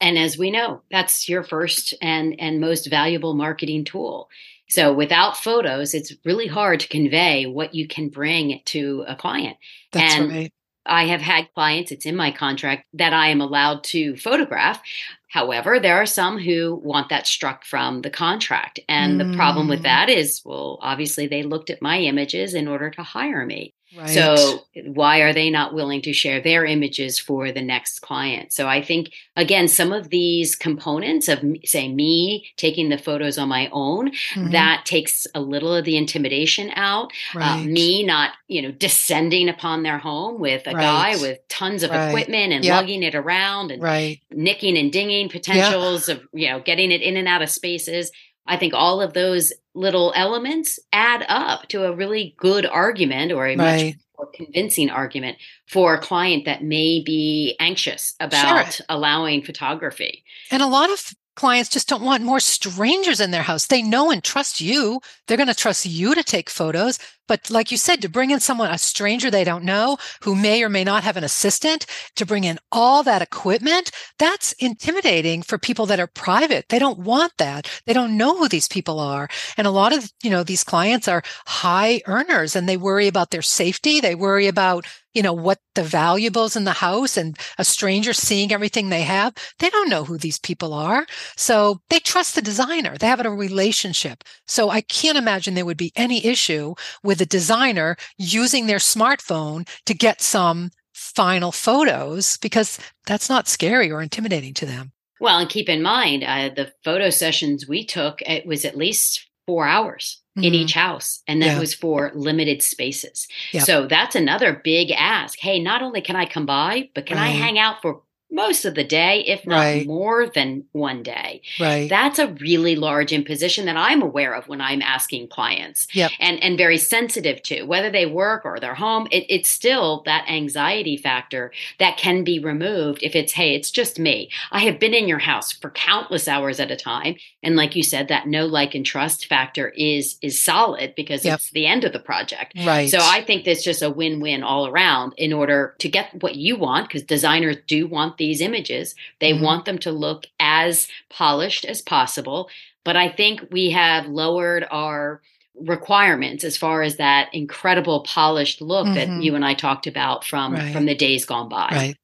And 0.00 0.16
as 0.16 0.38
we 0.38 0.50
know, 0.50 0.82
that's 0.90 1.28
your 1.28 1.42
first 1.42 1.94
and 2.00 2.34
and 2.38 2.60
most 2.60 2.88
valuable 2.88 3.34
marketing 3.34 3.84
tool. 3.84 4.28
So 4.68 4.92
without 4.92 5.36
photos, 5.36 5.94
it's 5.94 6.12
really 6.24 6.46
hard 6.46 6.80
to 6.80 6.88
convey 6.88 7.46
what 7.46 7.74
you 7.74 7.88
can 7.88 8.08
bring 8.08 8.60
to 8.66 9.04
a 9.08 9.16
client. 9.16 9.56
That's 9.90 10.14
and 10.14 10.30
right. 10.30 10.52
I 10.86 11.06
have 11.06 11.20
had 11.20 11.52
clients, 11.54 11.92
it's 11.92 12.06
in 12.06 12.16
my 12.16 12.30
contract 12.30 12.86
that 12.94 13.12
I 13.12 13.28
am 13.28 13.40
allowed 13.40 13.84
to 13.84 14.16
photograph. 14.16 14.80
However, 15.28 15.78
there 15.78 15.96
are 15.96 16.06
some 16.06 16.38
who 16.38 16.80
want 16.82 17.08
that 17.10 17.26
struck 17.26 17.64
from 17.64 18.02
the 18.02 18.10
contract. 18.10 18.80
And 18.88 19.20
mm. 19.20 19.30
the 19.30 19.36
problem 19.36 19.68
with 19.68 19.80
mm. 19.80 19.84
that 19.84 20.08
is, 20.08 20.42
well, 20.44 20.78
obviously 20.82 21.26
they 21.26 21.42
looked 21.42 21.70
at 21.70 21.82
my 21.82 21.98
images 21.98 22.54
in 22.54 22.66
order 22.66 22.90
to 22.90 23.02
hire 23.02 23.46
me. 23.46 23.74
Right. 23.96 24.08
So 24.08 24.66
why 24.86 25.18
are 25.18 25.32
they 25.32 25.50
not 25.50 25.74
willing 25.74 26.00
to 26.02 26.12
share 26.12 26.40
their 26.40 26.64
images 26.64 27.18
for 27.18 27.50
the 27.50 27.62
next 27.62 28.00
client? 28.00 28.52
So 28.52 28.68
I 28.68 28.82
think 28.82 29.12
again, 29.34 29.66
some 29.66 29.92
of 29.92 30.10
these 30.10 30.54
components 30.54 31.26
of 31.28 31.40
say 31.64 31.88
me 31.88 32.46
taking 32.56 32.88
the 32.88 32.98
photos 32.98 33.36
on 33.36 33.48
my 33.48 33.68
own, 33.72 34.10
mm-hmm. 34.10 34.50
that 34.50 34.84
takes 34.84 35.26
a 35.34 35.40
little 35.40 35.74
of 35.74 35.84
the 35.84 35.96
intimidation 35.96 36.70
out. 36.76 37.12
Uh, 37.34 37.38
right. 37.38 37.60
Uh, 37.60 37.64
me 37.64 38.04
not, 38.04 38.32
you 38.46 38.62
know, 38.62 38.70
descending 38.70 39.48
upon 39.48 39.82
their 39.82 39.98
home 39.98 40.38
with 40.38 40.66
a 40.66 40.72
right. 40.72 40.80
guy 40.80 41.16
with 41.20 41.38
tons 41.48 41.82
of 41.82 41.90
equipment 41.90 42.52
and 42.52 42.64
yep. 42.64 42.76
lugging 42.76 43.02
it 43.02 43.14
around 43.14 43.72
and 43.72 44.18
nicking 44.30 44.78
and 44.78 44.92
dinging 44.92 45.28
potentials 45.28 46.08
yep. 46.08 46.18
of, 46.18 46.28
you 46.32 46.48
know, 46.48 46.60
getting 46.60 46.92
it 46.92 47.02
in 47.02 47.16
and 47.16 47.26
out 47.26 47.42
of 47.42 47.50
spaces. 47.50 48.12
I 48.46 48.56
think 48.56 48.74
all 48.74 49.00
of 49.00 49.12
those 49.12 49.52
little 49.74 50.12
elements 50.16 50.78
add 50.92 51.24
up 51.28 51.68
to 51.68 51.84
a 51.84 51.94
really 51.94 52.34
good 52.38 52.66
argument 52.66 53.32
or 53.32 53.46
a 53.46 53.56
right. 53.56 53.84
much 53.84 53.94
more 54.18 54.30
convincing 54.34 54.90
argument 54.90 55.38
for 55.66 55.94
a 55.94 56.00
client 56.00 56.44
that 56.44 56.62
may 56.62 57.02
be 57.04 57.56
anxious 57.60 58.14
about 58.20 58.72
sure. 58.72 58.86
allowing 58.88 59.42
photography. 59.42 60.24
And 60.50 60.62
a 60.62 60.66
lot 60.66 60.90
of 60.90 61.14
clients 61.36 61.70
just 61.70 61.88
don't 61.88 62.02
want 62.02 62.22
more 62.22 62.40
strangers 62.40 63.20
in 63.20 63.30
their 63.30 63.42
house. 63.42 63.66
They 63.66 63.82
know 63.82 64.10
and 64.10 64.22
trust 64.22 64.60
you. 64.60 65.00
They're 65.26 65.36
going 65.36 65.46
to 65.46 65.54
trust 65.54 65.86
you 65.86 66.14
to 66.14 66.22
take 66.22 66.50
photos. 66.50 66.98
But 67.30 67.48
like 67.48 67.70
you 67.70 67.76
said, 67.76 68.02
to 68.02 68.08
bring 68.08 68.32
in 68.32 68.40
someone, 68.40 68.72
a 68.72 68.76
stranger 68.76 69.30
they 69.30 69.44
don't 69.44 69.62
know, 69.62 69.98
who 70.22 70.34
may 70.34 70.64
or 70.64 70.68
may 70.68 70.82
not 70.82 71.04
have 71.04 71.16
an 71.16 71.22
assistant, 71.22 71.86
to 72.16 72.26
bring 72.26 72.42
in 72.42 72.58
all 72.72 73.04
that 73.04 73.22
equipment, 73.22 73.92
that's 74.18 74.50
intimidating 74.54 75.42
for 75.42 75.56
people 75.56 75.86
that 75.86 76.00
are 76.00 76.08
private. 76.08 76.70
They 76.70 76.80
don't 76.80 76.98
want 76.98 77.34
that. 77.38 77.70
They 77.86 77.92
don't 77.92 78.16
know 78.16 78.36
who 78.36 78.48
these 78.48 78.66
people 78.66 78.98
are. 78.98 79.28
And 79.56 79.68
a 79.68 79.70
lot 79.70 79.96
of, 79.96 80.12
you 80.24 80.30
know, 80.30 80.42
these 80.42 80.64
clients 80.64 81.06
are 81.06 81.22
high 81.46 82.02
earners 82.06 82.56
and 82.56 82.68
they 82.68 82.76
worry 82.76 83.06
about 83.06 83.30
their 83.30 83.42
safety. 83.42 84.00
They 84.00 84.16
worry 84.16 84.48
about 84.48 84.84
you 85.14 85.22
know, 85.22 85.32
what 85.32 85.58
the 85.74 85.82
valuables 85.82 86.56
in 86.56 86.64
the 86.64 86.72
house 86.72 87.16
and 87.16 87.36
a 87.58 87.64
stranger 87.64 88.12
seeing 88.12 88.52
everything 88.52 88.88
they 88.88 89.02
have. 89.02 89.34
They 89.58 89.70
don't 89.70 89.88
know 89.88 90.04
who 90.04 90.18
these 90.18 90.38
people 90.38 90.72
are. 90.72 91.06
So 91.36 91.80
they 91.90 91.98
trust 91.98 92.34
the 92.34 92.42
designer. 92.42 92.96
They 92.96 93.08
have 93.08 93.24
a 93.24 93.30
relationship. 93.30 94.22
So 94.46 94.70
I 94.70 94.82
can't 94.82 95.18
imagine 95.18 95.54
there 95.54 95.64
would 95.64 95.76
be 95.76 95.92
any 95.96 96.24
issue 96.24 96.74
with 97.02 97.19
the 97.20 97.26
designer 97.26 97.96
using 98.16 98.66
their 98.66 98.78
smartphone 98.78 99.68
to 99.84 99.92
get 99.92 100.22
some 100.22 100.70
final 100.94 101.52
photos 101.52 102.38
because 102.38 102.80
that's 103.06 103.28
not 103.28 103.46
scary 103.46 103.92
or 103.92 104.00
intimidating 104.00 104.54
to 104.54 104.64
them. 104.64 104.92
Well, 105.20 105.38
and 105.38 105.50
keep 105.50 105.68
in 105.68 105.82
mind, 105.82 106.24
uh, 106.24 106.48
the 106.56 106.72
photo 106.82 107.10
sessions 107.10 107.68
we 107.68 107.84
took, 107.84 108.22
it 108.22 108.46
was 108.46 108.64
at 108.64 108.74
least 108.74 109.28
four 109.46 109.66
hours 109.66 110.22
mm-hmm. 110.36 110.46
in 110.46 110.54
each 110.54 110.72
house. 110.72 111.20
And 111.28 111.42
that 111.42 111.56
yeah. 111.56 111.58
was 111.58 111.74
for 111.74 112.10
limited 112.14 112.62
spaces. 112.62 113.28
Yep. 113.52 113.64
So 113.64 113.86
that's 113.86 114.16
another 114.16 114.58
big 114.64 114.90
ask. 114.92 115.38
Hey, 115.38 115.60
not 115.60 115.82
only 115.82 116.00
can 116.00 116.16
I 116.16 116.24
come 116.24 116.46
by, 116.46 116.88
but 116.94 117.04
can 117.04 117.18
right. 117.18 117.26
I 117.26 117.28
hang 117.32 117.58
out 117.58 117.82
for 117.82 118.00
most 118.30 118.64
of 118.64 118.74
the 118.74 118.84
day, 118.84 119.24
if 119.26 119.46
not 119.46 119.56
right. 119.56 119.86
more 119.86 120.26
than 120.26 120.64
one 120.72 121.02
day. 121.02 121.42
Right. 121.58 121.88
That's 121.88 122.18
a 122.18 122.28
really 122.34 122.76
large 122.76 123.12
imposition 123.12 123.66
that 123.66 123.76
I'm 123.76 124.02
aware 124.02 124.34
of 124.34 124.48
when 124.48 124.60
I'm 124.60 124.82
asking 124.82 125.28
clients 125.28 125.88
yep. 125.92 126.12
and, 126.20 126.42
and 126.42 126.56
very 126.56 126.78
sensitive 126.78 127.42
to 127.44 127.64
whether 127.64 127.90
they 127.90 128.06
work 128.06 128.44
or 128.44 128.60
they're 128.60 128.74
home. 128.74 129.08
It, 129.10 129.26
it's 129.28 129.48
still 129.48 130.02
that 130.06 130.28
anxiety 130.28 130.96
factor 130.96 131.52
that 131.78 131.96
can 131.96 132.22
be 132.24 132.38
removed 132.38 133.02
if 133.02 133.16
it's, 133.16 133.32
hey, 133.32 133.54
it's 133.54 133.70
just 133.70 133.98
me. 133.98 134.30
I 134.52 134.60
have 134.60 134.78
been 134.78 134.94
in 134.94 135.08
your 135.08 135.18
house 135.18 135.52
for 135.52 135.70
countless 135.70 136.28
hours 136.28 136.60
at 136.60 136.70
a 136.70 136.76
time. 136.76 137.16
And 137.42 137.56
like 137.56 137.74
you 137.74 137.82
said, 137.82 138.08
that 138.08 138.28
no 138.28 138.46
like 138.46 138.74
and 138.74 138.86
trust 138.86 139.26
factor 139.26 139.68
is 139.70 140.16
is 140.22 140.40
solid 140.40 140.94
because 140.94 141.24
yep. 141.24 141.36
it's 141.36 141.50
the 141.50 141.66
end 141.66 141.84
of 141.84 141.92
the 141.92 141.98
project. 141.98 142.52
Right. 142.64 142.88
So 142.90 142.98
I 143.00 143.24
think 143.24 143.44
that's 143.44 143.64
just 143.64 143.82
a 143.82 143.90
win-win 143.90 144.42
all 144.42 144.66
around 144.66 145.14
in 145.16 145.32
order 145.32 145.74
to 145.78 145.88
get 145.88 146.22
what 146.22 146.36
you 146.36 146.56
want, 146.56 146.88
because 146.88 147.02
designers 147.02 147.56
do 147.66 147.86
want 147.86 148.18
these 148.20 148.40
images. 148.40 148.94
They 149.18 149.32
mm-hmm. 149.32 149.42
want 149.42 149.64
them 149.64 149.78
to 149.78 149.90
look 149.90 150.26
as 150.38 150.86
polished 151.08 151.64
as 151.64 151.82
possible. 151.82 152.48
But 152.84 152.96
I 152.96 153.08
think 153.08 153.48
we 153.50 153.70
have 153.70 154.06
lowered 154.06 154.64
our 154.70 155.20
requirements 155.60 156.44
as 156.44 156.56
far 156.56 156.82
as 156.82 156.96
that 156.98 157.34
incredible 157.34 158.02
polished 158.04 158.60
look 158.60 158.86
mm-hmm. 158.86 158.94
that 158.94 159.22
you 159.24 159.34
and 159.34 159.44
I 159.44 159.54
talked 159.54 159.88
about 159.88 160.24
from 160.24 160.54
right. 160.54 160.72
from 160.72 160.86
the 160.86 160.94
days 160.94 161.24
gone 161.24 161.48
by. 161.48 161.68
Right. 161.72 161.96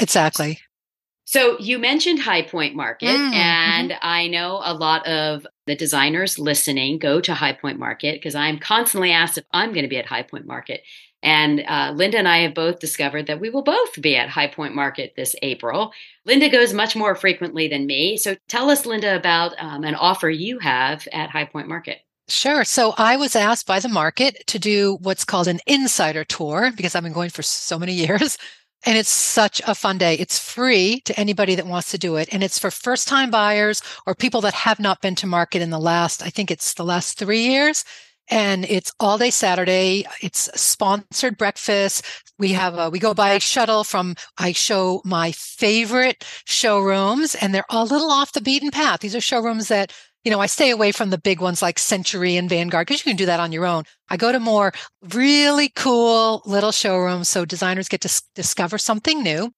Exactly. 0.00 0.58
So 1.30 1.56
you 1.60 1.78
mentioned 1.78 2.18
High 2.18 2.42
Point 2.42 2.74
Market, 2.74 3.16
Mm, 3.16 3.30
mhm. 3.30 3.34
and 3.34 3.98
I 4.02 4.26
know 4.26 4.60
a 4.64 4.74
lot 4.74 5.06
of 5.06 5.46
the 5.66 5.76
designers 5.76 6.40
listening 6.40 6.98
go 6.98 7.20
to 7.20 7.34
High 7.34 7.52
Point 7.52 7.78
Market 7.78 8.14
because 8.14 8.34
I'm 8.34 8.58
constantly 8.58 9.12
asked 9.12 9.38
if 9.38 9.44
I'm 9.52 9.72
going 9.72 9.84
to 9.84 9.88
be 9.88 9.98
at 9.98 10.06
High 10.06 10.24
Point 10.24 10.46
Market. 10.46 10.82
And 11.22 11.62
uh, 11.66 11.92
Linda 11.94 12.18
and 12.18 12.28
I 12.28 12.38
have 12.38 12.54
both 12.54 12.78
discovered 12.78 13.26
that 13.26 13.40
we 13.40 13.50
will 13.50 13.62
both 13.62 14.00
be 14.00 14.16
at 14.16 14.28
High 14.28 14.46
Point 14.46 14.74
Market 14.74 15.12
this 15.16 15.36
April. 15.42 15.92
Linda 16.24 16.48
goes 16.48 16.72
much 16.72 16.96
more 16.96 17.14
frequently 17.14 17.68
than 17.68 17.86
me. 17.86 18.16
So 18.16 18.36
tell 18.48 18.70
us, 18.70 18.86
Linda, 18.86 19.16
about 19.16 19.54
um, 19.58 19.84
an 19.84 19.94
offer 19.94 20.30
you 20.30 20.58
have 20.60 21.06
at 21.12 21.30
High 21.30 21.44
Point 21.44 21.68
Market. 21.68 21.98
Sure. 22.28 22.64
So 22.64 22.94
I 22.96 23.16
was 23.16 23.34
asked 23.34 23.66
by 23.66 23.80
the 23.80 23.88
market 23.88 24.46
to 24.46 24.58
do 24.58 24.98
what's 25.02 25.24
called 25.24 25.48
an 25.48 25.60
insider 25.66 26.24
tour 26.24 26.70
because 26.76 26.94
I've 26.94 27.02
been 27.02 27.12
going 27.12 27.30
for 27.30 27.42
so 27.42 27.78
many 27.78 27.92
years. 28.06 28.38
And 28.86 28.96
it's 28.96 29.10
such 29.10 29.60
a 29.66 29.74
fun 29.74 29.98
day. 29.98 30.14
It's 30.14 30.38
free 30.38 31.02
to 31.04 31.20
anybody 31.20 31.54
that 31.54 31.66
wants 31.66 31.90
to 31.90 31.98
do 31.98 32.16
it. 32.16 32.30
And 32.32 32.42
it's 32.42 32.58
for 32.58 32.70
first 32.70 33.08
time 33.08 33.30
buyers 33.30 33.82
or 34.06 34.14
people 34.14 34.40
that 34.40 34.54
have 34.54 34.80
not 34.80 35.02
been 35.02 35.14
to 35.16 35.26
market 35.26 35.60
in 35.60 35.68
the 35.68 35.78
last, 35.78 36.22
I 36.22 36.30
think 36.30 36.50
it's 36.50 36.72
the 36.72 36.84
last 36.84 37.18
three 37.18 37.42
years. 37.42 37.84
And 38.30 38.64
it's 38.64 38.92
all 39.00 39.18
day 39.18 39.30
Saturday. 39.30 40.06
It's 40.22 40.48
sponsored 40.58 41.36
breakfast. 41.36 42.04
We 42.38 42.52
have 42.52 42.78
a, 42.78 42.88
we 42.88 42.98
go 42.98 43.12
by 43.12 43.36
shuttle 43.38 43.84
from, 43.84 44.14
I 44.38 44.52
show 44.52 45.02
my 45.04 45.32
favorite 45.32 46.24
showrooms 46.46 47.34
and 47.34 47.54
they're 47.54 47.64
a 47.68 47.84
little 47.84 48.10
off 48.10 48.32
the 48.32 48.40
beaten 48.40 48.70
path. 48.70 49.00
These 49.00 49.16
are 49.16 49.20
showrooms 49.20 49.68
that 49.68 49.92
you 50.24 50.30
know, 50.30 50.40
I 50.40 50.46
stay 50.46 50.70
away 50.70 50.92
from 50.92 51.10
the 51.10 51.18
big 51.18 51.40
ones 51.40 51.62
like 51.62 51.78
Century 51.78 52.36
and 52.36 52.48
Vanguard 52.48 52.86
because 52.86 53.00
you 53.00 53.10
can 53.10 53.16
do 53.16 53.26
that 53.26 53.40
on 53.40 53.52
your 53.52 53.64
own. 53.64 53.84
I 54.10 54.16
go 54.18 54.32
to 54.32 54.38
more 54.38 54.72
really 55.14 55.70
cool 55.70 56.42
little 56.44 56.72
showrooms 56.72 57.28
so 57.28 57.44
designers 57.44 57.88
get 57.88 58.02
to 58.02 58.22
discover 58.34 58.76
something 58.76 59.22
new. 59.22 59.52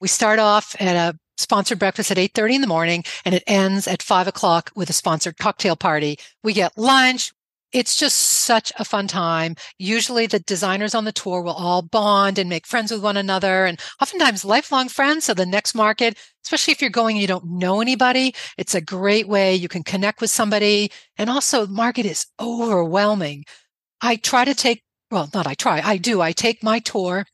We 0.00 0.08
start 0.08 0.38
off 0.38 0.76
at 0.78 0.94
a 0.94 1.18
sponsored 1.36 1.80
breakfast 1.80 2.12
at 2.12 2.16
8.30 2.16 2.54
in 2.54 2.60
the 2.60 2.66
morning 2.68 3.04
and 3.24 3.34
it 3.34 3.42
ends 3.46 3.88
at 3.88 4.02
5 4.02 4.28
o'clock 4.28 4.70
with 4.76 4.88
a 4.88 4.92
sponsored 4.92 5.36
cocktail 5.36 5.74
party. 5.74 6.18
We 6.44 6.52
get 6.52 6.78
lunch. 6.78 7.32
It's 7.74 7.96
just 7.96 8.16
such 8.16 8.72
a 8.78 8.84
fun 8.84 9.08
time. 9.08 9.56
Usually 9.78 10.28
the 10.28 10.38
designers 10.38 10.94
on 10.94 11.04
the 11.04 11.10
tour 11.10 11.42
will 11.42 11.54
all 11.54 11.82
bond 11.82 12.38
and 12.38 12.48
make 12.48 12.68
friends 12.68 12.92
with 12.92 13.02
one 13.02 13.16
another 13.16 13.64
and 13.64 13.80
oftentimes 14.00 14.44
lifelong 14.44 14.88
friends. 14.88 15.24
So 15.24 15.34
the 15.34 15.44
next 15.44 15.74
market, 15.74 16.16
especially 16.44 16.70
if 16.70 16.80
you're 16.80 16.88
going 16.88 17.16
and 17.16 17.20
you 17.20 17.26
don't 17.26 17.44
know 17.58 17.80
anybody, 17.80 18.32
it's 18.56 18.76
a 18.76 18.80
great 18.80 19.26
way 19.26 19.56
you 19.56 19.66
can 19.66 19.82
connect 19.82 20.20
with 20.20 20.30
somebody. 20.30 20.92
And 21.18 21.28
also 21.28 21.66
market 21.66 22.06
is 22.06 22.26
overwhelming. 22.40 23.44
I 24.00 24.16
try 24.16 24.44
to 24.44 24.54
take, 24.54 24.84
well, 25.10 25.28
not 25.34 25.48
I 25.48 25.54
try, 25.54 25.80
I 25.80 25.96
do. 25.96 26.20
I 26.20 26.30
take 26.30 26.62
my 26.62 26.78
tour 26.78 27.26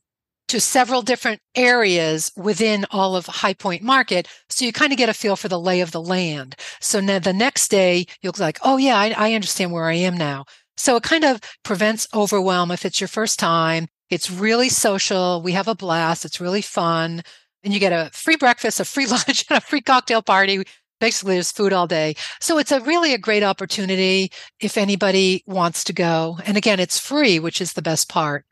to 0.51 0.59
several 0.59 1.01
different 1.01 1.39
areas 1.55 2.29
within 2.35 2.85
all 2.91 3.15
of 3.15 3.25
High 3.25 3.53
Point 3.53 3.81
Market. 3.81 4.27
So 4.49 4.65
you 4.65 4.73
kind 4.73 4.91
of 4.91 4.97
get 4.97 5.07
a 5.07 5.13
feel 5.13 5.37
for 5.37 5.47
the 5.47 5.57
lay 5.57 5.79
of 5.79 5.91
the 5.91 6.01
land. 6.01 6.57
So 6.81 6.99
now 6.99 7.19
the 7.19 7.31
next 7.31 7.71
day 7.71 8.05
you'll 8.21 8.33
be 8.33 8.41
like, 8.41 8.59
oh 8.61 8.75
yeah, 8.75 8.97
I, 8.97 9.13
I 9.17 9.33
understand 9.33 9.71
where 9.71 9.85
I 9.85 9.93
am 9.93 10.17
now. 10.17 10.43
So 10.75 10.97
it 10.97 11.03
kind 11.03 11.23
of 11.23 11.39
prevents 11.63 12.05
overwhelm 12.13 12.69
if 12.69 12.85
it's 12.85 12.99
your 12.99 13.07
first 13.07 13.39
time. 13.39 13.87
It's 14.09 14.29
really 14.29 14.67
social. 14.67 15.41
We 15.41 15.53
have 15.53 15.69
a 15.69 15.75
blast. 15.75 16.25
It's 16.25 16.41
really 16.41 16.61
fun. 16.61 17.21
And 17.63 17.73
you 17.73 17.79
get 17.79 17.93
a 17.93 18.09
free 18.11 18.35
breakfast, 18.35 18.81
a 18.81 18.83
free 18.83 19.07
lunch, 19.07 19.45
and 19.49 19.57
a 19.57 19.61
free 19.61 19.79
cocktail 19.79 20.21
party. 20.21 20.65
Basically, 20.99 21.35
there's 21.35 21.53
food 21.53 21.71
all 21.71 21.87
day. 21.87 22.15
So 22.41 22.57
it's 22.57 22.73
a 22.73 22.81
really 22.81 23.13
a 23.13 23.17
great 23.17 23.41
opportunity 23.41 24.33
if 24.59 24.77
anybody 24.77 25.45
wants 25.47 25.85
to 25.85 25.93
go. 25.93 26.39
And 26.45 26.57
again, 26.57 26.81
it's 26.81 26.99
free, 26.99 27.39
which 27.39 27.61
is 27.61 27.71
the 27.71 27.81
best 27.81 28.09
part. 28.09 28.43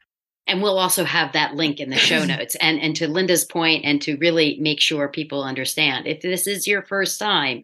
And 0.50 0.62
we'll 0.62 0.80
also 0.80 1.04
have 1.04 1.34
that 1.34 1.56
link 1.56 1.80
in 1.80 1.90
the 1.90 1.98
show 1.98 2.26
notes. 2.26 2.56
And 2.56 2.80
and 2.80 2.96
to 2.98 3.08
Linda's 3.08 3.46
point, 3.46 3.86
and 3.86 4.02
to 4.02 4.18
really 4.18 4.58
make 4.60 4.82
sure 4.82 5.08
people 5.08 5.44
understand, 5.44 6.08
if 6.08 6.22
this 6.22 6.48
is 6.48 6.68
your 6.68 6.82
first 6.82 7.20
time, 7.20 7.64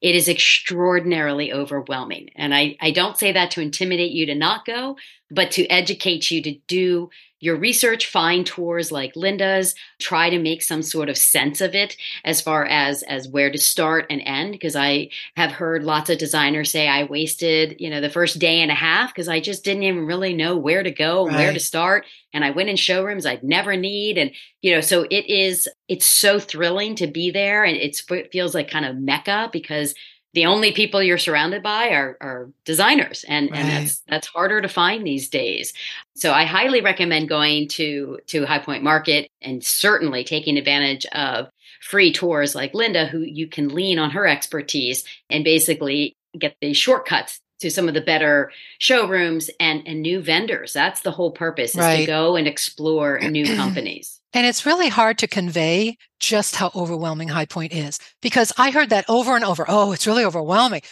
it 0.00 0.14
is 0.14 0.28
extraordinarily 0.28 1.52
overwhelming. 1.52 2.30
And 2.36 2.54
I, 2.54 2.76
I 2.80 2.92
don't 2.92 3.18
say 3.18 3.32
that 3.32 3.50
to 3.52 3.60
intimidate 3.60 4.12
you 4.12 4.26
to 4.26 4.34
not 4.34 4.64
go, 4.64 4.96
but 5.30 5.50
to 5.52 5.66
educate 5.66 6.30
you 6.30 6.42
to 6.42 6.54
do 6.68 7.10
your 7.40 7.56
research, 7.56 8.06
find 8.06 8.44
tours 8.44 8.90
like 8.90 9.14
Linda's, 9.14 9.74
try 9.98 10.30
to 10.30 10.38
make 10.38 10.62
some 10.62 10.82
sort 10.82 11.08
of 11.08 11.16
sense 11.16 11.60
of 11.60 11.74
it 11.74 11.96
as 12.24 12.40
far 12.40 12.64
as 12.64 13.02
as 13.04 13.28
where 13.28 13.50
to 13.50 13.58
start 13.58 14.06
and 14.10 14.22
end. 14.24 14.52
Because 14.52 14.76
I 14.76 15.10
have 15.36 15.52
heard 15.52 15.84
lots 15.84 16.10
of 16.10 16.18
designers 16.18 16.70
say 16.70 16.88
I 16.88 17.04
wasted, 17.04 17.76
you 17.78 17.90
know, 17.90 18.00
the 18.00 18.10
first 18.10 18.38
day 18.38 18.60
and 18.60 18.70
a 18.70 18.74
half 18.74 19.14
because 19.14 19.28
I 19.28 19.40
just 19.40 19.64
didn't 19.64 19.84
even 19.84 20.06
really 20.06 20.34
know 20.34 20.56
where 20.56 20.82
to 20.82 20.90
go 20.90 21.26
and 21.26 21.36
where 21.36 21.52
to 21.52 21.60
start. 21.60 22.04
And 22.32 22.44
I 22.44 22.50
went 22.50 22.68
in 22.68 22.76
showrooms 22.76 23.24
I'd 23.24 23.42
never 23.42 23.76
need. 23.76 24.18
And, 24.18 24.32
you 24.60 24.74
know, 24.74 24.80
so 24.80 25.06
it 25.10 25.26
is, 25.26 25.68
it's 25.88 26.06
so 26.06 26.38
thrilling 26.38 26.94
to 26.96 27.06
be 27.06 27.30
there. 27.30 27.64
And 27.64 27.76
it's, 27.76 28.04
it 28.10 28.32
feels 28.32 28.54
like 28.54 28.70
kind 28.70 28.84
of 28.84 28.96
mecca 28.96 29.48
because 29.52 29.94
the 30.38 30.46
only 30.46 30.70
people 30.70 31.02
you're 31.02 31.18
surrounded 31.18 31.64
by 31.64 31.88
are, 31.88 32.16
are 32.20 32.48
designers 32.64 33.24
and, 33.26 33.52
and 33.52 33.68
that's 33.68 34.02
that's 34.08 34.28
harder 34.28 34.60
to 34.60 34.68
find 34.68 35.04
these 35.04 35.28
days. 35.28 35.72
So 36.14 36.32
i 36.32 36.44
highly 36.44 36.80
recommend 36.80 37.28
going 37.28 37.66
to 37.70 38.20
to 38.28 38.46
high 38.46 38.60
point 38.60 38.84
market 38.84 39.32
and 39.42 39.64
certainly 39.64 40.22
taking 40.22 40.56
advantage 40.56 41.06
of 41.06 41.50
free 41.80 42.12
tours 42.12 42.54
like 42.54 42.72
linda 42.72 43.06
who 43.06 43.20
you 43.20 43.48
can 43.48 43.68
lean 43.68 43.98
on 43.98 44.10
her 44.10 44.28
expertise 44.28 45.02
and 45.28 45.42
basically 45.42 46.16
get 46.38 46.54
the 46.60 46.72
shortcuts 46.72 47.40
to 47.58 47.68
some 47.68 47.88
of 47.88 47.94
the 47.94 48.00
better 48.00 48.52
showrooms 48.78 49.50
and 49.58 49.82
and 49.88 50.02
new 50.02 50.20
vendors. 50.20 50.72
That's 50.72 51.00
the 51.00 51.10
whole 51.10 51.32
purpose 51.32 51.76
is 51.76 51.98
to 52.00 52.06
go 52.06 52.36
and 52.36 52.46
explore 52.46 53.18
new 53.18 53.56
companies 53.56 54.17
And 54.38 54.46
it's 54.46 54.64
really 54.64 54.88
hard 54.88 55.18
to 55.18 55.26
convey 55.26 55.96
just 56.20 56.54
how 56.54 56.70
overwhelming 56.72 57.26
High 57.26 57.46
Point 57.46 57.72
is 57.72 57.98
because 58.22 58.52
I 58.56 58.70
heard 58.70 58.90
that 58.90 59.04
over 59.08 59.34
and 59.34 59.44
over. 59.44 59.64
Oh, 59.66 59.90
it's 59.90 60.06
really 60.06 60.24
overwhelming. 60.24 60.82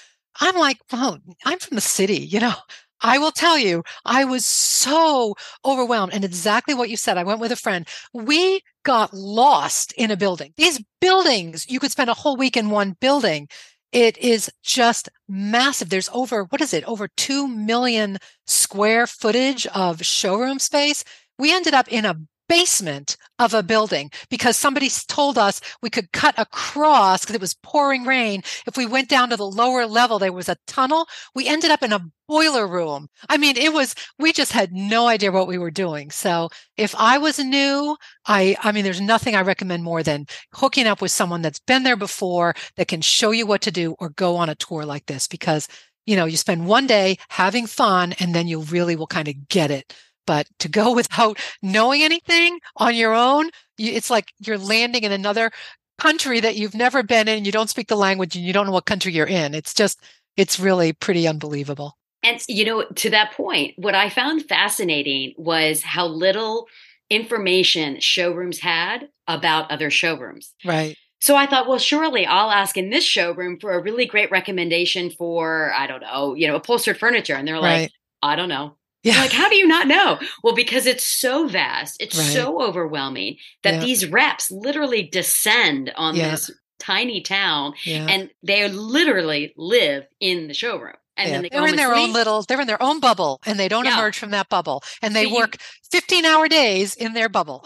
I'm 0.40 0.56
like, 0.56 0.78
well, 0.92 1.20
I'm 1.44 1.60
from 1.60 1.76
the 1.76 1.80
city, 1.80 2.18
you 2.18 2.40
know. 2.40 2.54
I 3.02 3.18
will 3.18 3.30
tell 3.30 3.56
you, 3.56 3.84
I 4.04 4.24
was 4.24 4.44
so 4.44 5.36
overwhelmed. 5.64 6.12
And 6.12 6.24
exactly 6.24 6.74
what 6.74 6.90
you 6.90 6.96
said. 6.96 7.18
I 7.18 7.22
went 7.22 7.38
with 7.38 7.52
a 7.52 7.56
friend. 7.56 7.86
We 8.12 8.62
got 8.84 9.14
lost 9.14 9.92
in 9.92 10.10
a 10.10 10.16
building. 10.16 10.52
These 10.56 10.82
buildings, 11.00 11.70
you 11.70 11.78
could 11.78 11.92
spend 11.92 12.10
a 12.10 12.14
whole 12.14 12.36
week 12.36 12.56
in 12.56 12.70
one 12.70 12.96
building. 13.00 13.46
It 13.92 14.18
is 14.18 14.50
just 14.64 15.08
massive. 15.28 15.90
There's 15.90 16.10
over, 16.12 16.42
what 16.46 16.60
is 16.60 16.74
it? 16.74 16.82
Over 16.88 17.06
2 17.16 17.46
million 17.46 18.18
square 18.48 19.06
footage 19.06 19.68
of 19.68 20.04
showroom 20.04 20.58
space. 20.58 21.04
We 21.38 21.54
ended 21.54 21.74
up 21.74 21.86
in 21.86 22.04
a 22.04 22.16
basement 22.48 23.16
of 23.38 23.54
a 23.54 23.62
building 23.62 24.10
because 24.30 24.56
somebody 24.56 24.88
told 25.08 25.36
us 25.38 25.60
we 25.82 25.90
could 25.90 26.12
cut 26.12 26.34
across 26.38 27.20
because 27.20 27.34
it 27.34 27.40
was 27.40 27.54
pouring 27.62 28.04
rain. 28.04 28.42
If 28.66 28.76
we 28.76 28.86
went 28.86 29.08
down 29.08 29.30
to 29.30 29.36
the 29.36 29.46
lower 29.46 29.86
level, 29.86 30.18
there 30.18 30.32
was 30.32 30.48
a 30.48 30.56
tunnel. 30.66 31.06
We 31.34 31.48
ended 31.48 31.70
up 31.70 31.82
in 31.82 31.92
a 31.92 32.06
boiler 32.28 32.66
room. 32.66 33.08
I 33.28 33.36
mean, 33.36 33.56
it 33.56 33.72
was, 33.72 33.94
we 34.18 34.32
just 34.32 34.52
had 34.52 34.72
no 34.72 35.06
idea 35.06 35.32
what 35.32 35.48
we 35.48 35.58
were 35.58 35.70
doing. 35.70 36.10
So 36.10 36.48
if 36.76 36.94
I 36.96 37.18
was 37.18 37.38
new, 37.38 37.96
I, 38.26 38.56
I 38.62 38.72
mean, 38.72 38.84
there's 38.84 39.00
nothing 39.00 39.34
I 39.34 39.42
recommend 39.42 39.84
more 39.84 40.02
than 40.02 40.26
hooking 40.52 40.86
up 40.86 41.00
with 41.00 41.10
someone 41.10 41.42
that's 41.42 41.60
been 41.60 41.82
there 41.82 41.96
before 41.96 42.54
that 42.76 42.88
can 42.88 43.00
show 43.00 43.30
you 43.30 43.46
what 43.46 43.62
to 43.62 43.70
do 43.70 43.94
or 43.98 44.10
go 44.10 44.36
on 44.36 44.48
a 44.48 44.54
tour 44.54 44.84
like 44.84 45.06
this 45.06 45.28
because 45.28 45.68
you 46.06 46.14
know, 46.14 46.24
you 46.24 46.36
spend 46.36 46.66
one 46.66 46.86
day 46.86 47.18
having 47.28 47.66
fun 47.66 48.14
and 48.20 48.34
then 48.34 48.46
you 48.46 48.60
really 48.60 48.94
will 48.96 49.08
kind 49.08 49.28
of 49.28 49.48
get 49.48 49.70
it. 49.70 49.92
But 50.26 50.48
to 50.58 50.68
go 50.68 50.92
without 50.94 51.38
knowing 51.62 52.02
anything 52.02 52.60
on 52.76 52.94
your 52.94 53.14
own, 53.14 53.50
it's 53.78 54.10
like 54.10 54.32
you're 54.38 54.58
landing 54.58 55.04
in 55.04 55.12
another 55.12 55.50
country 55.98 56.40
that 56.40 56.56
you've 56.56 56.74
never 56.74 57.02
been 57.02 57.28
in. 57.28 57.44
You 57.44 57.52
don't 57.52 57.70
speak 57.70 57.88
the 57.88 57.96
language 57.96 58.36
and 58.36 58.44
you 58.44 58.52
don't 58.52 58.66
know 58.66 58.72
what 58.72 58.86
country 58.86 59.12
you're 59.12 59.26
in. 59.26 59.54
It's 59.54 59.72
just, 59.72 60.00
it's 60.36 60.60
really 60.60 60.92
pretty 60.92 61.26
unbelievable. 61.26 61.96
And 62.22 62.40
you 62.48 62.64
know, 62.64 62.84
to 62.96 63.10
that 63.10 63.32
point, 63.32 63.74
what 63.76 63.94
I 63.94 64.10
found 64.10 64.46
fascinating 64.46 65.34
was 65.38 65.82
how 65.82 66.06
little 66.06 66.66
information 67.08 68.00
showrooms 68.00 68.58
had 68.58 69.08
about 69.28 69.70
other 69.70 69.90
showrooms. 69.90 70.52
Right. 70.64 70.96
So 71.20 71.34
I 71.34 71.46
thought, 71.46 71.66
well, 71.66 71.78
surely 71.78 72.26
I'll 72.26 72.50
ask 72.50 72.76
in 72.76 72.90
this 72.90 73.04
showroom 73.04 73.58
for 73.58 73.72
a 73.72 73.82
really 73.82 74.06
great 74.06 74.30
recommendation 74.30 75.10
for, 75.10 75.72
I 75.74 75.86
don't 75.86 76.02
know, 76.02 76.34
you 76.34 76.46
know, 76.46 76.56
upholstered 76.56 76.98
furniture. 76.98 77.34
And 77.34 77.48
they're 77.48 77.60
like, 77.60 77.80
Right. 77.80 77.92
I 78.22 78.36
don't 78.36 78.48
know. 78.48 78.76
Yeah. 79.02 79.20
Like, 79.20 79.32
how 79.32 79.48
do 79.48 79.54
you 79.56 79.66
not 79.66 79.86
know? 79.86 80.18
Well, 80.42 80.54
because 80.54 80.86
it's 80.86 81.04
so 81.06 81.46
vast, 81.46 81.96
it's 82.00 82.16
Right. 82.18 82.26
so 82.32 82.60
overwhelming 82.62 83.36
that 83.62 83.74
Yeah. 83.74 83.80
these 83.80 84.06
reps 84.06 84.50
literally 84.50 85.02
descend 85.04 85.92
on 85.96 86.16
Yeah. 86.16 86.30
this 86.32 86.50
tiny 86.78 87.20
town 87.20 87.74
yeah. 87.84 88.06
and 88.08 88.30
they 88.42 88.68
literally 88.68 89.54
live 89.56 90.04
in 90.20 90.48
the 90.48 90.54
showroom. 90.54 90.96
And 91.16 91.28
Yeah. 91.28 91.34
then 91.34 91.42
they 91.42 91.48
they're 91.50 91.66
in 91.68 91.76
their 91.76 91.92
and 91.92 92.00
own 92.02 92.12
little, 92.12 92.42
they're 92.42 92.60
in 92.60 92.66
their 92.66 92.82
own 92.82 93.00
bubble 93.00 93.40
and 93.46 93.58
they 93.58 93.68
don't 93.68 93.84
Yeah. 93.86 93.98
emerge 93.98 94.18
from 94.18 94.30
that 94.32 94.48
bubble. 94.48 94.82
And 95.00 95.14
they 95.14 95.24
So 95.24 95.28
you- 95.30 95.34
work 95.36 95.56
15 95.90 96.24
hour 96.24 96.48
days 96.48 96.94
in 96.94 97.14
their 97.14 97.28
bubble. 97.28 97.64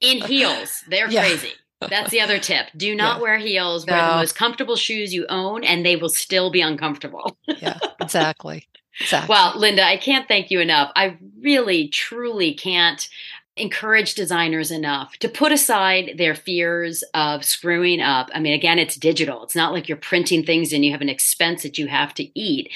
in 0.00 0.20
heels. 0.26 0.82
They're 0.88 1.10
Yeah. 1.10 1.26
crazy. 1.26 1.52
That's 1.80 2.10
the 2.10 2.20
other 2.22 2.38
tip. 2.38 2.68
Do 2.74 2.94
not 2.94 3.16
Yeah. 3.18 3.22
wear 3.22 3.38
heels. 3.38 3.84
Wear 3.84 4.00
the 4.00 4.14
most 4.16 4.34
comfortable 4.34 4.76
shoes 4.76 5.12
you 5.12 5.26
own, 5.28 5.62
and 5.62 5.84
they 5.84 5.96
will 5.96 6.08
still 6.08 6.50
be 6.50 6.62
uncomfortable. 6.62 7.36
yeah, 7.46 7.78
exactly. 8.00 8.66
Exactly. 9.00 9.32
Well, 9.32 9.58
Linda, 9.58 9.84
I 9.84 9.96
can't 9.96 10.26
thank 10.28 10.50
you 10.50 10.60
enough. 10.60 10.90
I 10.96 11.18
really, 11.40 11.88
truly 11.88 12.54
can't 12.54 13.08
encourage 13.56 14.14
designers 14.14 14.70
enough 14.70 15.16
to 15.18 15.28
put 15.28 15.50
aside 15.50 16.12
their 16.18 16.34
fears 16.34 17.02
of 17.14 17.44
screwing 17.44 18.00
up. 18.00 18.28
I 18.34 18.40
mean, 18.40 18.52
again, 18.52 18.78
it's 18.78 18.96
digital. 18.96 19.42
It's 19.42 19.56
not 19.56 19.72
like 19.72 19.88
you're 19.88 19.96
printing 19.96 20.44
things 20.44 20.72
and 20.72 20.84
you 20.84 20.92
have 20.92 21.00
an 21.00 21.08
expense 21.08 21.62
that 21.62 21.78
you 21.78 21.86
have 21.86 22.12
to 22.14 22.38
eat. 22.38 22.70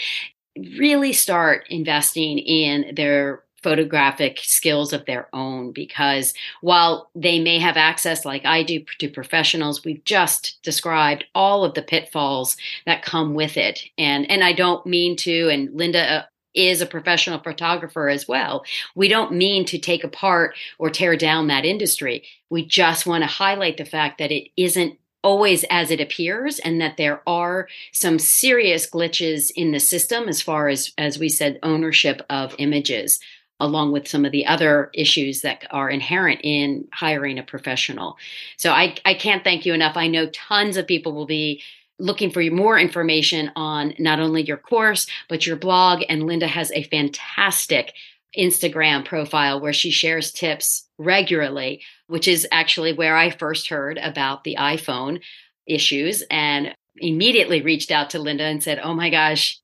Really 0.57 1.13
start 1.13 1.67
investing 1.69 2.39
in 2.39 2.95
their 2.95 3.43
photographic 3.63 4.39
skills 4.39 4.93
of 4.93 5.05
their 5.05 5.29
own 5.33 5.73
because 5.73 6.35
while 6.61 7.11
they 7.15 7.39
may 7.39 7.59
have 7.59 7.77
access 7.77 8.25
like 8.25 8.45
I 8.45 8.63
do 8.63 8.85
to 8.99 9.09
professionals 9.09 9.85
we've 9.85 10.05
just 10.05 10.63
described 10.63 11.25
all 11.35 11.65
of 11.65 11.75
the 11.75 11.83
pitfalls 11.83 12.57
that 12.87 13.05
come 13.05 13.35
with 13.35 13.57
it 13.57 13.81
and 13.99 14.31
and 14.31 14.43
I 14.43 14.53
don't 14.53 14.85
mean 14.87 15.17
to 15.17 15.49
and 15.49 15.75
Linda 15.77 16.11
uh, 16.11 16.23
is 16.55 16.81
a 16.81 16.87
professional 16.87 17.39
photographer 17.39 18.09
as 18.09 18.27
well. 18.27 18.65
We 18.97 19.07
don't 19.07 19.33
mean 19.33 19.65
to 19.67 19.79
take 19.79 20.03
apart 20.03 20.57
or 20.79 20.91
tear 20.91 21.17
down 21.17 21.47
that 21.47 21.65
industry. 21.65 22.25
We 22.49 22.67
just 22.67 23.07
want 23.07 23.23
to 23.23 23.29
highlight 23.29 23.77
the 23.77 23.85
fact 23.85 24.19
that 24.19 24.33
it 24.33 24.49
isn't 24.57 24.99
always 25.23 25.65
as 25.71 25.91
it 25.91 26.01
appears 26.01 26.59
and 26.61 26.81
that 26.81 26.97
there 26.97 27.23
are 27.27 27.69
some 27.93 28.19
serious 28.19 28.89
glitches 28.89 29.51
in 29.55 29.71
the 29.71 29.81
system 29.81 30.29
as 30.29 30.41
far 30.41 30.69
as 30.69 30.93
as 30.97 31.19
we 31.19 31.29
said 31.29 31.59
ownership 31.63 32.25
of 32.31 32.55
images 32.59 33.21
along 33.61 33.93
with 33.93 34.09
some 34.09 34.25
of 34.25 34.33
the 34.33 34.47
other 34.47 34.91
issues 34.95 35.43
that 35.43 35.67
are 35.71 35.91
inherent 35.91 36.41
in 36.43 36.89
hiring 36.93 37.39
a 37.39 37.43
professional. 37.43 38.17
So 38.57 38.73
I, 38.73 38.97
I 39.05 39.15
can't 39.15 39.45
thank 39.45 39.67
you 39.67 39.75
enough. 39.75 39.97
I 39.97 40.09
know 40.09 40.31
tons 40.31 40.77
of 40.77 40.87
people 40.87 41.13
will 41.13 41.27
be 41.27 41.63
looking 41.99 42.31
for 42.31 42.43
more 42.51 42.79
information 42.79 43.53
on 43.55 43.95
not 43.99 44.21
only 44.21 44.43
your 44.43 44.57
course, 44.57 45.07
but 45.29 45.47
your 45.47 45.57
blog. 45.57 46.03
And 46.09 46.27
Linda 46.27 46.47
has 46.47 46.73
a 46.73 46.85
fantastic 46.85 47.93
Instagram 48.37 49.05
profile 49.05 49.61
where 49.61 49.73
she 49.73 49.91
shares 49.91 50.33
tips 50.33 50.87
regularly, 50.99 51.83
which 52.07 52.27
is 52.27 52.47
actually 52.51 52.93
where 52.93 53.17
I 53.17 53.31
first 53.31 53.69
heard 53.69 53.99
about 53.99 54.45
the 54.45 54.57
iPhone 54.59 55.21
issues 55.67 56.23
and 56.31 56.75
immediately 56.97 57.61
reached 57.61 57.91
out 57.91 58.11
to 58.11 58.19
Linda 58.19 58.45
and 58.45 58.63
said, 58.63 58.81
Oh 58.83 58.95
my 58.95 59.11
gosh, 59.11 59.61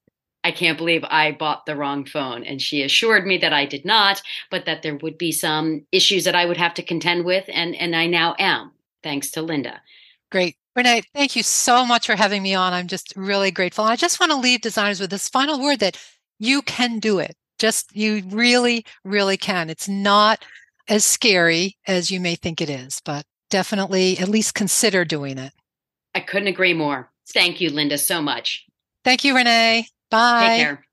I 0.46 0.52
can't 0.52 0.78
believe 0.78 1.02
I 1.02 1.32
bought 1.32 1.66
the 1.66 1.74
wrong 1.74 2.04
phone. 2.04 2.44
And 2.44 2.62
she 2.62 2.84
assured 2.84 3.26
me 3.26 3.36
that 3.38 3.52
I 3.52 3.66
did 3.66 3.84
not, 3.84 4.22
but 4.48 4.64
that 4.64 4.82
there 4.82 4.94
would 4.94 5.18
be 5.18 5.32
some 5.32 5.84
issues 5.90 6.22
that 6.22 6.36
I 6.36 6.46
would 6.46 6.56
have 6.56 6.72
to 6.74 6.84
contend 6.84 7.24
with. 7.24 7.44
And, 7.48 7.74
and 7.74 7.96
I 7.96 8.06
now 8.06 8.36
am, 8.38 8.70
thanks 9.02 9.32
to 9.32 9.42
Linda. 9.42 9.82
Great. 10.30 10.54
Renee, 10.76 11.02
thank 11.12 11.34
you 11.34 11.42
so 11.42 11.84
much 11.84 12.06
for 12.06 12.14
having 12.14 12.44
me 12.44 12.54
on. 12.54 12.72
I'm 12.72 12.86
just 12.86 13.12
really 13.16 13.50
grateful. 13.50 13.84
I 13.84 13.96
just 13.96 14.20
want 14.20 14.30
to 14.30 14.38
leave 14.38 14.60
designers 14.60 15.00
with 15.00 15.10
this 15.10 15.28
final 15.28 15.60
word 15.60 15.80
that 15.80 15.98
you 16.38 16.62
can 16.62 17.00
do 17.00 17.18
it. 17.18 17.34
Just 17.58 17.96
you 17.96 18.22
really, 18.28 18.84
really 19.02 19.36
can. 19.36 19.68
It's 19.68 19.88
not 19.88 20.44
as 20.86 21.04
scary 21.04 21.76
as 21.88 22.08
you 22.08 22.20
may 22.20 22.36
think 22.36 22.60
it 22.60 22.70
is, 22.70 23.02
but 23.04 23.26
definitely 23.50 24.16
at 24.20 24.28
least 24.28 24.54
consider 24.54 25.04
doing 25.04 25.38
it. 25.38 25.52
I 26.14 26.20
couldn't 26.20 26.46
agree 26.46 26.74
more. 26.74 27.10
Thank 27.30 27.60
you, 27.60 27.70
Linda, 27.70 27.98
so 27.98 28.22
much. 28.22 28.64
Thank 29.02 29.24
you, 29.24 29.34
Renee. 29.34 29.88
Bye. 30.10 30.48
Take 30.48 30.58
care. 30.58 30.86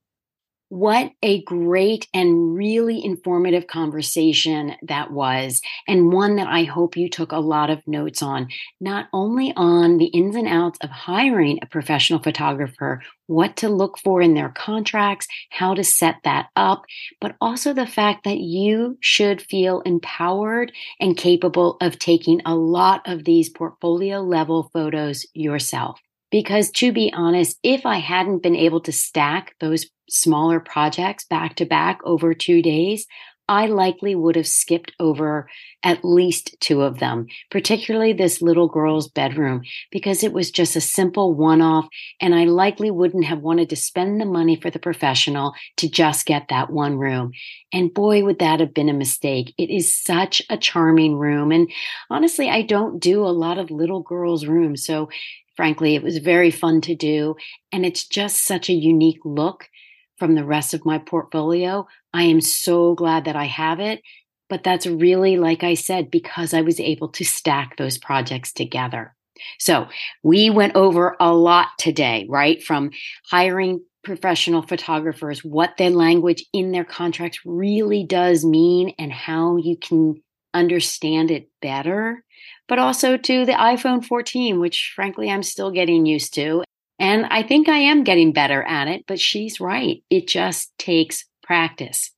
What 0.69 1.11
a 1.21 1.43
great 1.43 2.07
and 2.15 2.55
really 2.55 3.05
informative 3.05 3.67
conversation 3.67 4.73
that 4.81 5.11
was, 5.11 5.61
and 5.87 6.11
one 6.11 6.37
that 6.37 6.47
I 6.47 6.63
hope 6.63 6.97
you 6.97 7.09
took 7.09 7.31
a 7.31 7.37
lot 7.37 7.69
of 7.69 7.87
notes 7.87 8.23
on, 8.23 8.47
not 8.81 9.07
only 9.13 9.53
on 9.55 9.99
the 9.99 10.07
ins 10.07 10.35
and 10.35 10.47
outs 10.47 10.79
of 10.81 10.89
hiring 10.89 11.59
a 11.61 11.67
professional 11.67 12.19
photographer, 12.19 13.03
what 13.27 13.55
to 13.57 13.69
look 13.69 13.99
for 13.99 14.19
in 14.19 14.33
their 14.33 14.49
contracts, 14.49 15.27
how 15.51 15.75
to 15.75 15.83
set 15.83 16.15
that 16.23 16.47
up, 16.55 16.81
but 17.21 17.35
also 17.39 17.71
the 17.73 17.85
fact 17.85 18.23
that 18.23 18.39
you 18.39 18.97
should 18.99 19.43
feel 19.43 19.81
empowered 19.81 20.71
and 20.99 21.15
capable 21.17 21.77
of 21.81 21.99
taking 21.99 22.41
a 22.45 22.55
lot 22.55 23.01
of 23.05 23.25
these 23.25 23.49
portfolio 23.49 24.21
level 24.21 24.71
photos 24.73 25.27
yourself. 25.35 25.99
Because 26.33 26.71
to 26.71 26.91
be 26.91 27.13
honest, 27.15 27.59
if 27.61 27.85
I 27.85 27.99
hadn't 27.99 28.41
been 28.41 28.55
able 28.55 28.81
to 28.81 28.91
stack 28.91 29.53
those 29.59 29.85
smaller 30.09 30.59
projects 30.59 31.25
back 31.25 31.55
to 31.57 31.65
back 31.65 31.99
over 32.03 32.33
two 32.33 32.63
days, 32.63 33.05
I 33.47 33.67
likely 33.67 34.15
would 34.15 34.35
have 34.35 34.47
skipped 34.47 34.93
over 34.99 35.47
at 35.83 36.03
least 36.03 36.55
two 36.59 36.81
of 36.81 36.97
them, 36.97 37.27
particularly 37.51 38.13
this 38.13 38.41
little 38.41 38.67
girl's 38.67 39.09
bedroom, 39.09 39.61
because 39.91 40.23
it 40.23 40.33
was 40.33 40.49
just 40.49 40.75
a 40.75 40.81
simple 40.81 41.35
one 41.35 41.61
off. 41.61 41.87
And 42.19 42.33
I 42.33 42.45
likely 42.45 42.89
wouldn't 42.89 43.25
have 43.25 43.39
wanted 43.39 43.69
to 43.69 43.75
spend 43.75 44.19
the 44.19 44.25
money 44.25 44.55
for 44.55 44.71
the 44.71 44.79
professional 44.79 45.53
to 45.77 45.87
just 45.87 46.25
get 46.25 46.47
that 46.49 46.71
one 46.71 46.97
room. 46.97 47.33
And 47.71 47.93
boy, 47.93 48.23
would 48.23 48.39
that 48.39 48.59
have 48.59 48.73
been 48.73 48.89
a 48.89 48.93
mistake. 48.93 49.53
It 49.57 49.69
is 49.69 49.93
such 49.93 50.41
a 50.49 50.57
charming 50.57 51.15
room. 51.17 51.51
And 51.51 51.69
honestly, 52.09 52.49
I 52.49 52.63
don't 52.63 52.99
do 52.99 53.23
a 53.23 53.27
lot 53.27 53.59
of 53.59 53.69
little 53.69 54.01
girls' 54.01 54.47
rooms. 54.47 54.83
So 54.83 55.09
frankly. 55.55 55.95
It 55.95 56.03
was 56.03 56.17
very 56.17 56.51
fun 56.51 56.81
to 56.81 56.95
do. 56.95 57.35
And 57.71 57.85
it's 57.85 58.07
just 58.07 58.45
such 58.45 58.69
a 58.69 58.73
unique 58.73 59.21
look 59.23 59.69
from 60.17 60.35
the 60.35 60.45
rest 60.45 60.73
of 60.73 60.85
my 60.85 60.97
portfolio. 60.97 61.87
I 62.13 62.23
am 62.23 62.41
so 62.41 62.95
glad 62.95 63.25
that 63.25 63.35
I 63.35 63.45
have 63.45 63.79
it. 63.79 64.01
But 64.49 64.63
that's 64.63 64.85
really, 64.85 65.37
like 65.37 65.63
I 65.63 65.73
said, 65.73 66.11
because 66.11 66.53
I 66.53 66.61
was 66.61 66.79
able 66.79 67.09
to 67.09 67.25
stack 67.25 67.77
those 67.77 67.97
projects 67.97 68.53
together. 68.53 69.15
So 69.57 69.87
we 70.21 70.49
went 70.49 70.75
over 70.75 71.15
a 71.19 71.33
lot 71.33 71.69
today, 71.79 72.27
right? 72.29 72.61
From 72.61 72.91
hiring 73.29 73.83
professional 74.03 74.61
photographers, 74.61 75.43
what 75.43 75.77
their 75.77 75.89
language 75.89 76.45
in 76.53 76.71
their 76.71 76.83
contracts 76.83 77.39
really 77.45 78.05
does 78.05 78.45
mean, 78.45 78.93
and 78.99 79.11
how 79.11 79.57
you 79.57 79.77
can 79.77 80.21
understand 80.53 81.31
it 81.31 81.49
better 81.61 82.23
but 82.67 82.79
also 82.79 83.17
to 83.17 83.45
the 83.45 83.53
iPhone 83.53 84.03
14, 84.03 84.59
which 84.59 84.93
frankly 84.95 85.29
I'm 85.29 85.43
still 85.43 85.71
getting 85.71 86.05
used 86.05 86.33
to. 86.35 86.63
And 86.99 87.25
I 87.25 87.43
think 87.43 87.67
I 87.67 87.77
am 87.77 88.03
getting 88.03 88.31
better 88.33 88.63
at 88.63 88.87
it, 88.87 89.03
but 89.07 89.19
she's 89.19 89.59
right. 89.59 90.03
It 90.09 90.27
just 90.27 90.77
takes 90.77 91.25
practice. 91.41 92.11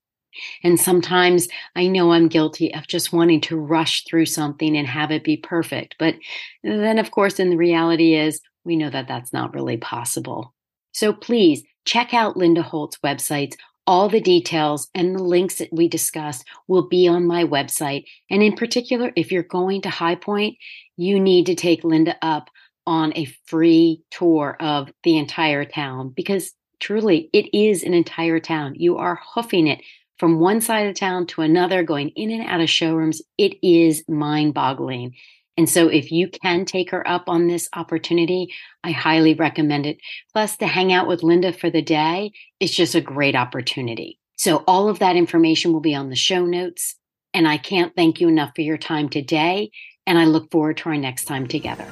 And 0.63 0.79
sometimes 0.79 1.47
I 1.75 1.87
know 1.87 2.11
I'm 2.11 2.27
guilty 2.27 2.73
of 2.73 2.87
just 2.87 3.13
wanting 3.13 3.41
to 3.41 3.57
rush 3.57 4.03
through 4.03 4.25
something 4.25 4.75
and 4.75 4.85
have 4.85 5.09
it 5.09 5.23
be 5.23 5.37
perfect. 5.37 5.95
But 5.97 6.15
then, 6.63 6.99
of 6.99 7.11
course, 7.11 7.35
then 7.35 7.49
the 7.49 7.57
reality 7.57 8.15
is 8.15 8.41
we 8.65 8.75
know 8.75 8.89
that 8.89 9.07
that's 9.07 9.31
not 9.31 9.53
really 9.53 9.77
possible. 9.77 10.53
So 10.91 11.13
please 11.13 11.63
check 11.85 12.13
out 12.13 12.35
Linda 12.35 12.61
Holt's 12.61 12.97
websites 12.97 13.55
all 13.87 14.09
the 14.09 14.21
details 14.21 14.89
and 14.95 15.15
the 15.15 15.23
links 15.23 15.55
that 15.55 15.71
we 15.71 15.87
discussed 15.87 16.45
will 16.67 16.87
be 16.87 17.07
on 17.07 17.25
my 17.25 17.43
website. 17.43 18.05
And 18.29 18.41
in 18.41 18.55
particular, 18.55 19.11
if 19.15 19.31
you're 19.31 19.43
going 19.43 19.81
to 19.81 19.89
High 19.89 20.15
Point, 20.15 20.57
you 20.97 21.19
need 21.19 21.45
to 21.47 21.55
take 21.55 21.83
Linda 21.83 22.15
up 22.21 22.49
on 22.87 23.13
a 23.15 23.25
free 23.45 24.03
tour 24.11 24.55
of 24.59 24.91
the 25.03 25.17
entire 25.17 25.65
town 25.65 26.09
because 26.15 26.53
truly 26.79 27.29
it 27.33 27.55
is 27.57 27.83
an 27.83 27.93
entire 27.93 28.39
town. 28.39 28.75
You 28.75 28.97
are 28.97 29.19
hoofing 29.33 29.67
it 29.67 29.81
from 30.17 30.39
one 30.39 30.61
side 30.61 30.87
of 30.87 30.95
town 30.95 31.27
to 31.27 31.41
another, 31.41 31.83
going 31.83 32.09
in 32.09 32.31
and 32.31 32.47
out 32.47 32.61
of 32.61 32.69
showrooms. 32.69 33.21
It 33.37 33.57
is 33.61 34.03
mind 34.07 34.53
boggling. 34.53 35.15
And 35.57 35.69
so 35.69 35.87
if 35.87 36.11
you 36.11 36.27
can 36.29 36.65
take 36.65 36.91
her 36.91 37.07
up 37.07 37.29
on 37.29 37.47
this 37.47 37.69
opportunity, 37.73 38.53
I 38.83 38.91
highly 38.91 39.33
recommend 39.35 39.85
it. 39.85 39.97
Plus, 40.33 40.57
to 40.57 40.67
hang 40.67 40.91
out 40.91 41.07
with 41.07 41.23
Linda 41.23 41.53
for 41.53 41.69
the 41.69 41.81
day 41.81 42.33
is 42.59 42.75
just 42.75 42.93
a 42.93 43.01
great 43.01 43.35
opportunity. 43.35 44.19
So 44.35 44.65
all 44.67 44.89
of 44.89 44.99
that 44.99 45.15
information 45.15 45.71
will 45.71 45.79
be 45.79 45.95
on 45.95 46.09
the 46.09 46.15
show 46.15 46.45
notes. 46.45 46.95
And 47.33 47.47
I 47.47 47.57
can't 47.57 47.95
thank 47.95 48.19
you 48.19 48.27
enough 48.27 48.51
for 48.55 48.61
your 48.61 48.77
time 48.77 49.07
today. 49.07 49.71
And 50.05 50.17
I 50.17 50.25
look 50.25 50.51
forward 50.51 50.77
to 50.77 50.89
our 50.89 50.97
next 50.97 51.25
time 51.25 51.47
together. 51.47 51.87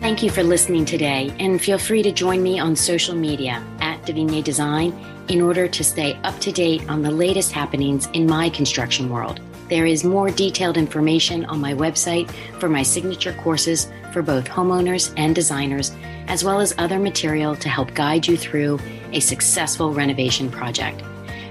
Thank 0.00 0.22
you 0.22 0.30
for 0.30 0.42
listening 0.42 0.86
today, 0.86 1.34
and 1.38 1.60
feel 1.60 1.78
free 1.78 2.02
to 2.02 2.10
join 2.10 2.42
me 2.42 2.58
on 2.58 2.74
social 2.74 3.14
media 3.14 3.62
at 3.80 4.02
Devignier 4.06 4.42
Design 4.42 4.98
in 5.28 5.42
order 5.42 5.68
to 5.68 5.84
stay 5.84 6.14
up 6.24 6.38
to 6.40 6.50
date 6.50 6.88
on 6.88 7.02
the 7.02 7.10
latest 7.10 7.52
happenings 7.52 8.08
in 8.14 8.26
my 8.26 8.48
construction 8.48 9.10
world. 9.10 9.42
There 9.70 9.86
is 9.86 10.02
more 10.02 10.30
detailed 10.30 10.76
information 10.76 11.44
on 11.44 11.60
my 11.60 11.74
website 11.74 12.28
for 12.58 12.68
my 12.68 12.82
signature 12.82 13.32
courses 13.34 13.86
for 14.12 14.20
both 14.20 14.48
homeowners 14.48 15.14
and 15.16 15.32
designers, 15.32 15.92
as 16.26 16.42
well 16.42 16.60
as 16.60 16.74
other 16.76 16.98
material 16.98 17.54
to 17.54 17.68
help 17.68 17.94
guide 17.94 18.26
you 18.26 18.36
through 18.36 18.80
a 19.12 19.20
successful 19.20 19.94
renovation 19.94 20.50
project. 20.50 21.02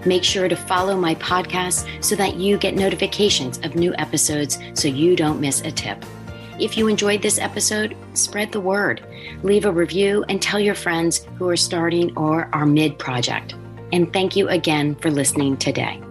Make 0.06 0.26
sure 0.26 0.50
to 0.50 0.56
follow 0.58 0.98
my 0.98 1.16
podcast 1.16 1.88
so 2.04 2.16
that 2.18 2.36
you 2.36 2.58
get 2.58 2.76
notifications 2.76 3.58
of 3.60 3.76
new 3.76 3.96
episodes 3.96 4.60
so 4.74 4.90
you 4.90 5.16
don't 5.16 5.40
miss 5.40 5.62
a 5.62 5.72
tip. 5.72 6.04
If 6.60 6.78
you 6.78 6.90
enjoyed 6.90 7.22
this 7.22 7.40
episode, 7.40 7.96
spread 8.16 8.52
the 8.52 8.60
word, 8.60 9.02
leave 9.44 9.64
a 9.64 9.72
review, 9.72 10.26
and 10.28 10.42
tell 10.42 10.60
your 10.60 10.76
friends 10.76 11.26
who 11.38 11.48
are 11.48 11.56
starting 11.56 12.16
or 12.18 12.50
are 12.52 12.66
mid 12.66 13.00
project. 13.00 13.56
And 13.94 14.12
thank 14.12 14.36
you 14.36 14.50
again 14.50 14.96
for 14.96 15.10
listening 15.10 15.56
today. 15.56 16.02